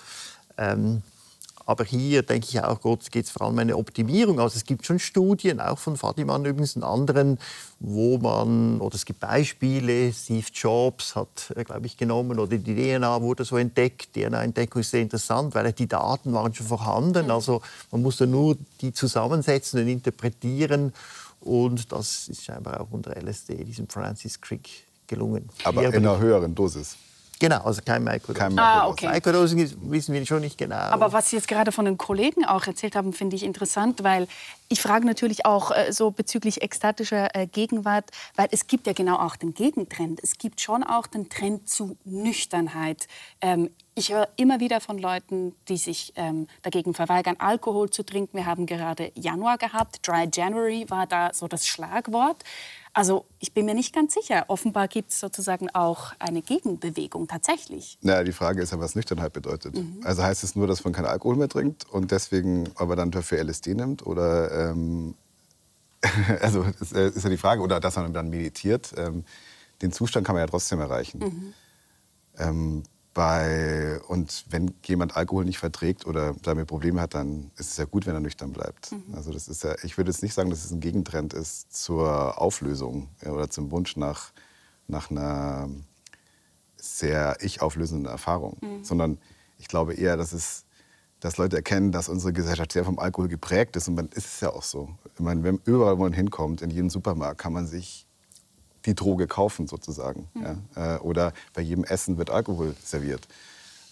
ähm, 0.57 1.03
aber 1.65 1.85
hier 1.85 2.23
denke 2.23 2.47
ich 2.49 2.61
auch, 2.61 2.81
Gott 2.81 3.09
geht 3.11 3.25
es 3.25 3.31
vor 3.31 3.43
allem 3.43 3.53
um 3.53 3.59
eine 3.59 3.77
Optimierung. 3.77 4.39
Also 4.39 4.57
es 4.57 4.65
gibt 4.65 4.85
schon 4.85 4.99
Studien, 4.99 5.61
auch 5.61 5.77
von 5.77 5.95
Fadiman 5.95 6.43
übrigens 6.43 6.75
und 6.75 6.83
anderen, 6.83 7.39
wo 7.79 8.17
man, 8.17 8.81
oder 8.81 8.95
es 8.95 9.05
gibt 9.05 9.19
Beispiele, 9.21 10.11
Steve 10.11 10.45
Jobs 10.53 11.15
hat, 11.15 11.53
äh, 11.55 11.63
glaube 11.63 11.85
ich, 11.85 11.95
genommen, 11.95 12.39
oder 12.39 12.57
die 12.57 12.75
DNA 12.75 13.21
wurde 13.21 13.45
so 13.45 13.57
entdeckt. 13.57 14.13
DNA-Entdeckung 14.13 14.81
ist 14.81 14.91
sehr 14.91 15.01
interessant, 15.01 15.55
weil 15.55 15.71
die 15.71 15.87
Daten 15.87 16.33
waren 16.33 16.53
schon 16.53 16.67
vorhanden. 16.67 17.31
Also 17.31 17.61
man 17.91 18.01
musste 18.01 18.27
nur 18.27 18.57
die 18.81 18.91
zusammensetzen 18.91 19.81
und 19.81 19.87
interpretieren. 19.87 20.93
Und 21.39 21.91
das 21.91 22.27
ist 22.27 22.43
scheinbar 22.43 22.81
auch 22.81 22.91
unter 22.91 23.15
LSD, 23.15 23.63
diesem 23.63 23.87
Francis 23.87 24.39
Crick, 24.39 24.69
gelungen. 25.07 25.49
Aber 25.63 25.83
in 25.83 25.93
einer 25.93 26.17
höheren 26.19 26.55
Dosis. 26.55 26.97
Genau, 27.39 27.61
also 27.63 27.81
kein 27.85 28.03
Microdosing. 28.03 28.55
Kein 28.55 28.59
Ah, 28.59 28.87
okay. 28.87 29.09
Microdosing 29.09 29.59
wissen 29.91 30.13
wir 30.13 30.25
schon 30.25 30.41
nicht 30.41 30.57
genau. 30.57 30.75
Aber 30.75 31.11
was 31.11 31.29
Sie 31.29 31.35
jetzt 31.35 31.47
gerade 31.47 31.71
von 31.71 31.85
den 31.85 31.97
Kollegen 31.97 32.45
auch 32.45 32.65
erzählt 32.67 32.95
haben, 32.95 33.13
finde 33.13 33.35
ich 33.35 33.43
interessant, 33.43 34.03
weil 34.03 34.27
ich 34.69 34.81
frage 34.81 35.05
natürlich 35.05 35.45
auch 35.45 35.71
äh, 35.71 35.91
so 35.91 36.11
bezüglich 36.11 36.61
ekstatischer 36.61 37.35
äh, 37.35 37.47
Gegenwart, 37.47 38.09
weil 38.35 38.47
es 38.51 38.67
gibt 38.67 38.87
ja 38.87 38.93
genau 38.93 39.17
auch 39.17 39.35
den 39.35 39.53
Gegentrend. 39.53 40.19
Es 40.23 40.37
gibt 40.37 40.61
schon 40.61 40.83
auch 40.83 41.07
den 41.07 41.29
Trend 41.29 41.69
zu 41.69 41.97
Nüchternheit. 42.05 43.07
Ähm, 43.41 43.69
ich 43.95 44.11
höre 44.11 44.27
immer 44.35 44.59
wieder 44.59 44.81
von 44.81 44.97
Leuten, 44.97 45.55
die 45.67 45.77
sich 45.77 46.13
ähm, 46.15 46.47
dagegen 46.61 46.93
verweigern, 46.93 47.35
Alkohol 47.39 47.89
zu 47.89 48.03
trinken. 48.03 48.37
Wir 48.37 48.45
haben 48.45 48.65
gerade 48.65 49.11
Januar 49.15 49.57
gehabt. 49.57 50.07
Dry 50.07 50.27
January 50.31 50.85
war 50.89 51.05
da 51.05 51.31
so 51.33 51.47
das 51.47 51.67
Schlagwort. 51.67 52.43
Also 52.93 53.25
ich 53.39 53.53
bin 53.53 53.65
mir 53.65 53.73
nicht 53.73 53.93
ganz 53.93 54.13
sicher. 54.13 54.45
Offenbar 54.47 54.87
gibt 54.87 55.11
es 55.11 55.19
sozusagen 55.19 55.69
auch 55.73 56.13
eine 56.19 56.41
Gegenbewegung 56.41 57.27
tatsächlich. 57.27 57.97
Na, 58.01 58.23
die 58.23 58.31
Frage 58.31 58.61
ist 58.61 58.71
ja, 58.71 58.79
was 58.79 58.95
Nüchternheit 58.95 59.33
bedeutet. 59.33 59.75
Mhm. 59.75 60.01
Also 60.03 60.23
heißt 60.23 60.43
es 60.43 60.55
nur, 60.55 60.67
dass 60.67 60.83
man 60.83 60.93
keinen 60.93 61.07
Alkohol 61.07 61.35
mehr 61.35 61.49
trinkt 61.49 61.89
und 61.89 62.11
deswegen 62.11 62.69
aber 62.75 62.95
dann 62.95 63.11
dafür 63.11 63.43
LSD 63.43 63.73
nimmt? 63.73 64.05
Oder 64.05 64.69
ähm, 64.69 65.15
also 66.41 66.65
ist, 66.79 66.93
äh, 66.93 67.09
ist 67.09 67.23
ja 67.23 67.29
die 67.29 67.37
Frage, 67.37 67.61
oder 67.61 67.79
dass 67.79 67.95
man 67.95 68.13
dann 68.13 68.29
meditiert. 68.29 68.93
Ähm, 68.97 69.23
den 69.81 69.91
Zustand 69.91 70.25
kann 70.25 70.35
man 70.35 70.43
ja 70.43 70.47
trotzdem 70.47 70.79
erreichen. 70.79 71.19
Mhm. 71.19 71.53
Ähm, 72.37 72.83
bei, 73.13 73.99
und 74.07 74.45
wenn 74.49 74.73
jemand 74.85 75.15
Alkohol 75.15 75.45
nicht 75.45 75.59
verträgt 75.59 76.07
oder 76.07 76.35
damit 76.41 76.67
Probleme 76.67 76.99
hat, 76.99 77.13
dann 77.13 77.51
ist 77.57 77.71
es 77.71 77.77
ja 77.77 77.85
gut, 77.85 78.05
wenn 78.05 78.15
er 78.15 78.19
nüchtern 78.19 78.51
bleibt. 78.51 78.91
Mhm. 78.91 79.13
Also 79.13 79.31
das 79.31 79.47
ist 79.47 79.63
ja, 79.63 79.75
ich 79.83 79.97
würde 79.97 80.11
jetzt 80.11 80.23
nicht 80.23 80.33
sagen, 80.33 80.49
dass 80.49 80.65
es 80.65 80.71
ein 80.71 80.79
Gegentrend 80.79 81.33
ist 81.33 81.75
zur 81.75 82.41
Auflösung 82.41 83.09
oder 83.23 83.49
zum 83.49 83.71
Wunsch 83.71 83.97
nach, 83.97 84.31
nach 84.87 85.11
einer 85.11 85.69
sehr 86.77 87.37
ich-auflösenden 87.41 88.11
Erfahrung, 88.11 88.57
mhm. 88.61 88.83
sondern 88.83 89.17
ich 89.57 89.67
glaube 89.67 89.93
eher, 89.93 90.17
dass 90.17 90.33
es 90.33 90.65
dass 91.23 91.37
Leute 91.37 91.55
erkennen, 91.55 91.93
dass 91.93 92.09
unsere 92.09 92.33
Gesellschaft 92.33 92.73
sehr 92.73 92.83
vom 92.83 92.99
Alkohol 92.99 93.29
geprägt 93.29 93.77
ist. 93.77 93.87
Und 93.87 93.95
man 93.95 94.07
ist 94.07 94.25
es 94.25 94.41
ja 94.41 94.49
auch 94.49 94.61
so. 94.63 94.89
Ich 95.13 95.21
meine, 95.21 95.41
wenn 95.43 95.61
überall, 95.63 95.97
wo 95.97 96.03
man 96.03 96.11
hinkommt, 96.11 96.61
in 96.61 96.69
jedem 96.69 96.89
Supermarkt, 96.89 97.39
kann 97.39 97.53
man 97.53 97.65
sich 97.65 98.05
die 98.85 98.95
Droge 98.95 99.27
kaufen 99.27 99.67
sozusagen. 99.67 100.27
Mhm. 100.33 100.43
Ja? 100.75 100.95
Äh, 100.95 100.99
oder 100.99 101.33
bei 101.53 101.61
jedem 101.61 101.83
Essen 101.83 102.17
wird 102.17 102.29
Alkohol 102.29 102.75
serviert. 102.83 103.27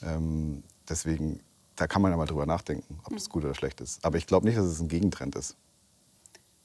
Ähm, 0.03 0.63
deswegen, 0.89 1.39
da 1.75 1.87
kann 1.87 2.01
man 2.01 2.11
ja 2.11 2.17
mal 2.17 2.25
drüber 2.25 2.45
nachdenken, 2.45 2.99
ob 3.03 3.13
das 3.13 3.25
hm. 3.25 3.31
gut 3.31 3.45
oder 3.45 3.55
schlecht 3.55 3.81
ist. 3.81 4.03
Aber 4.03 4.17
ich 4.17 4.27
glaube 4.27 4.45
nicht, 4.45 4.57
dass 4.57 4.65
es 4.65 4.79
ein 4.79 4.87
Gegentrend 4.87 5.35
ist. 5.35 5.55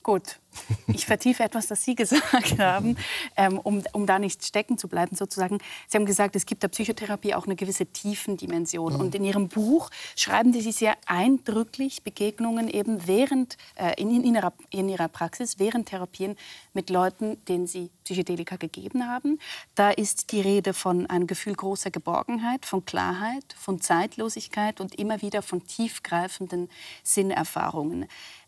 Gut, 0.06 0.38
ich 0.86 1.04
vertiefe 1.04 1.42
etwas, 1.42 1.66
das 1.66 1.82
Sie 1.82 1.94
gesagt 1.96 2.60
haben, 2.60 2.96
ähm, 3.36 3.58
um, 3.58 3.82
um 3.90 4.06
da 4.06 4.20
nicht 4.20 4.44
stecken 4.44 4.78
zu 4.78 4.86
bleiben 4.86 5.16
sozusagen. 5.16 5.58
Sie 5.88 5.98
haben 5.98 6.06
gesagt, 6.06 6.36
es 6.36 6.46
gibt 6.46 6.62
der 6.62 6.68
Psychotherapie 6.68 7.34
auch 7.34 7.46
eine 7.46 7.56
gewisse 7.56 7.86
Tiefendimension. 7.86 8.92
Mhm. 8.94 9.00
Und 9.00 9.16
in 9.16 9.24
Ihrem 9.24 9.48
Buch 9.48 9.90
schreiben 10.14 10.52
Sie 10.52 10.70
sehr 10.70 10.94
eindrücklich 11.06 12.04
Begegnungen 12.04 12.68
eben 12.68 13.08
während, 13.08 13.56
äh, 13.74 14.00
in, 14.00 14.22
in, 14.22 14.36
ihrer, 14.36 14.52
in 14.70 14.88
Ihrer 14.88 15.08
Praxis, 15.08 15.58
während 15.58 15.88
Therapien 15.88 16.36
mit 16.72 16.88
Leuten, 16.88 17.44
denen 17.46 17.66
Sie 17.66 17.90
Psychedelika 18.04 18.54
gegeben 18.54 19.08
haben. 19.08 19.40
Da 19.74 19.90
ist 19.90 20.30
die 20.30 20.40
Rede 20.40 20.72
von 20.72 21.06
einem 21.06 21.26
Gefühl 21.26 21.54
großer 21.54 21.90
Geborgenheit, 21.90 22.64
von 22.64 22.84
Klarheit, 22.84 23.56
von 23.58 23.80
Zeitlosigkeit 23.80 24.80
und 24.80 24.94
immer 24.94 25.20
wieder 25.20 25.42
von 25.42 25.66
tiefgreifenden 25.66 26.70
Sinnerfahrungen. 27.02 28.06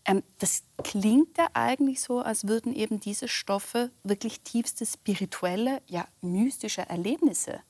Ähm, 0.09 0.23
das 0.39 0.63
klingt 0.83 1.37
ja 1.39 1.49
eigentlich 1.53 2.01
so, 2.01 2.21
als 2.21 2.49
würden 2.49 2.75
eben 2.75 2.99
diese 2.99 3.29
Stoffe 3.29 3.91
wirklich 4.03 4.41
tiefste 4.41 4.87
spirituelle, 4.87 5.83
ja 5.87 6.07
mystische 6.23 6.89
Erlebnisse 6.89 7.61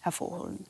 hervorholen. 0.00 0.66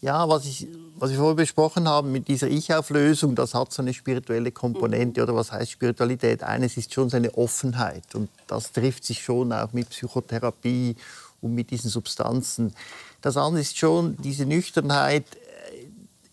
Ja, 0.00 0.26
was, 0.26 0.46
ich, 0.46 0.66
was 0.96 1.10
wir 1.10 1.18
vorher 1.18 1.34
besprochen 1.34 1.86
haben 1.86 2.10
mit 2.10 2.26
dieser 2.26 2.48
Ich-Auflösung, 2.48 3.34
das 3.34 3.52
hat 3.52 3.70
so 3.70 3.82
eine 3.82 3.92
spirituelle 3.92 4.50
Komponente. 4.50 5.20
Mhm. 5.20 5.24
Oder 5.24 5.34
was 5.36 5.52
heißt 5.52 5.72
Spiritualität? 5.72 6.42
Eines 6.42 6.78
ist 6.78 6.94
schon 6.94 7.10
seine 7.10 7.34
Offenheit. 7.36 8.14
Und 8.14 8.30
das 8.46 8.72
trifft 8.72 9.04
sich 9.04 9.22
schon 9.22 9.52
auch 9.52 9.74
mit 9.74 9.90
Psychotherapie 9.90 10.96
und 11.42 11.54
mit 11.54 11.70
diesen 11.70 11.90
Substanzen. 11.90 12.74
Das 13.20 13.36
andere 13.36 13.60
ist 13.60 13.76
schon 13.76 14.16
diese 14.16 14.46
Nüchternheit 14.46 15.26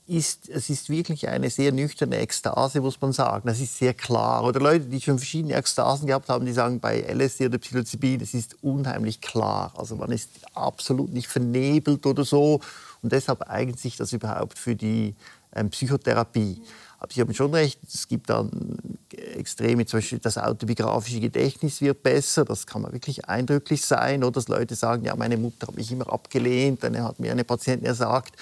ist, 0.08 0.50
es 0.50 0.70
ist 0.70 0.90
wirklich 0.90 1.28
eine 1.28 1.50
sehr 1.50 1.72
nüchterne 1.72 2.18
Ekstase, 2.18 2.80
muss 2.80 3.00
man 3.02 3.12
sagen. 3.12 3.48
Das 3.48 3.60
ist 3.60 3.78
sehr 3.78 3.94
klar. 3.94 4.44
Oder 4.44 4.60
Leute, 4.60 4.86
die 4.86 5.02
schon 5.02 5.20
verschiedene 5.20 5.56
Ekstasen 5.56 6.08
gehabt 6.08 6.30
haben, 6.30 6.46
die 6.46 6.54
sagen, 6.54 6.80
bei 6.80 7.02
LSD 7.02 7.48
oder 7.48 7.58
Psilocybin, 7.58 8.20
das 8.20 8.34
ist 8.34 8.56
unheimlich 8.62 9.20
klar. 9.20 9.74
Also 9.76 9.96
man 9.96 10.12
ist 10.12 10.30
absolut 10.54 11.12
nicht 11.12 11.28
vernebelt 11.28 12.06
oder 12.06 12.24
so. 12.24 12.62
Und 13.02 13.12
deshalb 13.12 13.42
eignet 13.50 13.80
sich 13.80 13.98
das 13.98 14.14
überhaupt 14.14 14.58
für 14.58 14.76
die 14.76 15.14
ähm, 15.54 15.70
Psychotherapie. 15.70 16.62
Aber 17.00 17.14
Sie 17.14 17.22
haben 17.22 17.34
schon 17.34 17.54
recht, 17.54 17.80
es 17.94 18.08
gibt 18.08 18.30
dann 18.30 18.98
Extreme, 19.12 19.86
zum 19.86 20.00
Beispiel 20.00 20.20
das 20.20 20.38
autobiografische 20.38 21.20
Gedächtnis 21.20 21.80
wird 21.80 22.02
besser, 22.02 22.44
das 22.44 22.66
kann 22.66 22.82
man 22.82 22.92
wirklich 22.92 23.26
eindrücklich 23.26 23.86
sein. 23.86 24.24
Oder 24.24 24.32
dass 24.32 24.48
Leute 24.48 24.74
sagen, 24.74 25.06
ja, 25.06 25.16
meine 25.16 25.38
Mutter 25.38 25.68
hat 25.68 25.76
mich 25.76 25.92
immer 25.92 26.12
abgelehnt, 26.12 26.84
dann 26.84 26.98
hat 27.04 27.20
mir 27.20 27.32
eine 27.32 27.44
Patientin 27.44 27.88
gesagt 27.88 28.34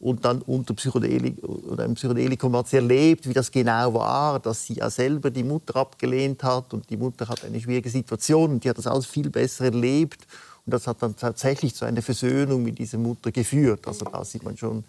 und 0.00 0.24
dann 0.24 0.42
unter 0.42 0.74
Psychedelik 0.74 1.42
oder 1.42 1.84
im 1.84 1.94
Psychedelikum 1.94 2.54
hat 2.56 2.68
sie 2.68 2.76
erlebt, 2.76 3.28
wie 3.28 3.32
das 3.32 3.50
genau 3.50 3.94
war, 3.94 4.38
dass 4.38 4.66
sie 4.66 4.74
ja 4.74 4.88
selber 4.90 5.30
die 5.30 5.42
Mutter 5.42 5.76
abgelehnt 5.76 6.42
hat 6.44 6.72
und 6.72 6.88
die 6.88 6.96
Mutter 6.96 7.26
hat 7.28 7.44
eine 7.44 7.60
schwierige 7.60 7.90
Situation 7.90 8.52
und 8.52 8.64
die 8.64 8.70
hat 8.70 8.78
das 8.78 8.86
alles 8.86 9.06
viel 9.06 9.28
besser 9.28 9.66
erlebt 9.66 10.26
und 10.66 10.72
das 10.72 10.86
hat 10.86 11.02
dann 11.02 11.16
tatsächlich 11.16 11.74
zu 11.74 11.84
einer 11.84 12.02
Versöhnung 12.02 12.62
mit 12.62 12.78
dieser 12.78 12.98
Mutter 12.98 13.32
geführt. 13.32 13.88
Also 13.88 14.04
da 14.04 14.24
sieht 14.24 14.44
man 14.44 14.56
schon 14.56 14.84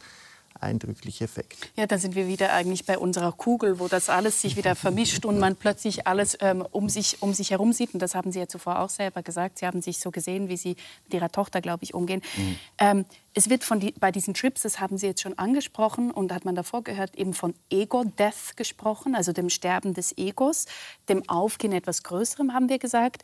eindrückliche 0.61 1.23
Effekt. 1.23 1.71
Ja, 1.75 1.87
da 1.87 1.97
sind 1.97 2.15
wir 2.15 2.27
wieder 2.27 2.53
eigentlich 2.53 2.85
bei 2.85 2.97
unserer 2.97 3.31
Kugel, 3.31 3.79
wo 3.79 3.87
das 3.87 4.09
alles 4.09 4.41
sich 4.41 4.55
wieder 4.55 4.75
vermischt 4.75 5.25
und 5.25 5.39
man 5.39 5.55
plötzlich 5.55 6.07
alles 6.07 6.37
ähm, 6.41 6.65
um, 6.71 6.89
sich, 6.89 7.21
um 7.21 7.33
sich 7.33 7.51
herum 7.51 7.73
sieht. 7.73 7.93
Und 7.93 8.01
das 8.01 8.15
haben 8.15 8.31
Sie 8.31 8.39
ja 8.39 8.47
zuvor 8.47 8.79
auch 8.79 8.89
selber 8.89 9.23
gesagt. 9.23 9.59
Sie 9.59 9.65
haben 9.65 9.81
sich 9.81 9.99
so 9.99 10.11
gesehen, 10.11 10.49
wie 10.49 10.57
Sie 10.57 10.75
mit 11.05 11.13
Ihrer 11.13 11.29
Tochter, 11.31 11.61
glaube 11.61 11.83
ich, 11.83 11.93
umgehen. 11.93 12.21
Mhm. 12.37 12.55
Ähm, 12.77 13.05
es 13.33 13.49
wird 13.49 13.63
von 13.63 13.79
die, 13.79 13.91
bei 13.91 14.11
diesen 14.11 14.33
Trips, 14.33 14.63
das 14.63 14.79
haben 14.79 14.97
Sie 14.97 15.07
jetzt 15.07 15.21
schon 15.21 15.37
angesprochen 15.37 16.11
und 16.11 16.33
hat 16.33 16.45
man 16.45 16.55
davor 16.55 16.83
gehört, 16.83 17.15
eben 17.15 17.33
von 17.33 17.53
Ego-Death 17.69 18.57
gesprochen, 18.57 19.15
also 19.15 19.31
dem 19.33 19.49
Sterben 19.49 19.93
des 19.93 20.17
Egos, 20.17 20.65
dem 21.07 21.27
Aufgehen 21.29 21.71
etwas 21.71 22.03
Größerem, 22.03 22.53
haben 22.53 22.69
wir 22.69 22.79
gesagt. 22.79 23.23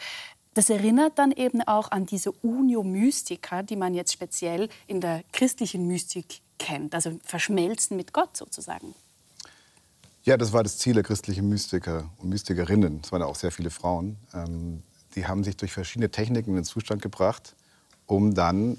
Das 0.56 0.70
erinnert 0.70 1.20
dann 1.20 1.32
eben 1.34 1.62
auch 1.62 1.92
an 1.92 2.06
diese 2.06 2.32
Unio 2.32 2.82
Mystica, 2.82 3.62
die 3.62 3.76
man 3.76 3.94
jetzt 3.94 4.14
speziell 4.14 4.70
in 4.88 5.02
der 5.02 5.24
christlichen 5.34 5.86
Mystik 5.86 6.40
kennt, 6.58 6.96
also 6.96 7.20
verschmelzen 7.26 7.98
mit 7.98 8.14
Gott 8.14 8.38
sozusagen. 8.38 8.96
Ja, 10.24 10.38
das 10.38 10.54
war 10.54 10.64
das 10.64 10.78
Ziel 10.78 10.94
der 10.94 11.04
christlichen 11.04 11.50
Mystiker 11.50 12.10
und 12.18 12.30
Mystikerinnen. 12.30 13.02
Es 13.04 13.12
waren 13.12 13.22
auch 13.22 13.36
sehr 13.36 13.52
viele 13.52 13.70
Frauen. 13.70 14.16
Ähm, 14.34 14.82
die 15.16 15.28
haben 15.28 15.44
sich 15.44 15.58
durch 15.58 15.74
verschiedene 15.74 16.10
Techniken 16.10 16.52
in 16.52 16.56
den 16.56 16.64
Zustand 16.64 17.02
gebracht, 17.02 17.54
um 18.06 18.34
dann, 18.34 18.78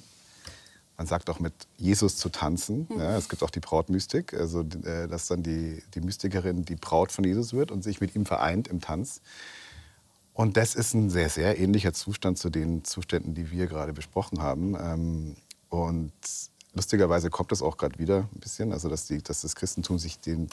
man 0.97 1.07
sagt 1.07 1.29
auch 1.29 1.41
mit 1.41 1.53
Jesus 1.77 2.17
zu 2.17 2.31
tanzen. 2.31 2.87
Mhm. 2.89 2.99
Ja, 2.99 3.19
es 3.19 3.29
gibt 3.29 3.43
auch 3.43 3.51
die 3.51 3.61
Brautmystik, 3.61 4.33
also 4.33 4.63
äh, 4.63 5.09
dass 5.09 5.29
dann 5.29 5.43
die, 5.43 5.83
die 5.95 6.01
Mystikerin 6.01 6.65
die 6.65 6.77
Braut 6.77 7.13
von 7.13 7.23
Jesus 7.23 7.53
wird 7.53 7.71
und 7.71 7.85
sich 7.85 8.01
mit 8.01 8.17
ihm 8.17 8.25
vereint 8.25 8.67
im 8.67 8.81
Tanz. 8.81 9.21
Und 10.37 10.59
das 10.59 10.75
ist 10.75 10.93
ein 10.93 11.09
sehr, 11.09 11.31
sehr 11.31 11.59
ähnlicher 11.59 11.95
Zustand 11.95 12.37
zu 12.37 12.51
den 12.51 12.85
Zuständen, 12.85 13.33
die 13.33 13.51
wir 13.51 13.67
gerade 13.69 13.95
besprochen 13.95 14.43
haben. 14.43 14.77
Ähm, 14.79 15.37
und 15.71 16.13
lustigerweise 16.75 17.31
kommt 17.31 17.53
das 17.53 17.63
auch 17.63 17.79
gerade 17.79 17.99
wieder 17.99 18.29
ein 18.35 18.41
bisschen, 18.41 18.71
also 18.75 18.91
dass, 18.91 19.07
die, 19.07 19.23
dass 19.23 19.41
das 19.41 19.57
Christentum 19.57 19.99
sich 19.99 20.19
den 20.19 20.51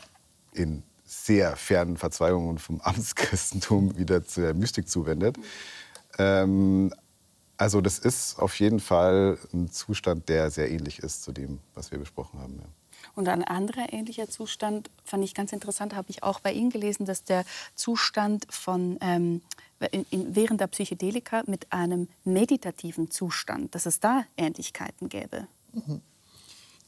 in 0.54 0.84
sehr 1.04 1.58
fernen 1.58 1.98
Verzweigungen 1.98 2.60
vom 2.60 2.80
Amtschristentum 2.80 3.98
wieder 3.98 4.24
zur 4.24 4.54
Mystik 4.54 4.88
zuwendet. 4.88 5.36
Ähm, 6.18 6.94
also 7.58 7.82
das 7.82 8.00
ist 8.00 8.40
auf 8.40 8.58
jeden 8.62 8.80
Fall 8.80 9.38
ein 9.54 9.70
Zustand, 9.70 10.30
der 10.30 10.50
sehr 10.50 10.72
ähnlich 10.72 11.00
ist 11.00 11.24
zu 11.24 11.34
dem, 11.34 11.60
was 11.76 11.92
wir 11.92 12.00
besprochen 12.00 12.40
haben. 12.40 12.56
Ja. 12.58 12.83
Und 13.16 13.28
ein 13.28 13.44
anderer 13.44 13.92
ähnlicher 13.92 14.30
Zustand 14.30 14.90
fand 15.04 15.24
ich 15.24 15.34
ganz 15.34 15.54
interessant, 15.54 15.96
habe 15.96 16.10
ich 16.10 16.24
auch 16.24 16.40
bei 16.40 16.52
Ihnen 16.52 16.70
gelesen, 16.70 17.06
dass 17.06 17.24
der 17.24 17.46
Zustand 17.76 18.46
von 18.50 18.98
ähm, 19.02 19.42
in, 19.92 20.06
in, 20.12 20.36
während 20.36 20.62
der 20.62 20.68
Psychedelika 20.68 21.44
mit 21.46 21.72
einem 21.72 22.08
meditativen 22.24 23.12
Zustand, 23.12 23.76
dass 23.76 23.86
es 23.86 24.00
da 24.00 24.24
Ähnlichkeiten 24.38 25.10
gäbe. 25.10 25.48
Mhm. 25.74 26.02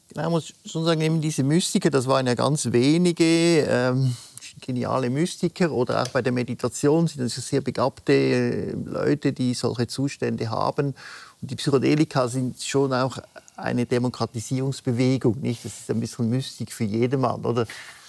Genau, 0.08 0.30
muss 0.30 0.54
schon 0.64 0.84
sagen, 0.84 1.00
eben 1.00 1.20
diese 1.20 1.42
Mystiker, 1.42 1.90
das 1.90 2.06
waren 2.06 2.26
ja 2.26 2.34
ganz 2.34 2.70
wenige 2.70 3.66
ähm, 3.68 4.16
geniale 4.60 5.10
Mystiker 5.10 5.70
oder 5.72 6.02
auch 6.02 6.08
bei 6.08 6.22
der 6.22 6.32
Meditation 6.32 7.06
sind 7.06 7.22
das 7.22 7.34
sehr 7.34 7.60
begabte 7.60 8.72
Leute, 8.84 9.32
die 9.32 9.54
solche 9.54 9.86
Zustände 9.86 10.48
haben. 10.48 10.94
Und 11.42 11.50
die 11.50 11.56
Psychedelika 11.56 12.28
sind 12.28 12.62
schon 12.62 12.92
auch 12.92 13.18
eine 13.56 13.86
Demokratisierungsbewegung, 13.86 15.40
nicht? 15.40 15.64
Das 15.64 15.80
ist 15.80 15.90
ein 15.90 16.00
bisschen 16.00 16.28
Mystik 16.30 16.72
für 16.72 16.84
jedermann, 16.84 17.44
oder? 17.44 17.66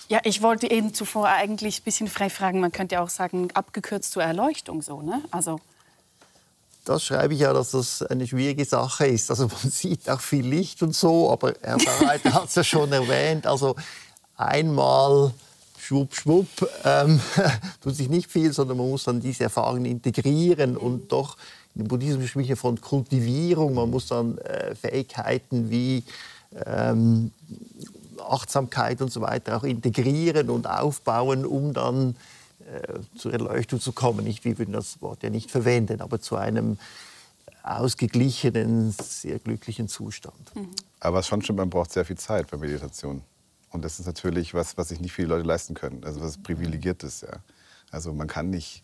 Ja, 0.09 0.21
ich 0.23 0.41
wollte 0.41 0.69
eben 0.71 0.93
zuvor 0.93 1.27
eigentlich 1.27 1.81
ein 1.81 1.83
bisschen 1.83 2.07
frei 2.07 2.29
fragen. 2.29 2.59
Man 2.59 2.71
könnte 2.71 2.95
ja 2.95 3.03
auch 3.03 3.09
sagen, 3.09 3.49
abgekürzt 3.53 4.11
zur 4.11 4.23
Erleuchtung 4.23 4.81
so, 4.81 5.01
ne? 5.01 5.21
Also 5.31 5.59
das 6.87 7.03
schreibe 7.03 7.33
ich 7.33 7.41
ja, 7.41 7.51
dass 7.51 7.71
das 7.71 8.01
eine 8.01 8.25
schwierige 8.25 8.63
Sache 8.63 9.07
ist. 9.07 9.29
Also 9.29 9.47
man 9.47 9.57
sieht 9.71 10.09
auch 10.09 10.21
viel 10.21 10.45
Licht 10.47 10.81
und 10.81 10.95
so, 10.95 11.29
aber 11.31 11.53
Herr 11.61 11.77
Barreiter 11.77 12.33
hat 12.33 12.47
es 12.47 12.55
ja 12.55 12.63
schon 12.63 12.91
erwähnt. 12.93 13.45
Also 13.45 13.75
einmal 14.37 15.33
schwupp, 15.77 16.15
schwupp, 16.15 16.47
ähm, 16.85 17.19
tut 17.81 17.95
sich 17.95 18.09
nicht 18.09 18.31
viel, 18.31 18.53
sondern 18.53 18.77
man 18.77 18.89
muss 18.89 19.03
dann 19.03 19.19
diese 19.19 19.43
Erfahrungen 19.43 19.85
integrieren 19.85 20.77
und 20.77 21.11
doch 21.11 21.37
im 21.77 21.87
Buddhismus 21.87 22.29
spricht 22.29 22.49
man 22.49 22.57
von 22.57 22.81
Kultivierung. 22.81 23.73
Man 23.73 23.89
muss 23.89 24.07
dann 24.07 24.37
äh, 24.39 24.75
Fähigkeiten 24.75 25.69
wie 25.69 26.03
ähm, 26.65 27.31
Achtsamkeit 28.19 29.01
und 29.01 29.11
so 29.11 29.21
weiter 29.21 29.57
auch 29.57 29.63
integrieren 29.63 30.49
und 30.49 30.67
aufbauen, 30.67 31.45
um 31.45 31.73
dann 31.73 32.15
äh, 32.59 32.99
zur 33.17 33.33
Erleuchtung 33.33 33.79
zu 33.79 33.91
kommen. 33.91 34.23
Nicht, 34.23 34.43
wir 34.45 34.57
würden 34.57 34.73
das 34.73 35.01
Wort 35.01 35.23
ja 35.23 35.29
nicht 35.29 35.51
verwenden, 35.51 36.01
aber 36.01 36.19
zu 36.19 36.35
einem 36.35 36.77
ausgeglichenen, 37.63 38.91
sehr 38.91 39.39
glücklichen 39.39 39.87
Zustand. 39.87 40.55
Mhm. 40.55 40.69
Aber 40.99 41.21
schon 41.21 41.41
stimmt, 41.41 41.59
man 41.59 41.69
braucht 41.69 41.91
sehr 41.91 42.05
viel 42.05 42.17
Zeit 42.17 42.49
bei 42.49 42.57
Meditation. 42.57 43.21
Und 43.71 43.83
das 43.83 43.99
ist 43.99 44.05
natürlich 44.05 44.53
was, 44.53 44.77
was 44.77 44.89
sich 44.89 45.01
nicht 45.01 45.11
viele 45.11 45.27
Leute 45.27 45.45
leisten 45.45 45.73
können. 45.73 46.03
Also 46.03 46.21
was 46.21 46.37
privilegiert 46.37 47.03
ist. 47.03 47.21
Ja. 47.21 47.37
Also 47.91 48.13
man 48.13 48.27
kann 48.27 48.49
nicht 48.49 48.83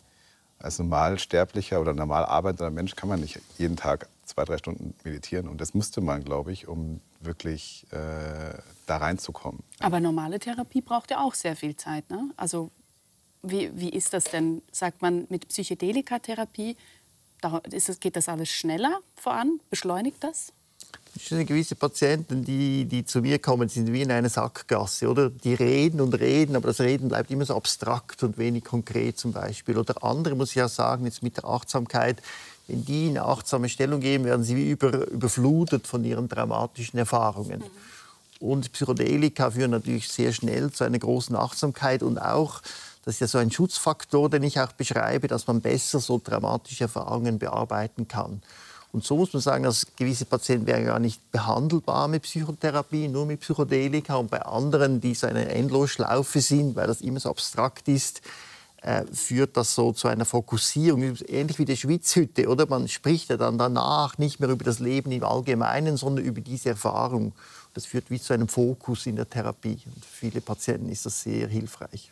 als 0.64 0.80
normalsterblicher 0.80 1.80
oder 1.80 1.94
normal 1.94 2.26
arbeitender 2.26 2.72
Mensch 2.72 2.96
kann 2.96 3.10
man 3.10 3.20
nicht 3.20 3.40
jeden 3.58 3.76
Tag 3.76 4.08
zwei, 4.26 4.46
drei 4.46 4.58
Stunden 4.58 4.96
meditieren. 5.04 5.48
Und 5.48 5.60
das 5.60 5.74
müsste 5.74 6.02
man, 6.02 6.24
glaube 6.24 6.54
ich, 6.54 6.68
um 6.68 7.02
wirklich 7.20 7.86
äh, 7.92 8.58
da 8.86 8.98
reinzukommen. 8.98 9.62
Aber 9.80 10.00
normale 10.00 10.40
Therapie 10.40 10.82
braucht 10.82 11.12
ja 11.12 11.22
auch 11.22 11.34
sehr 11.34 11.56
viel 11.56 11.76
Zeit. 11.76 12.10
Ne? 12.10 12.32
Also 12.38 12.72
wie, 13.42 13.78
wie 13.78 13.90
ist 13.90 14.14
das 14.14 14.24
denn? 14.24 14.62
Sagt 14.72 15.02
man 15.02 15.28
mit 15.30 15.50
Psychedelikatherapie, 15.50 16.78
da 17.42 17.58
ist, 17.70 18.00
geht 18.00 18.16
das 18.16 18.30
alles 18.30 18.50
schneller 18.50 19.00
voran? 19.16 19.60
Beschleunigt 19.70 20.24
das? 20.24 20.54
Gewisse 21.46 21.76
Patienten, 21.76 22.44
die, 22.44 22.86
die 22.86 23.06
zu 23.06 23.22
mir 23.22 23.40
kommen, 23.40 23.70
sind 23.70 23.92
wie 23.94 24.02
in 24.02 24.12
einer 24.12 24.30
Sackgasse, 24.30 25.08
oder? 25.08 25.30
Die 25.30 25.54
reden 25.54 26.02
und 26.02 26.14
reden, 26.14 26.56
aber 26.56 26.68
das 26.68 26.80
Reden 26.80 27.10
bleibt 27.10 27.30
immer 27.30 27.46
so 27.46 27.56
abstrakt 27.56 28.24
und 28.24 28.38
wenig 28.38 28.64
konkret 28.64 29.18
zum 29.18 29.32
Beispiel. 29.32 29.78
Oder 29.78 30.04
andere, 30.04 30.36
muss 30.36 30.56
ich 30.56 30.62
auch 30.62 30.70
sagen, 30.70 31.06
jetzt 31.06 31.22
mit 31.22 31.38
der 31.38 31.46
Achtsamkeit, 31.46 32.22
wenn 32.68 32.86
die 32.86 33.10
eine 33.10 33.26
achtsame 33.26 33.70
Stellung 33.70 34.00
geben, 34.00 34.26
werden 34.26 34.44
sie 34.44 34.56
wie 34.56 34.72
über, 34.72 35.08
überflutet 35.08 35.86
von 35.88 36.04
ihren 36.04 36.30
traumatischen 36.30 36.98
Erfahrungen. 36.98 37.60
Mhm. 37.60 37.94
Und 38.48 38.74
Psychedelika 38.74 39.52
führen 39.52 39.72
natürlich 39.72 40.10
sehr 40.10 40.34
schnell 40.34 40.72
zu 40.72 40.84
einer 40.84 41.00
großen 41.00 41.36
Achtsamkeit 41.36 42.04
und 42.04 42.18
auch, 42.18 42.62
das 43.06 43.16
ist 43.16 43.20
ja 43.22 43.28
so 43.28 43.38
ein 43.38 43.52
Schutzfaktor, 43.52 44.30
den 44.30 44.44
ich 44.44 44.60
auch 44.60 44.72
beschreibe, 44.74 45.28
dass 45.28 45.48
man 45.48 45.62
besser 45.62 46.00
so 46.00 46.20
traumatische 46.20 46.86
Erfahrungen 46.86 47.40
bearbeiten 47.40 48.08
kann. 48.08 48.42
Und 48.94 49.04
so 49.04 49.18
muss 49.18 49.34
man 49.34 49.42
sagen, 49.42 49.64
dass 49.64 49.88
gewisse 49.96 50.26
Patienten 50.26 50.68
wären 50.68 50.86
gar 50.86 51.00
nicht 51.00 51.32
behandelbar 51.32 52.08
mit 52.08 52.22
Psychotherapie, 52.22 53.08
nur 53.08 53.26
mit 53.26 53.40
Psychedelika. 53.40 54.16
Und 54.18 54.30
bei 54.30 54.40
anderen, 54.44 55.02
die 55.02 55.16
so 55.16 55.26
eine 55.26 55.50
Endlosschlaufe 55.50 56.40
sind, 56.42 56.76
weil 56.76 56.86
das 56.86 57.02
immer 57.02 57.20
so 57.20 57.32
abstrakt 57.32 57.88
ist, 57.88 58.22
äh, 58.84 59.04
führt 59.12 59.58
das 59.58 59.74
so 59.74 59.94
zu 59.94 60.08
einer 60.08 60.26
Fokussierung, 60.26 61.18
ähnlich 61.28 61.58
wie 61.58 61.66
die 61.66 61.76
Schwitzhütte, 61.76 62.48
oder? 62.48 62.68
Man 62.68 62.88
spricht 62.88 63.32
ja 63.32 63.38
dann 63.38 63.58
danach 63.58 64.20
nicht 64.20 64.40
mehr 64.40 64.50
über 64.50 64.64
das 64.64 64.78
Leben 64.78 65.12
im 65.12 65.24
Allgemeinen, 65.24 65.98
sondern 65.98 66.24
über 66.24 66.42
diese 66.42 66.70
Erfahrung. 66.70 67.34
Das 67.74 67.88
führt 67.88 68.12
wie 68.12 68.22
zu 68.22 68.34
einem 68.34 68.48
Fokus 68.48 69.08
in 69.08 69.16
der 69.16 69.28
Therapie. 69.28 69.80
Und 69.88 70.06
für 70.06 70.28
viele 70.28 70.42
Patienten 70.42 70.90
ist 70.90 71.08
das 71.08 71.24
sehr 71.24 71.48
hilfreich. 71.48 72.12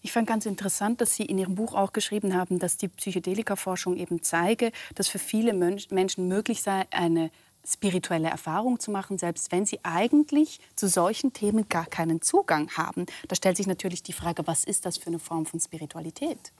Ich 0.00 0.12
fand 0.12 0.28
ganz 0.28 0.46
interessant, 0.46 1.00
dass 1.00 1.14
Sie 1.14 1.24
in 1.24 1.38
Ihrem 1.38 1.56
Buch 1.56 1.74
auch 1.74 1.92
geschrieben 1.92 2.34
haben, 2.34 2.58
dass 2.58 2.76
die 2.76 2.88
Psychedelika-Forschung 2.88 3.96
eben 3.96 4.22
zeige, 4.22 4.70
dass 4.94 5.08
für 5.08 5.18
viele 5.18 5.52
Menschen 5.52 6.28
möglich 6.28 6.62
sei, 6.62 6.86
eine 6.90 7.30
spirituelle 7.66 8.28
Erfahrung 8.28 8.80
zu 8.80 8.90
machen, 8.90 9.18
selbst 9.18 9.52
wenn 9.52 9.66
sie 9.66 9.80
eigentlich 9.82 10.60
zu 10.74 10.88
solchen 10.88 11.32
Themen 11.32 11.68
gar 11.68 11.86
keinen 11.86 12.22
Zugang 12.22 12.70
haben. 12.70 13.06
Da 13.26 13.36
stellt 13.36 13.56
sich 13.56 13.66
natürlich 13.66 14.02
die 14.02 14.12
Frage, 14.12 14.46
was 14.46 14.64
ist 14.64 14.86
das 14.86 14.96
für 14.96 15.08
eine 15.08 15.18
Form 15.18 15.44
von 15.44 15.60
Spiritualität? 15.60 16.52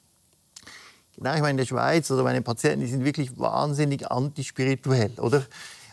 Genau, 1.17 1.35
ich 1.35 1.41
meine, 1.41 1.53
in 1.53 1.57
der 1.57 1.67
Schweiz 1.67 2.11
oder 2.11 2.23
meine 2.23 2.43
Patienten, 2.43 2.81
die 2.81 2.87
sind 2.87 3.05
wirklich 3.05 3.39
wahnsinnig 3.39 4.11
antispirituell, 4.11 5.13
oder? 5.19 5.47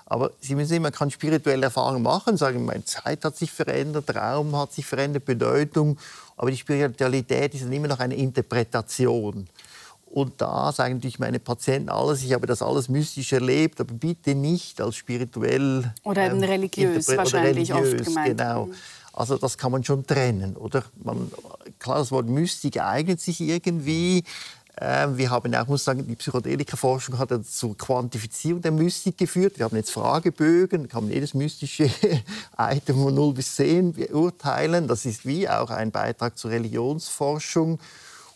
Aber 0.06 0.32
Sie 0.40 0.56
müssen 0.56 0.70
sehen, 0.70 0.82
man 0.84 0.92
kann 0.92 1.10
spirituelle 1.10 1.66
Erfahrungen 1.66 2.04
machen, 2.04 2.38
sagen, 2.38 2.66
meine 2.66 2.86
Zeit 2.86 3.26
hat 3.26 3.36
sich 3.36 3.52
verändert, 3.52 4.16
Raum 4.16 4.56
hat 4.56 4.72
sich 4.72 4.86
verändert, 4.86 5.26
Bedeutung. 5.26 5.98
Aber 6.38 6.52
die 6.52 6.58
Spiritualität 6.58 7.56
ist 7.56 7.64
dann 7.64 7.74
immer 7.74 7.88
noch 7.88 8.00
eine 8.00 8.16
Interpretation. 8.16 9.48
Und 10.06 10.40
da 10.40 10.72
sagen 10.72 10.96
natürlich 10.96 11.20
meine 11.20 11.40
Patienten 11.40 11.90
alles, 11.90 12.24
ich 12.24 12.34
habe 12.34 12.48
das 12.48 12.62
alles 12.62 12.88
mystisch 12.88 13.34
erlebt, 13.34 13.82
aber 13.82 13.94
bitte 13.94 14.36
nicht 14.36 14.80
als 14.80 14.96
spirituell. 14.96 15.92
Oder 16.04 16.28
eben 16.28 16.38
ähm, 16.38 16.50
religiös, 16.50 17.08
wahrscheinlich 17.10 17.74
religiös, 17.74 18.00
oft 18.00 18.06
gemeint. 18.06 18.38
Genau. 18.38 18.66
Mhm. 18.68 18.76
Also 19.12 19.38
das 19.38 19.58
kann 19.58 19.72
man 19.72 19.84
schon 19.84 20.06
trennen, 20.06 20.56
oder? 20.56 20.84
Man, 21.04 21.32
klar, 21.80 21.98
das 21.98 22.12
Wort 22.12 22.28
Mystik 22.28 22.82
eignet 22.82 23.20
sich 23.22 23.42
irgendwie, 23.42 24.24
wir 24.78 25.30
haben 25.30 25.56
auch, 25.56 25.68
muss 25.68 25.86
sagen, 25.86 26.06
die 26.06 26.16
Psychedelika-Forschung 26.16 27.18
hat 27.18 27.30
zur 27.46 27.78
Quantifizierung 27.78 28.62
der 28.62 28.72
Mystik 28.72 29.18
geführt. 29.18 29.58
Wir 29.58 29.66
haben 29.66 29.76
jetzt 29.78 29.92
Fragebögen, 29.92 30.90
kann 30.90 31.06
man 31.06 31.14
jedes 31.14 31.34
mystische 31.34 31.90
Item 32.58 33.02
von 33.02 33.16
0 33.16 33.34
bis 33.34 33.56
10 33.56 33.94
beurteilen. 33.94 34.88
Das 34.88 35.06
ist 35.06 35.26
wie 35.26 35.48
auch 35.48 35.70
ein 35.70 35.92
Beitrag 35.92 36.38
zur 36.38 36.52
Religionsforschung. 36.52 37.80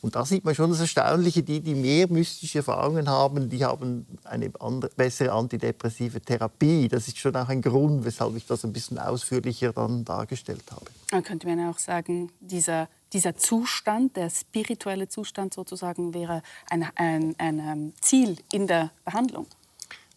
Und 0.01 0.15
da 0.15 0.25
sieht 0.25 0.45
man 0.45 0.55
schon 0.55 0.69
das 0.69 0.79
Erstaunliche, 0.79 1.43
die, 1.43 1.59
die 1.59 1.75
mehr 1.75 2.07
mystische 2.09 2.59
Erfahrungen 2.59 3.09
haben, 3.09 3.49
die 3.49 3.65
haben 3.65 4.05
eine 4.23 4.51
andere, 4.59 4.91
bessere 4.95 5.31
antidepressive 5.33 6.21
Therapie. 6.21 6.87
Das 6.87 7.07
ist 7.07 7.17
schon 7.17 7.35
auch 7.35 7.49
ein 7.49 7.61
Grund, 7.61 8.05
weshalb 8.05 8.35
ich 8.35 8.45
das 8.45 8.63
ein 8.63 8.71
bisschen 8.71 8.97
ausführlicher 8.97 9.73
dann 9.73 10.05
dargestellt 10.05 10.63
habe. 10.71 10.85
Dann 11.11 11.23
könnte 11.23 11.47
man 11.47 11.69
auch 11.69 11.79
sagen, 11.79 12.31
dieser 12.39 12.87
dieser 13.13 13.35
Zustand, 13.35 14.15
der 14.15 14.29
spirituelle 14.29 15.07
Zustand 15.07 15.53
sozusagen, 15.53 16.13
wäre 16.13 16.41
ein, 16.69 16.87
ein, 16.95 17.35
ein 17.37 17.59
ähm, 17.59 17.93
Ziel 18.01 18.37
in 18.51 18.67
der 18.67 18.91
Behandlung? 19.03 19.47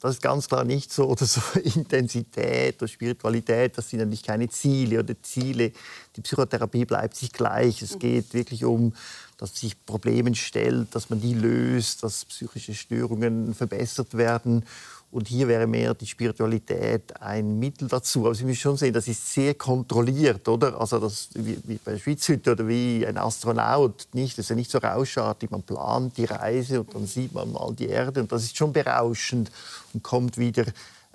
Das 0.02 0.16
ist 0.16 0.20
ganz 0.20 0.48
klar 0.48 0.64
nicht 0.64 0.92
so. 0.92 1.06
Oder 1.06 1.24
so 1.24 1.40
Intensität 1.60 2.82
oder 2.82 2.88
Spiritualität, 2.88 3.78
das 3.78 3.88
sind 3.88 4.00
natürlich 4.00 4.24
keine 4.24 4.48
Ziele 4.48 4.98
oder 4.98 5.14
Ziele. 5.22 5.70
Die 6.16 6.20
Psychotherapie 6.20 6.84
bleibt 6.84 7.14
sich 7.14 7.32
gleich. 7.32 7.82
Es 7.82 8.00
geht 8.00 8.34
wirklich 8.34 8.64
um, 8.64 8.94
dass 9.38 9.56
sich 9.56 9.86
Probleme 9.86 10.34
stellt, 10.34 10.92
dass 10.96 11.08
man 11.08 11.20
die 11.20 11.34
löst, 11.34 12.02
dass 12.02 12.24
psychische 12.24 12.74
Störungen 12.74 13.54
verbessert 13.54 14.14
werden. 14.14 14.64
Und 15.12 15.28
hier 15.28 15.46
wäre 15.46 15.66
mehr 15.66 15.92
die 15.92 16.06
Spiritualität 16.06 17.20
ein 17.20 17.58
Mittel 17.58 17.86
dazu. 17.86 18.24
Aber 18.24 18.34
Sie 18.34 18.44
müssen 18.44 18.60
schon 18.60 18.76
sehen, 18.78 18.94
das 18.94 19.06
ist 19.08 19.30
sehr 19.30 19.52
kontrolliert, 19.52 20.48
oder? 20.48 20.80
Also 20.80 20.98
das, 20.98 21.28
wie, 21.34 21.58
wie 21.64 21.76
bei 21.76 21.98
Schwitzhütte 21.98 22.52
oder 22.52 22.66
wie 22.66 23.06
ein 23.06 23.18
Astronaut, 23.18 24.08
nicht? 24.14 24.38
Das 24.38 24.46
ist 24.46 24.48
ja 24.48 24.56
nicht 24.56 24.70
so 24.70 24.78
rauschartig. 24.78 25.50
Man 25.50 25.64
plant 25.64 26.16
die 26.16 26.24
Reise 26.24 26.80
und 26.80 26.94
dann 26.94 27.06
sieht 27.06 27.34
man 27.34 27.52
mal 27.52 27.74
die 27.74 27.88
Erde 27.88 28.22
und 28.22 28.32
das 28.32 28.44
ist 28.44 28.56
schon 28.56 28.72
berauschend 28.72 29.52
und 29.92 30.02
kommt 30.02 30.38
wieder 30.38 30.64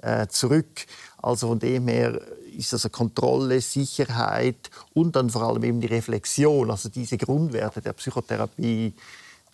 äh, 0.04 0.28
zurück. 0.28 0.86
Also 1.20 1.48
von 1.48 1.60
dem 1.60 1.88
her 1.88 2.22
ist 2.56 2.74
das 2.74 2.86
eine 2.86 2.91
Kontrolle, 2.91 3.62
Sicherheit 3.62 4.70
und 4.93 5.16
dann 5.16 5.32
vor 5.32 5.41
allem 5.41 5.64
eben 5.64 5.82
die 5.82 5.88
Reflexion. 5.88 6.70
Also 6.70 6.89
diese 6.89 7.18
Grundwerte 7.18 7.82
der 7.82 7.93
Psychotherapie, 7.93 8.93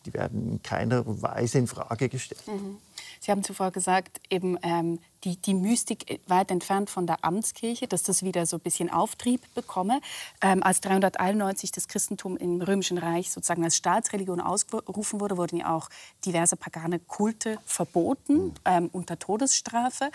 die 0.06 0.14
werden 0.14 0.52
in 0.52 0.64
keiner 0.64 1.04
Weise 1.06 1.60
in 1.60 1.68
Frage 1.68 2.10
gestellt. 2.10 2.46
Mhm. 2.46 2.76
Sie 3.24 3.32
haben 3.32 3.42
zuvor 3.42 3.72
gesagt, 3.72 4.20
eben 4.30 4.60
ähm, 4.64 5.00
die, 5.24 5.38
die 5.38 5.54
Mystik 5.54 6.20
weit 6.28 6.52
entfernt 6.52 6.90
von 6.90 7.08
der 7.08 7.24
Amtskirche, 7.24 7.88
dass 7.88 8.04
das 8.04 8.24
wieder 8.24 8.46
so 8.46 8.58
ein 8.58 8.60
bisschen 8.60 8.90
Auftrieb 8.90 9.40
bekomme. 9.56 10.02
Ähm, 10.42 10.62
als 10.62 10.82
391 10.82 11.72
das 11.72 11.88
Christentum 11.88 12.36
im 12.36 12.62
Römischen 12.62 12.98
Reich 12.98 13.32
sozusagen 13.32 13.64
als 13.64 13.78
Staatsreligion 13.78 14.42
ausgerufen 14.42 15.22
wurde, 15.22 15.38
wurden 15.38 15.60
ja 15.60 15.74
auch 15.74 15.88
diverse 16.26 16.58
pagane 16.58 17.00
Kulte 17.00 17.60
verboten 17.66 18.54
ähm, 18.66 18.90
unter 18.92 19.18
Todesstrafe. 19.18 20.12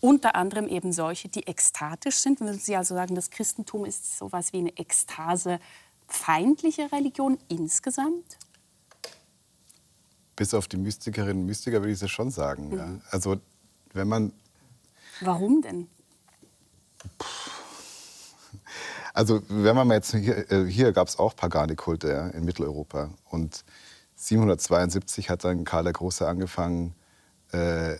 Unter 0.00 0.36
anderem 0.36 0.68
eben 0.68 0.92
solche, 0.92 1.28
die 1.28 1.48
ekstatisch 1.48 2.18
sind. 2.18 2.38
Würden 2.38 2.60
Sie 2.60 2.76
also 2.76 2.94
sagen, 2.94 3.16
das 3.16 3.30
Christentum 3.30 3.86
ist 3.86 4.18
so 4.18 4.26
etwas 4.26 4.52
wie 4.52 4.58
eine 4.58 4.76
ekstase-feindliche 4.76 6.92
Religion 6.92 7.38
insgesamt? 7.48 8.36
Bis 10.36 10.54
auf 10.54 10.68
die 10.68 10.76
Mystikerinnen 10.76 11.42
und 11.42 11.46
Mystiker 11.46 11.80
würde 11.80 11.92
ich 11.92 12.02
es 12.02 12.10
schon 12.10 12.30
sagen. 12.30 12.70
Mhm. 12.70 12.78
Ja. 12.78 12.88
Also 13.10 13.36
wenn 13.92 14.08
man... 14.08 14.32
Warum 15.20 15.62
denn? 15.62 15.88
Also 19.14 19.42
wenn 19.48 19.76
man 19.76 19.90
jetzt 19.90 20.14
hier, 20.14 20.50
äh, 20.50 20.64
hier 20.64 20.92
gab 20.92 21.08
es 21.08 21.18
auch 21.18 21.36
Pagani-Kulte 21.36 22.08
ja, 22.08 22.28
in 22.28 22.44
Mitteleuropa 22.44 23.10
und 23.30 23.64
772 24.16 25.28
hat 25.30 25.44
dann 25.44 25.64
Karl 25.64 25.84
der 25.84 25.92
Große 25.92 26.26
angefangen, 26.26 26.94
äh, 27.50 27.96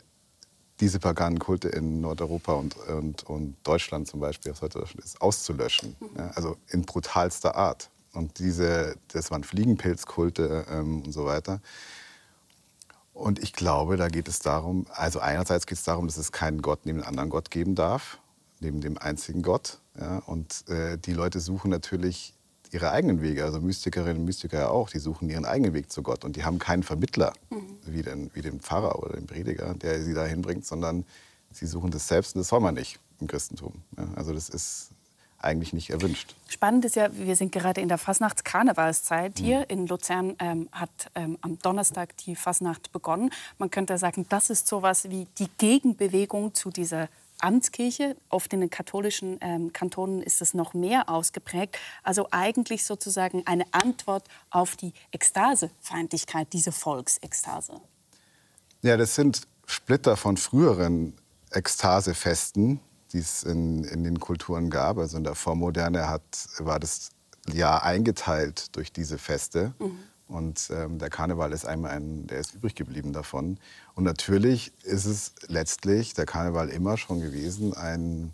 diese 0.81 0.99
paganen 0.99 1.39
Kulte 1.39 1.69
in 1.69 2.01
Nordeuropa 2.01 2.55
und, 2.55 2.77
und, 2.77 3.23
und 3.25 3.57
Deutschland 3.63 4.09
zum 4.09 4.21
Beispiel, 4.21 4.53
was 4.53 4.63
heute 4.63 4.81
Deutschland 4.81 5.05
ist, 5.05 5.21
auszulöschen. 5.21 5.97
Mhm. 6.01 6.09
Ja, 6.17 6.31
also 6.35 6.57
in 6.69 6.83
brutalster 6.83 7.55
Art. 7.55 7.91
Und 8.15 8.39
diese, 8.39 8.97
das 9.09 9.31
waren 9.31 9.45
Fliegenpilzkulte 9.45 10.67
ähm, 10.71 11.03
und 11.03 11.13
so 11.13 11.25
weiter. 11.25 11.61
Und 13.15 13.39
ich 13.39 13.53
glaube, 13.53 13.97
da 13.97 14.09
geht 14.09 14.29
es 14.29 14.39
darum, 14.39 14.87
also 14.91 15.21
einerseits 15.21 15.67
geht 15.67 15.79
es 15.79 15.85
darum, 15.85 16.07
dass 16.07 16.17
es 16.17 16.33
keinen 16.33 16.63
Gott 16.63 16.81
neben 16.85 17.01
einem 17.01 17.09
anderen 17.09 17.31
Gott 17.31 17.51
geben 17.51 17.75
darf, 17.75 18.19
neben 18.61 18.81
dem 18.81 18.99
einzigen 18.99 19.43
Gott. 19.43 19.79
Ja, 19.99 20.19
und 20.19 20.69
äh, 20.69 20.97
die 20.97 21.13
Leute 21.13 21.41
suchen 21.41 21.71
natürlich 21.71 22.35
ihre 22.71 22.91
eigenen 22.91 23.21
Wege, 23.21 23.45
also 23.45 23.61
Mystikerinnen 23.61 24.19
und 24.19 24.25
Mystiker 24.25 24.59
ja 24.59 24.69
auch, 24.69 24.89
die 24.89 24.99
suchen 24.99 25.29
ihren 25.29 25.45
eigenen 25.45 25.75
Weg 25.75 25.93
zu 25.93 26.03
Gott. 26.03 26.25
Und 26.25 26.37
die 26.37 26.45
haben 26.45 26.59
keinen 26.59 26.83
Vermittler, 26.83 27.35
mhm. 27.51 27.77
wie, 27.85 28.03
den, 28.03 28.31
wie 28.35 28.41
den 28.41 28.61
Pfarrer 28.61 28.99
oder 29.03 29.15
den 29.15 29.27
Prediger, 29.27 29.75
der 29.75 30.03
sie 30.03 30.15
dahin 30.15 30.41
bringt, 30.41 30.65
sondern 30.65 31.05
sie 31.53 31.67
suchen 31.67 31.91
das 31.91 32.09
selbst 32.09 32.35
und 32.35 32.41
das 32.41 32.49
soll 32.49 32.61
man 32.61 32.75
nicht 32.75 32.99
im 33.21 33.27
Christentum. 33.27 33.75
Ja, 33.99 34.09
also 34.17 34.33
das 34.33 34.49
ist 34.49 34.91
eigentlich 35.43 35.73
nicht 35.73 35.91
erwünscht. 35.91 36.35
Spannend 36.49 36.85
ist 36.85 36.97
ja, 36.97 37.09
wir 37.13 37.37
sind 37.37 37.53
gerade 37.53 37.81
in 37.81 37.89
der 37.89 37.99
Fasnachtskarnevalszeit 37.99 39.39
hier. 39.39 39.61
Mhm. 39.61 39.65
In 39.69 39.87
Luzern 39.87 40.37
ähm, 40.39 40.69
hat 40.73 40.91
ähm, 41.15 41.39
am 41.41 41.59
Donnerstag 41.59 42.17
die 42.19 42.37
Fasnacht 42.37 42.93
begonnen. 42.93 43.31
Man 43.59 43.71
könnte 43.71 43.99
sagen, 43.99 44.27
das 44.29 44.51
ist 44.51 44.67
sowas 44.67 45.09
wie 45.11 45.27
die 45.39 45.49
Gegenbewegung 45.59 46.55
zu 46.55 46.71
dieser 46.71 47.09
Amtskirche. 47.41 48.17
Oft 48.29 48.53
in 48.53 48.61
den 48.61 48.71
katholischen 48.71 49.39
ähm, 49.41 49.73
Kantonen 49.73 50.23
ist 50.23 50.41
es 50.41 50.55
noch 50.55 50.75
mehr 50.75 51.09
ausgeprägt. 51.09 51.77
Also 52.03 52.29
eigentlich 52.31 52.85
sozusagen 52.85 53.47
eine 53.47 53.65
Antwort 53.73 54.25
auf 54.51 54.77
die 54.77 54.93
Ekstasefeindlichkeit, 55.11 56.53
diese 56.53 56.73
Volksekstase. 56.73 57.81
Ja, 58.83 58.97
das 58.97 59.15
sind 59.15 59.43
Splitter 59.67 60.17
von 60.17 60.37
früheren 60.37 61.15
Ekstasefesten, 61.51 62.81
die 63.13 63.19
es 63.19 63.43
in, 63.43 63.85
in 63.85 64.05
den 64.05 64.21
Kulturen 64.21 64.71
gab. 64.71 64.99
Also 64.99 65.17
in 65.17 65.25
der 65.25 65.35
Vormoderne 65.35 66.09
hat, 66.09 66.23
war 66.59 66.81
das 66.81 67.11
Jahr 67.53 67.83
eingeteilt 67.83 68.75
durch 68.77 68.93
diese 68.93 69.19
Feste. 69.19 69.75
Mhm. 69.79 69.99
Und 70.29 70.71
ähm, 70.73 70.99
der 70.99 71.11
Karneval 71.11 71.53
ist 71.53 71.67
einmal 71.67 71.91
ein, 71.91 72.27
der 72.27 72.39
ist 72.39 72.55
übrig 72.55 72.75
geblieben 72.75 73.13
davon. 73.13 73.59
Und 73.95 74.05
natürlich 74.05 74.73
ist 74.83 75.05
es 75.05 75.33
letztlich 75.47 76.15
der 76.15 76.25
Karneval 76.25 76.71
immer 76.71 76.97
schon 76.97 77.21
gewesen 77.21 77.75
ein, 77.75 78.33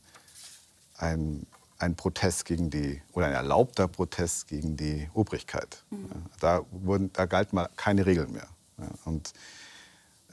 ein, 0.96 1.46
ein 1.78 1.96
Protest 1.96 2.44
gegen 2.44 2.70
die, 2.70 3.02
oder 3.12 3.26
ein 3.26 3.32
erlaubter 3.32 3.88
Protest 3.88 4.46
gegen 4.46 4.76
die 4.76 5.10
Obrigkeit. 5.12 5.82
Mhm. 5.90 6.08
Da, 6.38 6.64
wurden, 6.70 7.12
da 7.14 7.26
galt 7.26 7.52
mal 7.52 7.68
keine 7.76 8.06
Regeln 8.06 8.32
mehr. 8.32 8.48
Ja, 8.78 8.88
und 9.04 9.32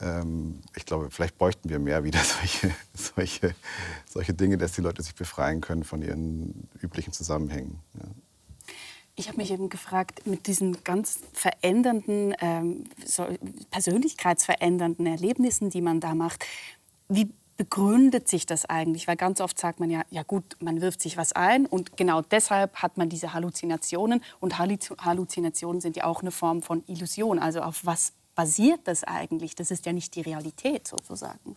ähm, 0.00 0.60
ich 0.76 0.84
glaube, 0.84 1.10
vielleicht 1.10 1.38
bräuchten 1.38 1.68
wir 1.68 1.78
mehr 1.78 2.04
wieder 2.04 2.20
solche, 2.24 2.74
solche, 2.94 3.54
solche 4.06 4.34
Dinge, 4.34 4.58
dass 4.58 4.72
die 4.72 4.82
Leute 4.82 5.02
sich 5.02 5.14
befreien 5.14 5.60
können 5.60 5.84
von 5.84 6.02
ihren 6.02 6.68
üblichen 6.80 7.12
Zusammenhängen. 7.12 7.80
Ja. 7.94 8.08
Ich 9.18 9.28
habe 9.28 9.38
mich 9.38 9.50
eben 9.50 9.70
gefragt, 9.70 10.26
mit 10.26 10.46
diesen 10.46 10.84
ganz 10.84 11.20
verändernden, 11.32 12.34
ähm, 12.40 12.84
so 13.04 13.26
persönlichkeitsverändernden 13.70 15.06
Erlebnissen, 15.06 15.70
die 15.70 15.80
man 15.80 16.00
da 16.00 16.14
macht, 16.14 16.44
wie 17.08 17.32
begründet 17.56 18.28
sich 18.28 18.44
das 18.44 18.66
eigentlich? 18.66 19.08
Weil 19.08 19.16
ganz 19.16 19.40
oft 19.40 19.58
sagt 19.58 19.80
man 19.80 19.88
ja, 19.88 20.02
ja 20.10 20.22
gut, 20.22 20.56
man 20.60 20.82
wirft 20.82 21.00
sich 21.00 21.16
was 21.16 21.32
ein 21.32 21.64
und 21.64 21.96
genau 21.96 22.20
deshalb 22.20 22.76
hat 22.76 22.98
man 22.98 23.08
diese 23.08 23.32
Halluzinationen. 23.32 24.22
Und 24.40 24.58
Halluzinationen 24.58 25.80
sind 25.80 25.96
ja 25.96 26.04
auch 26.04 26.20
eine 26.20 26.30
Form 26.30 26.60
von 26.60 26.84
Illusion. 26.86 27.38
Also 27.38 27.62
auf 27.62 27.86
was 27.86 28.12
basiert 28.36 28.80
das 28.84 29.02
eigentlich? 29.02 29.56
Das 29.56 29.72
ist 29.72 29.84
ja 29.86 29.92
nicht 29.92 30.14
die 30.14 30.20
Realität 30.20 30.86
sozusagen. 30.86 31.56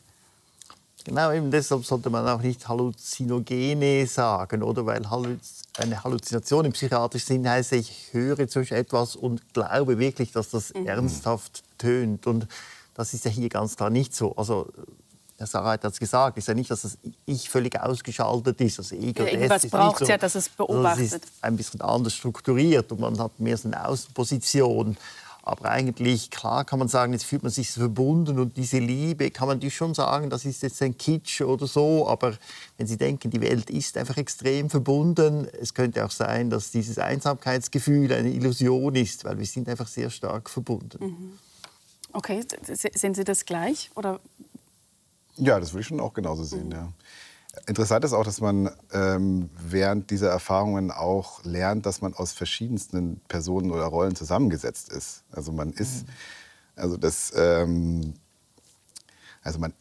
Genau, 1.06 1.32
eben 1.32 1.50
deshalb 1.50 1.86
sollte 1.86 2.10
man 2.10 2.28
auch 2.28 2.42
nicht 2.42 2.68
Halluzinogene 2.68 4.06
sagen, 4.06 4.64
oder? 4.64 4.86
Weil 4.86 5.02
eine 5.78 6.04
Halluzination 6.04 6.66
im 6.66 6.74
psychiatrischen 6.74 7.28
Sinn 7.28 7.50
heißt, 7.50 7.72
ich 7.74 8.10
höre 8.12 8.48
zu 8.48 8.60
etwas 8.60 9.16
und 9.16 9.54
glaube 9.54 9.98
wirklich, 9.98 10.32
dass 10.32 10.50
das 10.50 10.74
mhm. 10.74 10.88
ernsthaft 10.88 11.64
tönt. 11.78 12.28
Und 12.28 12.48
das 12.96 13.14
ist 13.14 13.24
ja 13.26 13.32
hier 13.32 13.50
ganz 13.50 13.78
klar 13.78 13.90
nicht 13.90 14.14
so. 14.14 14.36
Also, 14.36 14.68
Herr 15.38 15.48
Sarah 15.48 15.72
hat 15.72 15.86
es 15.86 16.00
gesagt, 16.00 16.38
ist 16.38 16.50
ja 16.50 16.54
nicht, 16.54 16.70
dass 16.70 16.82
das 16.82 16.98
Ich 17.26 17.50
völlig 17.50 17.80
ausgeschaltet 17.80 18.60
ist. 18.60 18.80
Also 18.80 18.96
Ego, 18.96 19.24
ja, 19.24 19.30
irgendwas 19.30 19.68
braucht 19.68 20.02
es 20.02 20.08
so. 20.08 20.12
ja, 20.12 20.18
dass 20.18 20.36
es 20.36 20.50
beobachtet. 20.50 20.86
Also 20.86 21.16
es 21.16 21.24
ist 21.24 21.32
ein 21.42 21.56
bisschen 21.56 21.80
anders 21.80 22.14
strukturiert 22.14 22.92
und 22.92 23.00
man 23.00 23.18
hat 23.18 23.40
mehr 23.40 23.56
so 23.56 23.70
eine 23.70 23.88
Außenposition. 23.88 24.98
Aber 25.42 25.70
eigentlich, 25.70 26.30
klar 26.30 26.66
kann 26.66 26.80
man 26.80 26.88
sagen, 26.88 27.14
jetzt 27.14 27.26
fühlt 27.26 27.44
man 27.44 27.52
sich 27.52 27.72
verbunden 27.72 28.40
und 28.40 28.58
diese 28.58 28.80
Liebe, 28.80 29.32
kann 29.32 29.48
man 29.48 29.58
natürlich 29.58 29.76
schon 29.76 29.94
sagen, 29.94 30.30
das 30.30 30.46
ist 30.46 30.62
jetzt 30.62 30.82
ein 30.82 30.98
Kitsch 30.98 31.42
oder 31.42 31.66
so. 31.66 32.08
Aber 32.08 32.38
wenn 32.78 32.88
Sie 32.88 32.98
denken, 32.98 33.32
die 33.32 33.42
Welt 33.42 33.70
ist 33.70 33.98
einfach 33.98 34.18
extrem 34.18 34.70
verbunden, 34.70 35.48
es 35.60 35.74
könnte 35.74 36.06
auch 36.06 36.12
sein, 36.12 36.50
dass 36.50 36.72
dieses 36.72 37.00
Einsamkeitsgefühl 37.00 38.12
eine 38.12 38.30
Illusion 38.30 38.96
ist, 38.96 39.26
weil 39.26 39.40
wir 39.40 39.46
sind 39.46 39.70
einfach 39.70 39.88
sehr 39.88 40.10
stark 40.10 40.50
verbunden. 40.50 41.04
Mhm. 41.04 41.40
Okay, 42.12 42.44
sehen 42.72 43.14
Sie 43.14 43.24
das 43.24 43.46
gleich? 43.46 43.92
Oder? 43.96 44.20
Ja, 45.38 45.60
das 45.60 45.74
würde 45.74 45.82
ich 45.82 45.88
schon 45.88 46.00
auch 46.00 46.14
genauso 46.14 46.44
sehen, 46.44 46.68
mhm. 46.68 46.72
ja. 46.74 46.94
Interessant 47.68 48.06
ist 48.06 48.14
auch, 48.14 48.24
dass 48.24 48.42
man 48.42 48.70
ähm, 48.94 49.50
während 49.60 50.10
dieser 50.12 50.30
Erfahrungen 50.30 50.92
auch 50.92 51.44
lernt, 51.44 51.86
dass 51.86 52.02
man 52.02 52.14
aus 52.14 52.34
verschiedensten 52.34 53.22
Personen 53.28 53.72
oder 53.72 53.86
Rollen 53.86 54.16
zusammengesetzt 54.16 54.92
ist. 54.92 55.24
Also 55.32 55.52
man 55.52 55.72
ist, 55.72 56.06
mhm. 56.06 56.12
also 56.76 56.98
das, 56.98 57.34
ähm, 57.36 58.14
also 59.42 59.60
man, 59.60 59.74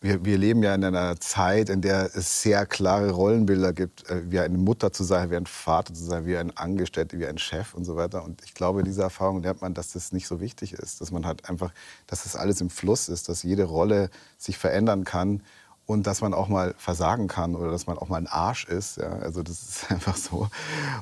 wir, 0.00 0.24
wir, 0.24 0.38
leben 0.38 0.62
ja 0.62 0.74
in 0.74 0.84
einer 0.84 1.18
Zeit, 1.20 1.70
in 1.70 1.80
der 1.80 2.10
es 2.14 2.42
sehr 2.42 2.66
klare 2.66 3.10
Rollenbilder 3.10 3.72
gibt, 3.72 4.08
äh, 4.10 4.30
wie 4.30 4.40
eine 4.40 4.58
Mutter 4.58 4.92
zu 4.92 5.04
sein, 5.04 5.30
wie 5.30 5.36
ein 5.36 5.46
Vater 5.46 5.94
zu 5.94 6.04
sein, 6.04 6.26
wie 6.26 6.36
ein 6.36 6.56
Angestellter, 6.56 7.18
wie 7.18 7.26
ein 7.26 7.38
Chef 7.38 7.74
und 7.74 7.84
so 7.84 7.96
weiter. 7.96 8.24
Und 8.24 8.42
ich 8.44 8.54
glaube, 8.54 8.80
in 8.80 8.84
dieser 8.84 9.04
Erfahrung 9.04 9.42
lernt 9.42 9.62
man, 9.62 9.74
dass 9.74 9.92
das 9.92 10.12
nicht 10.12 10.26
so 10.26 10.40
wichtig 10.40 10.74
ist, 10.74 11.00
dass 11.00 11.10
man 11.10 11.26
halt 11.26 11.48
einfach, 11.48 11.72
dass 12.06 12.24
das 12.24 12.36
alles 12.36 12.60
im 12.60 12.70
Fluss 12.70 13.08
ist, 13.08 13.28
dass 13.28 13.42
jede 13.42 13.64
Rolle 13.64 14.10
sich 14.38 14.58
verändern 14.58 15.04
kann 15.04 15.42
und 15.86 16.06
dass 16.08 16.20
man 16.20 16.34
auch 16.34 16.48
mal 16.48 16.74
versagen 16.76 17.28
kann 17.28 17.54
oder 17.54 17.70
dass 17.70 17.86
man 17.86 17.96
auch 17.96 18.08
mal 18.08 18.18
ein 18.18 18.26
Arsch 18.26 18.64
ist. 18.66 18.98
Ja? 18.98 19.10
Also 19.10 19.42
das 19.42 19.62
ist 19.62 19.90
einfach 19.90 20.16
so. 20.16 20.48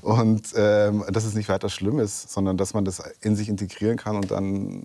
Und 0.02 0.52
ähm, 0.54 1.04
dass 1.10 1.24
es 1.24 1.34
nicht 1.34 1.48
weiter 1.48 1.70
schlimm 1.70 1.98
ist, 1.98 2.30
sondern 2.30 2.56
dass 2.56 2.74
man 2.74 2.84
das 2.84 3.02
in 3.20 3.34
sich 3.34 3.48
integrieren 3.48 3.96
kann 3.96 4.16
und 4.16 4.30
dann, 4.30 4.84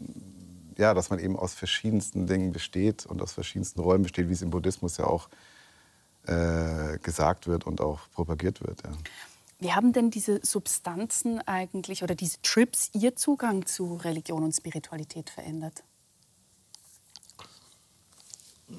ja, 0.77 0.93
dass 0.93 1.09
man 1.09 1.19
eben 1.19 1.37
aus 1.37 1.53
verschiedensten 1.53 2.27
Dingen 2.27 2.53
besteht 2.53 3.05
und 3.05 3.21
aus 3.21 3.33
verschiedensten 3.33 3.81
Räumen 3.81 4.03
besteht, 4.03 4.29
wie 4.29 4.33
es 4.33 4.41
im 4.41 4.49
Buddhismus 4.49 4.97
ja 4.97 5.05
auch 5.05 5.27
äh, 6.25 6.97
gesagt 6.99 7.47
wird 7.47 7.67
und 7.67 7.81
auch 7.81 7.99
propagiert 8.13 8.61
wird. 8.65 8.81
Ja. 8.83 8.91
Wie 9.61 9.73
haben 9.73 9.91
denn 9.91 10.09
diese 10.09 10.39
Substanzen 10.41 11.45
eigentlich 11.45 12.01
oder 12.01 12.15
diese 12.15 12.41
Trips 12.41 12.91
Ihr 12.93 13.17
Zugang 13.17 13.65
zu 13.65 13.95
Religion 13.95 14.43
und 14.43 14.53
Spiritualität 14.53 15.29
verändert? 15.29 15.83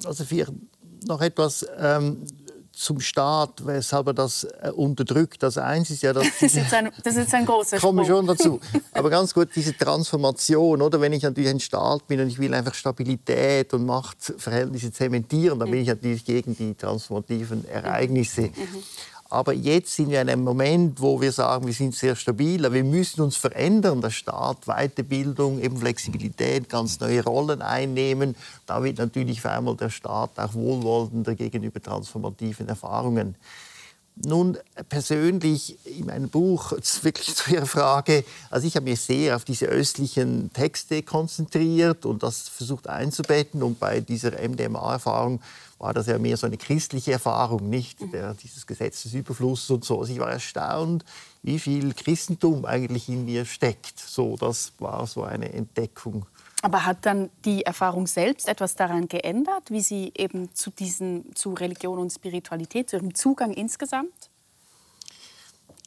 Also 0.04 0.30
wir 0.30 0.46
noch 1.06 1.20
etwas 1.20 1.66
ähm, 1.78 2.24
zum 2.80 2.98
Staat, 2.98 3.66
weshalb 3.66 4.06
er 4.06 4.14
das 4.14 4.44
äh, 4.44 4.70
unterdrückt. 4.70 5.42
Das 5.42 5.58
eins 5.58 5.90
ist 5.90 6.02
ja, 6.02 6.14
dass 6.14 6.26
das, 6.40 6.54
ist 6.54 6.72
ein, 6.72 6.90
das 7.04 7.16
ist 7.16 7.34
ein 7.34 7.44
großer 7.44 7.76
Sprung. 7.76 7.96
Komme 7.96 8.06
schon 8.06 8.26
dazu. 8.26 8.58
Aber 8.92 9.10
ganz 9.10 9.34
gut 9.34 9.48
diese 9.54 9.76
Transformation, 9.76 10.80
oder? 10.80 11.00
Wenn 11.00 11.12
ich 11.12 11.22
natürlich 11.22 11.50
ein 11.50 11.60
Staat 11.60 12.06
bin 12.06 12.20
und 12.20 12.28
ich 12.28 12.38
will 12.38 12.54
einfach 12.54 12.72
Stabilität 12.72 13.74
und 13.74 13.84
Machtverhältnisse 13.84 14.90
zementieren, 14.92 15.58
dann 15.58 15.70
bin 15.70 15.82
ich 15.82 15.88
natürlich 15.88 16.24
gegen 16.24 16.56
die 16.56 16.74
transformativen 16.74 17.68
Ereignisse. 17.68 18.42
Mhm. 18.42 18.52
Aber 19.32 19.52
jetzt 19.52 19.94
sind 19.94 20.10
wir 20.10 20.20
in 20.20 20.28
einem 20.28 20.42
Moment, 20.42 21.00
wo 21.00 21.20
wir 21.20 21.30
sagen, 21.30 21.64
wir 21.64 21.72
sind 21.72 21.94
sehr 21.94 22.16
stabil, 22.16 22.60
wir 22.72 22.82
müssen 22.82 23.20
uns 23.20 23.36
verändern. 23.36 24.00
Der 24.00 24.10
Staat, 24.10 24.66
Weiterbildung, 24.66 25.60
eben 25.60 25.76
Flexibilität, 25.76 26.68
ganz 26.68 26.98
neue 26.98 27.22
Rollen 27.22 27.62
einnehmen. 27.62 28.34
Da 28.66 28.82
wird 28.82 28.98
natürlich 28.98 29.40
für 29.40 29.52
einmal 29.52 29.76
der 29.76 29.90
Staat 29.90 30.30
auch 30.36 30.52
wohlwollender 30.54 31.36
gegenüber 31.36 31.80
transformativen 31.80 32.68
Erfahrungen. 32.68 33.36
Nun, 34.16 34.58
persönlich 34.88 35.78
in 35.86 36.06
meinem 36.06 36.28
Buch, 36.28 36.72
wirklich 37.02 37.34
zu 37.34 37.52
Ihrer 37.52 37.66
Frage, 37.66 38.24
also 38.50 38.66
ich 38.66 38.74
habe 38.74 38.90
mich 38.90 39.00
sehr 39.00 39.36
auf 39.36 39.44
diese 39.44 39.66
östlichen 39.66 40.52
Texte 40.52 41.04
konzentriert 41.04 42.04
und 42.04 42.24
das 42.24 42.48
versucht 42.48 42.88
einzubetten. 42.88 43.62
Und 43.62 43.78
bei 43.78 44.00
dieser 44.00 44.32
MDMA-Erfahrung 44.32 45.40
war 45.80 45.94
das 45.94 46.06
ja 46.06 46.18
mehr 46.18 46.36
so 46.36 46.46
eine 46.46 46.58
christliche 46.58 47.12
Erfahrung, 47.12 47.68
nicht 47.70 48.00
mhm. 48.00 48.12
der, 48.12 48.34
dieses 48.34 48.66
Gesetz 48.66 49.02
des 49.02 49.14
Überflusses 49.14 49.70
und 49.70 49.84
so. 49.84 49.98
Also 49.98 50.12
ich 50.12 50.20
war 50.20 50.30
erstaunt, 50.30 51.04
wie 51.42 51.58
viel 51.58 51.94
Christentum 51.94 52.66
eigentlich 52.66 53.08
in 53.08 53.24
mir 53.24 53.46
steckt. 53.46 53.98
So, 53.98 54.36
das 54.36 54.74
war 54.78 55.06
so 55.06 55.24
eine 55.24 55.50
Entdeckung. 55.52 56.26
Aber 56.62 56.84
hat 56.84 57.06
dann 57.06 57.30
die 57.46 57.64
Erfahrung 57.64 58.06
selbst 58.06 58.46
etwas 58.46 58.76
daran 58.76 59.08
geändert, 59.08 59.70
wie 59.70 59.80
Sie 59.80 60.12
eben 60.14 60.54
zu, 60.54 60.70
diesen, 60.70 61.34
zu 61.34 61.54
Religion 61.54 61.98
und 61.98 62.10
Spiritualität, 62.10 62.90
zu 62.90 62.96
Ihrem 62.96 63.14
Zugang 63.14 63.54
insgesamt? 63.54 64.12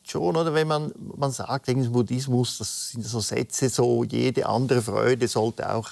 Schon, 0.04 0.36
oder 0.36 0.56
wenn 0.56 0.68
man, 0.68 0.92
man 0.98 1.32
sagt, 1.32 1.70
im 1.70 1.92
Buddhismus, 1.92 2.58
das 2.58 2.90
sind 2.90 3.06
so 3.06 3.20
Sätze, 3.20 3.70
so 3.70 4.04
jede 4.04 4.48
andere 4.48 4.82
Freude 4.82 5.28
sollte 5.28 5.72
auch 5.72 5.92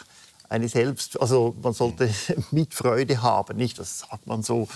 eine 0.52 0.68
selbst, 0.68 1.20
also 1.20 1.56
man 1.62 1.74
sollte 1.74 2.10
mit 2.52 2.74
Freude 2.74 3.22
haben, 3.22 3.58
nicht? 3.58 3.80
Das 3.80 4.00
sagt 4.00 4.28
man 4.28 4.44
so. 4.44 4.68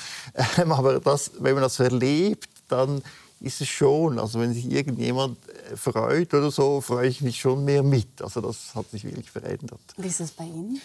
Ähm, 0.58 0.72
aber 0.72 1.00
das, 1.00 1.32
wenn 1.40 1.54
man 1.54 1.64
das 1.64 1.80
erlebt, 1.80 2.50
dann 2.70 3.02
ist 3.42 3.60
es 3.60 3.68
schon. 3.68 4.18
Also 4.18 4.40
wenn 4.40 4.54
sich 4.54 4.72
irgendjemand 4.72 5.38
äh, 5.50 5.76
freut 5.76 6.34
oder 6.34 6.50
so, 6.50 6.80
freue 6.80 7.10
ich 7.10 7.22
mich 7.22 7.40
schon 7.40 7.66
mehr 7.66 7.84
mit. 7.84 8.22
Also 8.22 8.40
das 8.40 8.74
hat 8.74 8.90
sich 8.90 9.04
wirklich 9.04 9.30
verändert. 9.30 9.82
Wie 9.98 10.08
ist 10.08 10.22
es 10.22 10.32
bei 10.32 10.46
Ihnen? 10.46 10.82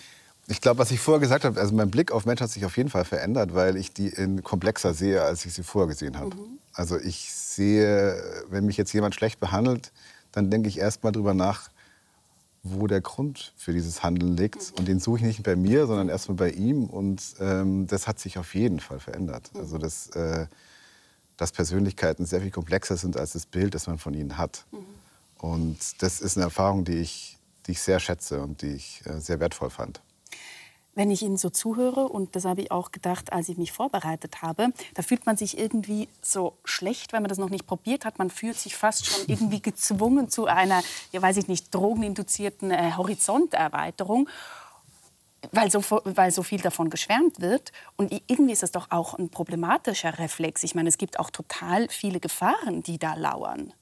Ich 0.49 0.61
glaube, 0.61 0.78
was 0.78 0.91
ich 0.91 0.99
vorher 0.99 1.20
gesagt 1.20 1.45
habe, 1.45 1.61
also 1.61 1.72
mein 1.72 1.91
Blick 1.91 2.11
auf 2.11 2.26
Menschen 2.26 2.43
hat 2.43 2.51
sich 2.51 2.64
auf 2.64 2.76
jeden 2.76 2.91
Fall 2.91 3.05
verändert, 3.05 3.55
weil 3.55 3.76
ich 3.76 3.93
die 3.93 4.09
in 4.09 4.43
komplexer 4.43 4.93
sehe, 4.93 5.22
als 5.22 5.47
ich 5.47 5.55
sie 5.55 5.62
vorher 5.62 5.86
gesehen 5.86 6.18
habe. 6.18 6.34
Mhm. 6.34 6.59
Also 6.72 6.99
ich 6.99 7.32
sehe, 7.32 8.20
wenn 8.49 8.66
mich 8.66 8.76
jetzt 8.76 8.93
jemand 8.93 9.14
schlecht 9.14 9.38
behandelt, 9.38 9.93
dann 10.32 10.51
denke 10.51 10.68
ich 10.68 10.78
erst 10.78 11.05
mal 11.05 11.12
drüber 11.12 11.34
nach, 11.34 11.70
wo 12.62 12.86
der 12.86 13.00
Grund 13.00 13.52
für 13.56 13.72
dieses 13.72 14.02
Handeln 14.02 14.36
liegt. 14.36 14.72
Und 14.78 14.86
den 14.86 15.00
suche 15.00 15.18
ich 15.18 15.24
nicht 15.24 15.42
bei 15.42 15.56
mir, 15.56 15.86
sondern 15.86 16.08
erstmal 16.08 16.36
bei 16.36 16.50
ihm. 16.50 16.84
Und 16.84 17.22
ähm, 17.40 17.86
das 17.86 18.06
hat 18.06 18.18
sich 18.18 18.38
auf 18.38 18.54
jeden 18.54 18.80
Fall 18.80 19.00
verändert. 19.00 19.50
Also 19.54 19.78
das, 19.78 20.08
äh, 20.11 20.46
dass 21.36 21.52
Persönlichkeiten 21.52 22.26
sehr 22.26 22.42
viel 22.42 22.50
komplexer 22.50 22.96
sind 22.96 23.16
als 23.16 23.32
das 23.32 23.46
Bild, 23.46 23.74
das 23.74 23.86
man 23.86 23.98
von 23.98 24.14
ihnen 24.14 24.36
hat. 24.36 24.66
Mhm. 24.72 24.78
Und 25.38 26.02
das 26.02 26.20
ist 26.20 26.36
eine 26.36 26.44
Erfahrung, 26.44 26.84
die 26.84 26.98
ich, 26.98 27.38
die 27.66 27.72
ich 27.72 27.80
sehr 27.80 27.98
schätze 27.98 28.42
und 28.42 28.61
die 28.61 28.74
ich 28.74 29.02
äh, 29.06 29.20
sehr 29.20 29.40
wertvoll 29.40 29.70
fand. 29.70 30.02
Wenn 30.95 31.11
ich 31.11 31.22
Ihnen 31.22 31.36
so 31.36 31.51
zuhöre, 31.51 32.09
und 32.09 32.34
das 32.36 32.45
habe 32.45 32.62
ich 32.62 32.70
auch 32.70 32.91
gedacht, 32.91 33.32
als 33.32 33.49
ich 33.49 33.57
mich 33.57 33.72
vorbereitet 33.72 34.43
habe, 34.43 34.72
da 34.95 35.03
fühlt 35.03 35.24
man 35.24 35.36
sich 35.36 35.57
irgendwie 35.57 36.09
so 36.20 36.55
schlecht, 36.64 37.12
wenn 37.12 37.22
man 37.22 37.28
das 37.28 37.38
noch 37.38 37.51
nicht 37.51 37.66
probiert 37.66 38.05
hat. 38.05 38.18
Man 38.18 38.30
fühlt 38.30 38.59
sich 38.59 38.76
fast 38.76 39.07
schon 39.07 39.24
irgendwie 39.28 39.61
gezwungen 39.62 40.28
zu 40.28 40.47
einer, 40.47 40.82
ja 41.12 41.22
weiß 41.22 41.36
ich 41.36 41.49
nicht, 41.49 41.74
drogeninduzierten 41.74 42.70
äh, 42.70 42.93
Horizonterweiterung 42.97 44.28
weil 45.53 45.70
so, 45.70 45.82
weil 46.05 46.30
so 46.30 46.43
viel 46.43 46.61
davon 46.61 46.91
geschwärmt 46.91 47.41
wird. 47.41 47.72
Und 47.97 48.12
irgendwie 48.26 48.53
ist 48.53 48.62
das 48.62 48.72
doch 48.72 48.91
auch 48.91 49.14
ein 49.14 49.30
problematischer 49.30 50.18
Reflex. 50.18 50.62
Ich 50.62 50.74
meine, 50.74 50.88
es 50.88 50.99
gibt 50.99 51.18
auch 51.18 51.30
total 51.30 51.88
viele 51.88 52.20
Gefahren, 52.20 52.82
die 52.82 52.99
da 52.99 53.14
lauern. 53.14 53.72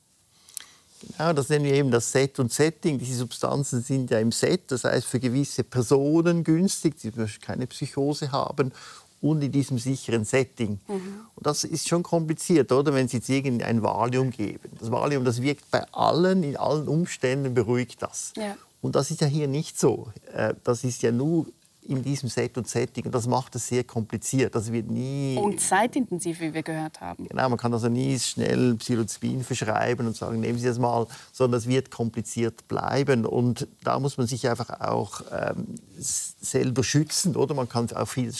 Genau, 1.00 1.32
das 1.32 1.48
nennen 1.48 1.64
wir 1.64 1.74
eben 1.74 1.90
das 1.90 2.10
Set 2.10 2.38
und 2.38 2.52
Setting. 2.52 2.98
Diese 2.98 3.16
Substanzen 3.16 3.82
sind 3.82 4.10
ja 4.10 4.18
im 4.18 4.32
Set, 4.32 4.70
das 4.72 4.84
heißt 4.84 5.06
für 5.06 5.20
gewisse 5.20 5.64
Personen 5.64 6.44
günstig, 6.44 6.96
die 6.98 7.12
keine 7.40 7.66
Psychose 7.66 8.32
haben 8.32 8.72
und 9.20 9.42
in 9.42 9.52
diesem 9.52 9.78
sicheren 9.78 10.24
Setting. 10.24 10.80
Mhm. 10.88 11.20
Und 11.34 11.46
das 11.46 11.64
ist 11.64 11.88
schon 11.88 12.02
kompliziert, 12.02 12.70
oder? 12.72 12.94
Wenn 12.94 13.08
Sie 13.08 13.18
jetzt 13.18 13.28
irgendein 13.28 13.82
Valium 13.82 14.30
geben. 14.30 14.70
Das 14.78 14.90
Valium, 14.90 15.24
das 15.24 15.42
wirkt 15.42 15.70
bei 15.70 15.84
allen, 15.92 16.42
in 16.42 16.56
allen 16.56 16.88
Umständen 16.88 17.54
beruhigt 17.54 18.02
das. 18.02 18.32
Ja. 18.36 18.56
Und 18.80 18.94
das 18.94 19.10
ist 19.10 19.20
ja 19.20 19.26
hier 19.26 19.48
nicht 19.48 19.78
so. 19.78 20.08
Äh, 20.32 20.54
das 20.62 20.84
ist 20.84 21.02
ja 21.02 21.10
nur 21.10 21.46
in 21.88 22.02
diesem 22.02 22.28
Set 22.28 22.56
und 22.58 22.68
Setting. 22.68 23.06
Und 23.06 23.14
das 23.14 23.26
macht 23.26 23.54
es 23.56 23.66
sehr 23.66 23.82
kompliziert. 23.82 24.54
Das 24.54 24.70
wird 24.70 24.90
nie 24.90 25.38
und 25.38 25.60
zeitintensiv, 25.60 26.40
wie 26.40 26.52
wir 26.52 26.62
gehört 26.62 27.00
haben. 27.00 27.26
Genau, 27.26 27.48
man 27.48 27.58
kann 27.58 27.72
also 27.72 27.88
nie 27.88 28.18
schnell 28.18 28.74
Psilocybin 28.74 29.42
verschreiben 29.42 30.06
und 30.06 30.16
sagen, 30.16 30.40
nehmen 30.40 30.58
Sie 30.58 30.66
das 30.66 30.78
mal, 30.78 31.06
sondern 31.32 31.58
es 31.58 31.66
wird 31.66 31.90
kompliziert 31.90 32.68
bleiben. 32.68 33.24
Und 33.24 33.66
da 33.82 33.98
muss 33.98 34.18
man 34.18 34.26
sich 34.26 34.48
einfach 34.48 34.80
auch 34.80 35.22
ähm, 35.32 35.66
selber 35.98 36.84
schützen, 36.84 37.36
oder? 37.36 37.54
Man 37.54 37.68
kann 37.68 37.90
auch 37.92 38.06
viel 38.06 38.32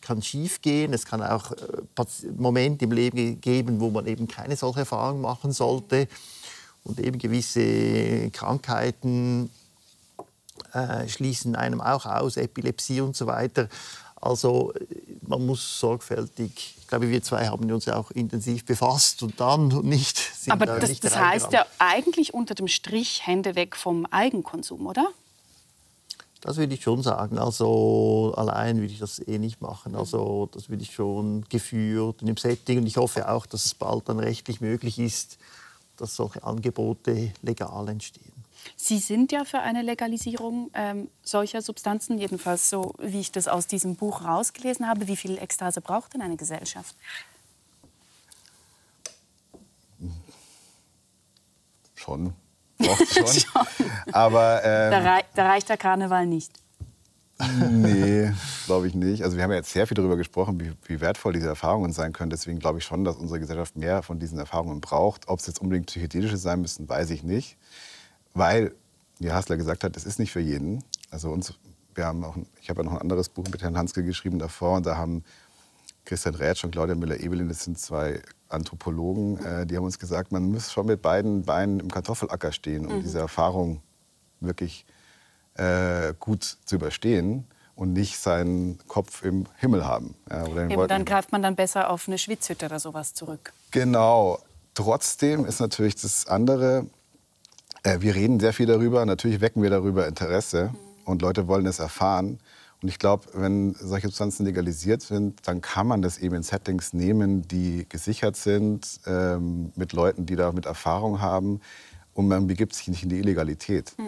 kann 0.00 0.22
schief 0.22 0.62
gehen. 0.62 0.92
Es 0.92 1.04
kann 1.04 1.22
auch 1.22 1.52
äh, 1.52 2.04
Momente 2.36 2.84
im 2.84 2.92
Leben 2.92 3.40
geben, 3.40 3.80
wo 3.80 3.90
man 3.90 4.06
eben 4.06 4.28
keine 4.28 4.56
solche 4.56 4.80
Erfahrung 4.80 5.20
machen 5.20 5.52
sollte 5.52 6.08
und 6.84 7.00
eben 7.00 7.18
gewisse 7.18 8.30
Krankheiten 8.30 9.50
äh, 10.72 11.08
schließen 11.08 11.56
einem 11.56 11.80
auch 11.80 12.06
aus, 12.06 12.36
Epilepsie 12.36 13.00
und 13.00 13.16
so 13.16 13.26
weiter. 13.26 13.68
Also 14.20 14.72
man 15.26 15.44
muss 15.44 15.78
sorgfältig, 15.78 16.76
ich 16.78 16.86
glaube, 16.86 17.10
wir 17.10 17.22
zwei 17.22 17.48
haben 17.48 17.70
uns 17.70 17.84
ja 17.84 17.96
auch 17.96 18.10
intensiv 18.10 18.64
befasst 18.64 19.22
und 19.22 19.40
dann 19.40 19.68
nicht. 19.82 20.32
Aber 20.48 20.66
da 20.66 20.78
das, 20.78 20.88
nicht 20.88 21.04
das 21.04 21.16
heißt 21.16 21.52
ja 21.52 21.66
eigentlich 21.78 22.32
unter 22.34 22.54
dem 22.54 22.68
Strich 22.68 23.26
Hände 23.26 23.54
weg 23.54 23.76
vom 23.76 24.06
Eigenkonsum, 24.06 24.86
oder? 24.86 25.08
Das 26.40 26.58
würde 26.58 26.74
ich 26.74 26.82
schon 26.82 27.02
sagen. 27.02 27.38
Also 27.38 28.32
allein 28.36 28.76
würde 28.76 28.92
ich 28.92 29.00
das 29.00 29.18
eh 29.18 29.38
nicht 29.38 29.60
machen. 29.60 29.96
Also 29.96 30.48
das 30.52 30.68
würde 30.68 30.82
ich 30.82 30.94
schon 30.94 31.44
geführt 31.48 32.22
und 32.22 32.28
im 32.28 32.36
Setting. 32.36 32.78
Und 32.78 32.86
ich 32.86 32.98
hoffe 32.98 33.28
auch, 33.28 33.46
dass 33.46 33.64
es 33.64 33.74
bald 33.74 34.08
dann 34.08 34.20
rechtlich 34.20 34.60
möglich 34.60 34.98
ist, 34.98 35.38
dass 35.96 36.14
solche 36.14 36.44
Angebote 36.44 37.32
legal 37.42 37.88
entstehen. 37.88 38.35
Sie 38.74 38.98
sind 38.98 39.32
ja 39.32 39.44
für 39.44 39.60
eine 39.60 39.82
Legalisierung 39.82 40.70
ähm, 40.74 41.10
solcher 41.22 41.62
Substanzen, 41.62 42.18
jedenfalls 42.18 42.68
so, 42.70 42.94
wie 42.98 43.20
ich 43.20 43.32
das 43.32 43.48
aus 43.48 43.66
diesem 43.66 43.96
Buch 43.96 44.24
rausgelesen 44.24 44.88
habe. 44.88 45.06
Wie 45.06 45.16
viel 45.16 45.38
Ekstase 45.38 45.80
braucht 45.80 46.14
denn 46.14 46.22
eine 46.22 46.36
Gesellschaft? 46.36 46.94
Schon. 51.94 52.32
Braucht 52.78 53.08
schon. 53.12 53.26
schon. 53.26 53.90
Aber, 54.12 54.62
ähm, 54.64 54.90
da, 54.90 54.98
rei 54.98 55.24
da 55.34 55.46
reicht 55.46 55.68
der 55.68 55.76
Karneval 55.76 56.26
nicht. 56.26 56.52
nee, 57.68 58.32
glaube 58.64 58.88
ich 58.88 58.94
nicht. 58.94 59.22
Also 59.22 59.36
wir 59.36 59.44
haben 59.44 59.50
ja 59.50 59.58
jetzt 59.58 59.70
sehr 59.70 59.86
viel 59.86 59.94
darüber 59.94 60.16
gesprochen, 60.16 60.58
wie, 60.58 60.72
wie, 60.86 61.00
wertvoll 61.02 61.34
diese 61.34 61.48
Erfahrungen 61.48 61.92
sein 61.92 62.14
können. 62.14 62.30
Deswegen 62.30 62.58
glaube 62.60 62.78
ich 62.78 62.84
schon, 62.84 63.04
dass 63.04 63.16
unsere 63.16 63.40
Gesellschaft 63.40 63.76
mehr 63.76 64.02
von 64.02 64.18
diesen 64.18 64.38
Erfahrungen 64.38 64.80
braucht. 64.80 65.28
Ob 65.28 65.40
es 65.40 65.46
jetzt 65.46 65.60
unbedingt 65.60 65.86
psychedelische 65.86 66.38
sein 66.38 66.62
müssen, 66.62 66.88
weiß 66.88 67.10
ich 67.10 67.22
nicht 67.22 67.58
weil, 68.36 68.74
wie 69.18 69.32
Hasler 69.32 69.56
gesagt 69.56 69.84
hat, 69.84 69.96
es 69.96 70.04
ist 70.04 70.18
nicht 70.18 70.32
für 70.32 70.40
jeden. 70.40 70.84
Also 71.10 71.30
uns, 71.30 71.54
wir 71.94 72.04
haben 72.06 72.22
auch, 72.24 72.36
ich 72.60 72.68
habe 72.68 72.82
ja 72.82 72.84
noch 72.84 72.92
ein 72.92 73.00
anderes 73.00 73.28
Buch 73.28 73.44
mit 73.50 73.62
Herrn 73.62 73.76
Hanske 73.76 74.04
geschrieben 74.04 74.38
davor 74.38 74.76
und 74.76 74.86
da 74.86 74.96
haben 74.96 75.24
Christian 76.04 76.34
Rätsch 76.34 76.64
und 76.64 76.70
Claudia 76.70 76.94
Müller-Ebelin, 76.94 77.48
das 77.48 77.64
sind 77.64 77.78
zwei 77.78 78.20
Anthropologen, 78.48 79.44
äh, 79.44 79.66
die 79.66 79.76
haben 79.76 79.84
uns 79.84 79.98
gesagt, 79.98 80.32
man 80.32 80.44
muss 80.44 80.72
schon 80.72 80.86
mit 80.86 81.02
beiden 81.02 81.42
Beinen 81.42 81.80
im 81.80 81.90
Kartoffelacker 81.90 82.52
stehen, 82.52 82.86
um 82.86 82.98
mhm. 82.98 83.02
diese 83.02 83.18
Erfahrung 83.18 83.82
wirklich 84.40 84.86
äh, 85.54 86.12
gut 86.20 86.44
zu 86.64 86.76
überstehen 86.76 87.46
und 87.74 87.92
nicht 87.92 88.18
seinen 88.18 88.78
Kopf 88.86 89.24
im 89.24 89.46
Himmel 89.56 89.84
haben. 89.84 90.14
Ja, 90.30 90.46
Eben, 90.46 90.88
dann 90.88 91.04
greift 91.04 91.32
man 91.32 91.42
dann 91.42 91.56
besser 91.56 91.90
auf 91.90 92.06
eine 92.06 92.18
Schwitzhütte 92.18 92.66
oder 92.66 92.78
sowas 92.78 93.14
zurück. 93.14 93.52
Genau. 93.70 94.38
Trotzdem 94.74 95.46
ist 95.46 95.58
natürlich 95.60 95.96
das 95.96 96.26
andere, 96.26 96.86
äh, 97.86 98.00
wir 98.00 98.14
reden 98.14 98.40
sehr 98.40 98.52
viel 98.52 98.66
darüber, 98.66 99.06
natürlich 99.06 99.40
wecken 99.40 99.62
wir 99.62 99.70
darüber 99.70 100.06
Interesse 100.08 100.74
und 101.04 101.22
Leute 101.22 101.46
wollen 101.46 101.66
es 101.66 101.78
erfahren. 101.78 102.38
Und 102.82 102.88
ich 102.88 102.98
glaube, 102.98 103.26
wenn 103.32 103.74
solche 103.74 104.08
Substanzen 104.08 104.44
legalisiert 104.44 105.00
sind, 105.00 105.46
dann 105.46 105.60
kann 105.60 105.86
man 105.86 106.02
das 106.02 106.18
eben 106.18 106.34
in 106.34 106.42
Settings 106.42 106.92
nehmen, 106.92 107.48
die 107.48 107.86
gesichert 107.88 108.36
sind, 108.36 109.00
ähm, 109.06 109.72
mit 109.76 109.92
Leuten, 109.92 110.26
die 110.26 110.36
damit 110.36 110.66
Erfahrung 110.66 111.20
haben. 111.20 111.60
Und 112.12 112.28
man 112.28 112.46
begibt 112.46 112.74
sich 112.74 112.88
nicht 112.88 113.02
in 113.02 113.08
die 113.08 113.18
Illegalität. 113.18 113.94
Mhm. 113.96 114.04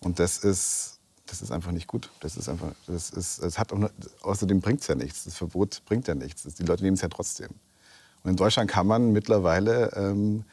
Und 0.00 0.18
das 0.18 0.38
ist, 0.38 1.00
das 1.26 1.42
ist 1.42 1.50
einfach 1.50 1.72
nicht 1.72 1.88
gut. 1.88 2.10
Das 2.20 2.36
ist 2.36 2.48
einfach, 2.48 2.72
das 2.86 3.10
ist, 3.10 3.42
das 3.42 3.58
hat 3.58 3.72
außerdem 4.22 4.60
bringt 4.60 4.82
es 4.82 4.86
ja 4.86 4.94
nichts. 4.94 5.24
Das 5.24 5.34
Verbot 5.34 5.82
bringt 5.86 6.06
ja 6.06 6.14
nichts. 6.14 6.42
Die 6.42 6.64
Leute 6.64 6.84
nehmen 6.84 6.94
es 6.94 7.02
ja 7.02 7.08
trotzdem. 7.08 7.48
Und 8.22 8.30
in 8.30 8.36
Deutschland 8.36 8.70
kann 8.70 8.86
man 8.86 9.12
mittlerweile 9.12 9.90
ähm, 9.96 10.44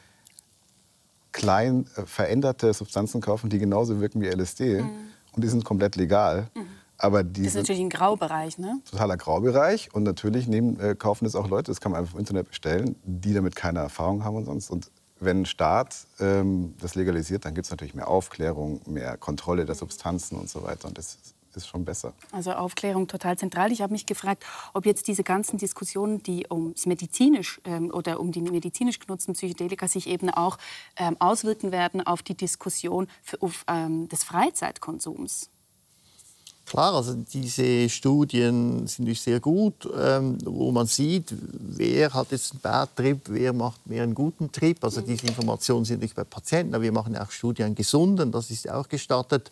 klein 1.40 1.86
äh, 1.96 2.02
veränderte 2.04 2.72
Substanzen 2.74 3.20
kaufen, 3.20 3.48
die 3.48 3.58
genauso 3.58 4.00
wirken 4.00 4.20
wie 4.20 4.28
LSD. 4.28 4.82
Mhm. 4.82 4.90
Und 5.32 5.42
die 5.42 5.48
sind 5.48 5.64
komplett 5.64 5.96
legal. 5.96 6.48
Mhm. 6.54 6.66
Aber 6.98 7.24
die 7.24 7.42
das 7.42 7.54
ist 7.54 7.56
natürlich 7.56 7.80
ein 7.80 7.88
Graubereich, 7.88 8.58
ne? 8.58 8.80
Totaler 8.90 9.16
Graubereich. 9.16 9.94
Und 9.94 10.02
natürlich 10.02 10.46
nehmen, 10.46 10.78
äh, 10.78 10.94
kaufen 10.94 11.24
das 11.24 11.34
auch 11.34 11.48
Leute, 11.48 11.70
das 11.70 11.80
kann 11.80 11.92
man 11.92 12.02
einfach 12.02 12.14
im 12.14 12.20
Internet 12.20 12.48
bestellen, 12.48 12.94
die 13.04 13.32
damit 13.32 13.56
keine 13.56 13.78
Erfahrung 13.78 14.22
haben 14.22 14.36
und 14.36 14.44
sonst. 14.44 14.70
Und 14.70 14.90
wenn 15.18 15.42
ein 15.42 15.46
Staat 15.46 16.06
ähm, 16.18 16.74
das 16.80 16.94
legalisiert, 16.94 17.46
dann 17.46 17.54
gibt 17.54 17.64
es 17.64 17.70
natürlich 17.70 17.94
mehr 17.94 18.08
Aufklärung, 18.08 18.82
mehr 18.86 19.16
Kontrolle 19.16 19.64
der 19.64 19.74
Substanzen 19.74 20.36
und 20.36 20.50
so 20.50 20.62
weiter. 20.62 20.88
Und 20.88 20.98
das 20.98 21.16
ist 21.56 21.68
schon 21.68 21.84
besser. 21.84 22.12
Also 22.32 22.52
Aufklärung 22.52 23.08
total 23.08 23.36
zentral. 23.38 23.72
Ich 23.72 23.82
habe 23.82 23.92
mich 23.92 24.06
gefragt, 24.06 24.44
ob 24.74 24.86
jetzt 24.86 25.08
diese 25.08 25.22
ganzen 25.22 25.58
Diskussionen, 25.58 26.22
die 26.22 26.46
ums 26.50 26.86
medizinisch 26.86 27.60
ähm, 27.64 27.90
oder 27.92 28.20
um 28.20 28.32
die 28.32 28.42
medizinisch 28.42 28.98
genutzten 28.98 29.34
Psychedelika 29.34 29.88
sich 29.88 30.06
eben 30.06 30.30
auch 30.30 30.58
ähm, 30.96 31.16
auswirken 31.18 31.72
werden 31.72 32.06
auf 32.06 32.22
die 32.22 32.34
Diskussion 32.34 33.08
für, 33.22 33.40
auf, 33.42 33.64
ähm, 33.68 34.08
des 34.08 34.24
Freizeitkonsums. 34.24 35.50
Klar, 36.70 36.94
also 36.94 37.14
diese 37.14 37.88
Studien 37.88 38.86
sind 38.86 39.00
natürlich 39.00 39.22
sehr 39.22 39.40
gut, 39.40 39.88
ähm, 39.92 40.38
wo 40.44 40.70
man 40.70 40.86
sieht, 40.86 41.34
wer 41.40 42.14
hat 42.14 42.30
jetzt 42.30 42.52
einen 42.52 42.60
Bad 42.60 42.94
Trip, 42.94 43.20
wer 43.24 43.52
macht 43.52 43.84
mehr 43.88 44.04
einen 44.04 44.14
guten 44.14 44.52
Trip. 44.52 44.76
Also 44.84 45.00
diese 45.00 45.26
Informationen 45.26 45.84
sind 45.84 46.00
nicht 46.00 46.14
bei 46.14 46.22
Patienten, 46.22 46.72
aber 46.72 46.84
wir 46.84 46.92
machen 46.92 47.16
auch 47.16 47.32
Studien 47.32 47.66
an 47.66 47.74
Gesunden, 47.74 48.30
das 48.30 48.52
ist 48.52 48.70
auch 48.70 48.88
gestattet. 48.88 49.50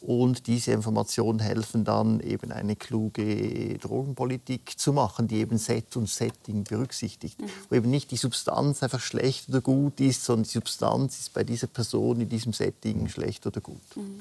Und 0.00 0.46
diese 0.46 0.72
Informationen 0.72 1.40
helfen 1.40 1.84
dann 1.84 2.20
eben 2.20 2.52
eine 2.52 2.74
kluge 2.74 3.78
Drogenpolitik 3.78 4.78
zu 4.78 4.92
machen, 4.92 5.28
die 5.28 5.36
eben 5.36 5.58
Set 5.58 5.96
und 5.96 6.08
Setting 6.08 6.64
berücksichtigt. 6.64 7.40
Mhm. 7.40 7.46
Wo 7.68 7.74
eben 7.76 7.90
nicht 7.90 8.10
die 8.10 8.16
Substanz 8.16 8.82
einfach 8.82 9.00
schlecht 9.00 9.48
oder 9.50 9.60
gut 9.60 10.00
ist, 10.00 10.24
sondern 10.24 10.44
die 10.44 10.50
Substanz 10.50 11.20
ist 11.20 11.34
bei 11.34 11.44
dieser 11.44 11.66
Person 11.66 12.20
in 12.20 12.28
diesem 12.28 12.52
Setting 12.52 13.08
schlecht 13.08 13.46
oder 13.46 13.60
gut. 13.60 13.80
Mhm. 13.94 14.20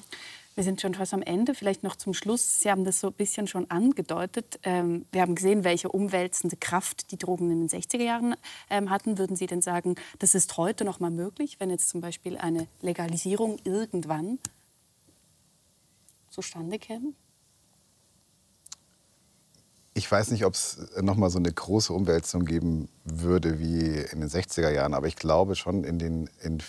Wir 0.55 0.65
sind 0.65 0.81
schon 0.81 0.93
fast 0.93 1.13
am 1.13 1.21
Ende. 1.21 1.55
Vielleicht 1.55 1.83
noch 1.83 1.95
zum 1.95 2.13
Schluss. 2.13 2.59
Sie 2.59 2.69
haben 2.69 2.83
das 2.83 2.99
so 2.99 3.07
ein 3.07 3.13
bisschen 3.13 3.47
schon 3.47 3.71
angedeutet. 3.71 4.59
Ähm, 4.63 5.05
wir 5.13 5.21
haben 5.21 5.35
gesehen, 5.35 5.63
welche 5.63 5.87
umwälzende 5.87 6.57
Kraft 6.57 7.11
die 7.11 7.17
Drogen 7.17 7.49
in 7.49 7.65
den 7.65 7.69
60er 7.69 8.03
Jahren 8.03 8.35
ähm, 8.69 8.89
hatten. 8.89 9.17
Würden 9.17 9.37
Sie 9.37 9.47
denn 9.47 9.61
sagen, 9.61 9.95
das 10.19 10.35
ist 10.35 10.57
heute 10.57 10.83
noch 10.83 10.99
mal 10.99 11.11
möglich, 11.11 11.61
wenn 11.61 11.69
jetzt 11.69 11.87
zum 11.87 12.01
Beispiel 12.01 12.37
eine 12.37 12.67
Legalisierung 12.81 13.57
irgendwann 13.63 14.39
zustande 16.29 16.79
kämen? 16.79 17.15
Ich 19.93 20.09
weiß 20.09 20.31
nicht, 20.31 20.45
ob 20.45 20.53
es 20.53 20.77
noch 21.01 21.17
mal 21.17 21.29
so 21.29 21.39
eine 21.39 21.51
große 21.51 21.91
Umwälzung 21.91 22.45
geben 22.45 22.87
würde 23.03 23.59
wie 23.59 23.97
in 23.97 24.21
den 24.21 24.29
60er 24.29 24.69
Jahren, 24.69 24.93
aber 24.93 25.07
ich 25.07 25.15
glaube 25.15 25.55
schon, 25.55 25.83
in 25.83 25.99
den, 25.99 26.29
in, 26.41 26.59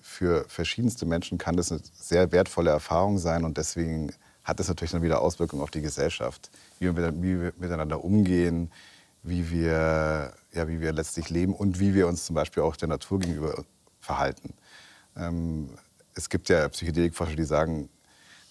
für 0.00 0.46
verschiedenste 0.48 1.04
Menschen 1.04 1.36
kann 1.36 1.56
das 1.56 1.72
eine 1.72 1.82
sehr 1.94 2.32
wertvolle 2.32 2.70
Erfahrung 2.70 3.18
sein 3.18 3.44
und 3.44 3.58
deswegen 3.58 4.12
hat 4.44 4.60
es 4.60 4.68
natürlich 4.68 4.92
dann 4.92 5.02
wieder 5.02 5.20
Auswirkungen 5.20 5.62
auf 5.62 5.70
die 5.70 5.80
Gesellschaft, 5.80 6.50
wie 6.78 6.94
wir, 6.96 7.22
wie 7.22 7.40
wir 7.40 7.52
miteinander 7.58 8.04
umgehen, 8.04 8.70
wie 9.22 9.50
wir, 9.50 10.32
ja, 10.52 10.68
wie 10.68 10.80
wir 10.80 10.92
letztlich 10.92 11.30
leben 11.30 11.54
und 11.54 11.80
wie 11.80 11.94
wir 11.94 12.06
uns 12.06 12.26
zum 12.26 12.34
Beispiel 12.34 12.62
auch 12.62 12.76
der 12.76 12.88
Natur 12.88 13.18
gegenüber 13.18 13.64
verhalten. 14.00 14.54
Ähm, 15.16 15.70
es 16.14 16.28
gibt 16.28 16.48
ja 16.48 16.68
Psychedelikforscher, 16.68 17.36
die 17.36 17.44
sagen, 17.44 17.88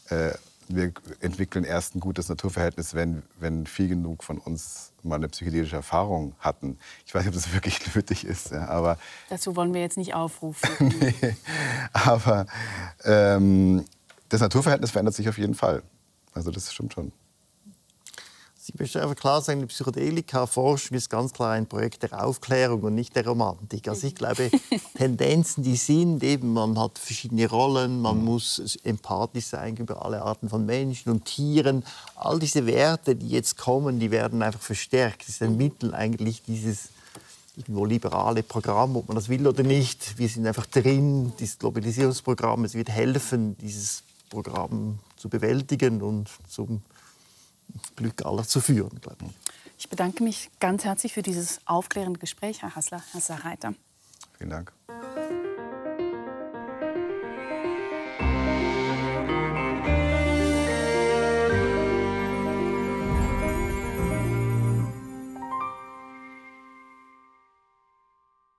wir 0.10 0.92
entwickeln 1.20 1.64
erst 1.64 1.96
ein 1.96 2.00
gutes 2.00 2.30
Naturverhältnis, 2.30 2.94
wenn, 2.94 3.24
wenn 3.40 3.66
viel 3.66 3.90
genug 3.90 4.24
von 4.24 4.38
uns 4.38 4.92
mal 5.04 5.16
eine 5.16 5.28
psychedelische 5.28 5.76
Erfahrung 5.76 6.36
hatten. 6.40 6.78
Ich 7.06 7.14
weiß 7.14 7.26
nicht, 7.26 7.36
ob 7.36 7.42
das 7.42 7.54
wirklich 7.54 7.80
nötig 7.96 8.26
ist, 8.26 8.52
ja, 8.52 8.68
aber... 8.68 8.98
Dazu 9.30 9.56
wollen 9.56 9.74
wir 9.74 9.82
jetzt 9.82 9.98
nicht 9.98 10.14
aufrufen. 10.14 10.70
nee, 11.00 11.36
aber 11.92 12.46
ähm, 13.04 13.86
das 14.30 14.42
Naturverhältnis 14.42 14.92
verändert 14.92 15.16
sich 15.16 15.30
auf 15.30 15.38
jeden 15.38 15.56
Fall. 15.56 15.84
Also 16.34 16.52
das 16.52 16.72
stimmt 16.74 16.94
schon. 16.94 17.12
Sie 18.66 18.72
möchten 18.80 19.00
einfach 19.00 19.18
klar 19.18 19.42
sagen, 19.42 19.60
die 19.60 19.66
Psychedelika-Forschung 19.66 20.96
ist 20.96 21.10
ganz 21.10 21.34
klar 21.34 21.52
ein 21.52 21.68
Projekt 21.68 22.02
der 22.02 22.26
Aufklärung 22.26 22.82
und 22.84 22.96
nicht 22.96 23.14
der 23.14 23.28
Romantik. 23.28 23.90
Also 23.90 24.08
ich 24.08 24.16
glaube, 24.16 24.50
Tendenzen, 24.96 25.66
die 25.66 25.76
sind 25.76 26.24
eben, 26.24 26.54
man 26.54 26.80
hat 26.80 26.98
verschiedene 26.98 27.50
Rollen, 27.50 28.00
man 28.02 28.20
mhm. 28.20 28.24
muss 28.24 28.78
empathisch 28.86 29.48
sein 29.48 29.76
über 29.76 30.06
alle 30.06 30.22
Arten 30.22 30.48
von 30.48 30.66
Menschen 30.66 31.12
und 31.12 31.26
Tieren. 31.26 31.84
All 32.16 32.40
diese 32.40 32.66
Werte, 32.66 33.18
die 33.18 33.28
jetzt 33.28 33.58
kommen, 33.58 34.00
die 34.00 34.12
werden 34.12 34.42
einfach 34.42 34.62
verstärkt. 34.62 35.24
Das 35.24 35.28
ist 35.28 35.42
ein 35.42 35.58
Mittel 35.58 35.94
eigentlich 35.94 36.42
dieses 36.44 36.88
irgendwo 37.58 37.84
liberale 37.84 38.44
Programm, 38.44 38.96
ob 38.96 39.10
man 39.10 39.16
das 39.16 39.28
will 39.28 39.46
oder 39.46 39.64
nicht. 39.64 40.18
Wir 40.18 40.30
sind 40.30 40.48
einfach 40.48 40.68
drin, 40.68 41.34
dieses 41.38 41.60
Globalisierungsprogramm, 41.60 42.64
es 42.64 42.76
wird 42.76 42.88
helfen, 42.88 43.58
dieses 43.58 44.04
Programm 44.30 45.00
zu 45.18 45.28
bewältigen 45.28 46.02
und 46.02 46.30
zum 46.48 46.82
Glück 47.96 48.26
aller 48.26 48.44
zu 48.44 48.62
führen. 48.62 49.00
Ich 49.78 49.90
bedanke 49.90 50.24
mich 50.24 50.50
ganz 50.60 50.86
herzlich 50.86 51.14
für 51.14 51.22
dieses 51.22 51.60
aufklärende 51.66 52.20
Gespräch, 52.20 52.62
Herr 52.62 52.76
Hassler, 52.76 53.04
Herr 53.12 53.22
Sarreiter. 53.22 53.74
Vielen 54.38 54.50
Dank. 54.50 54.72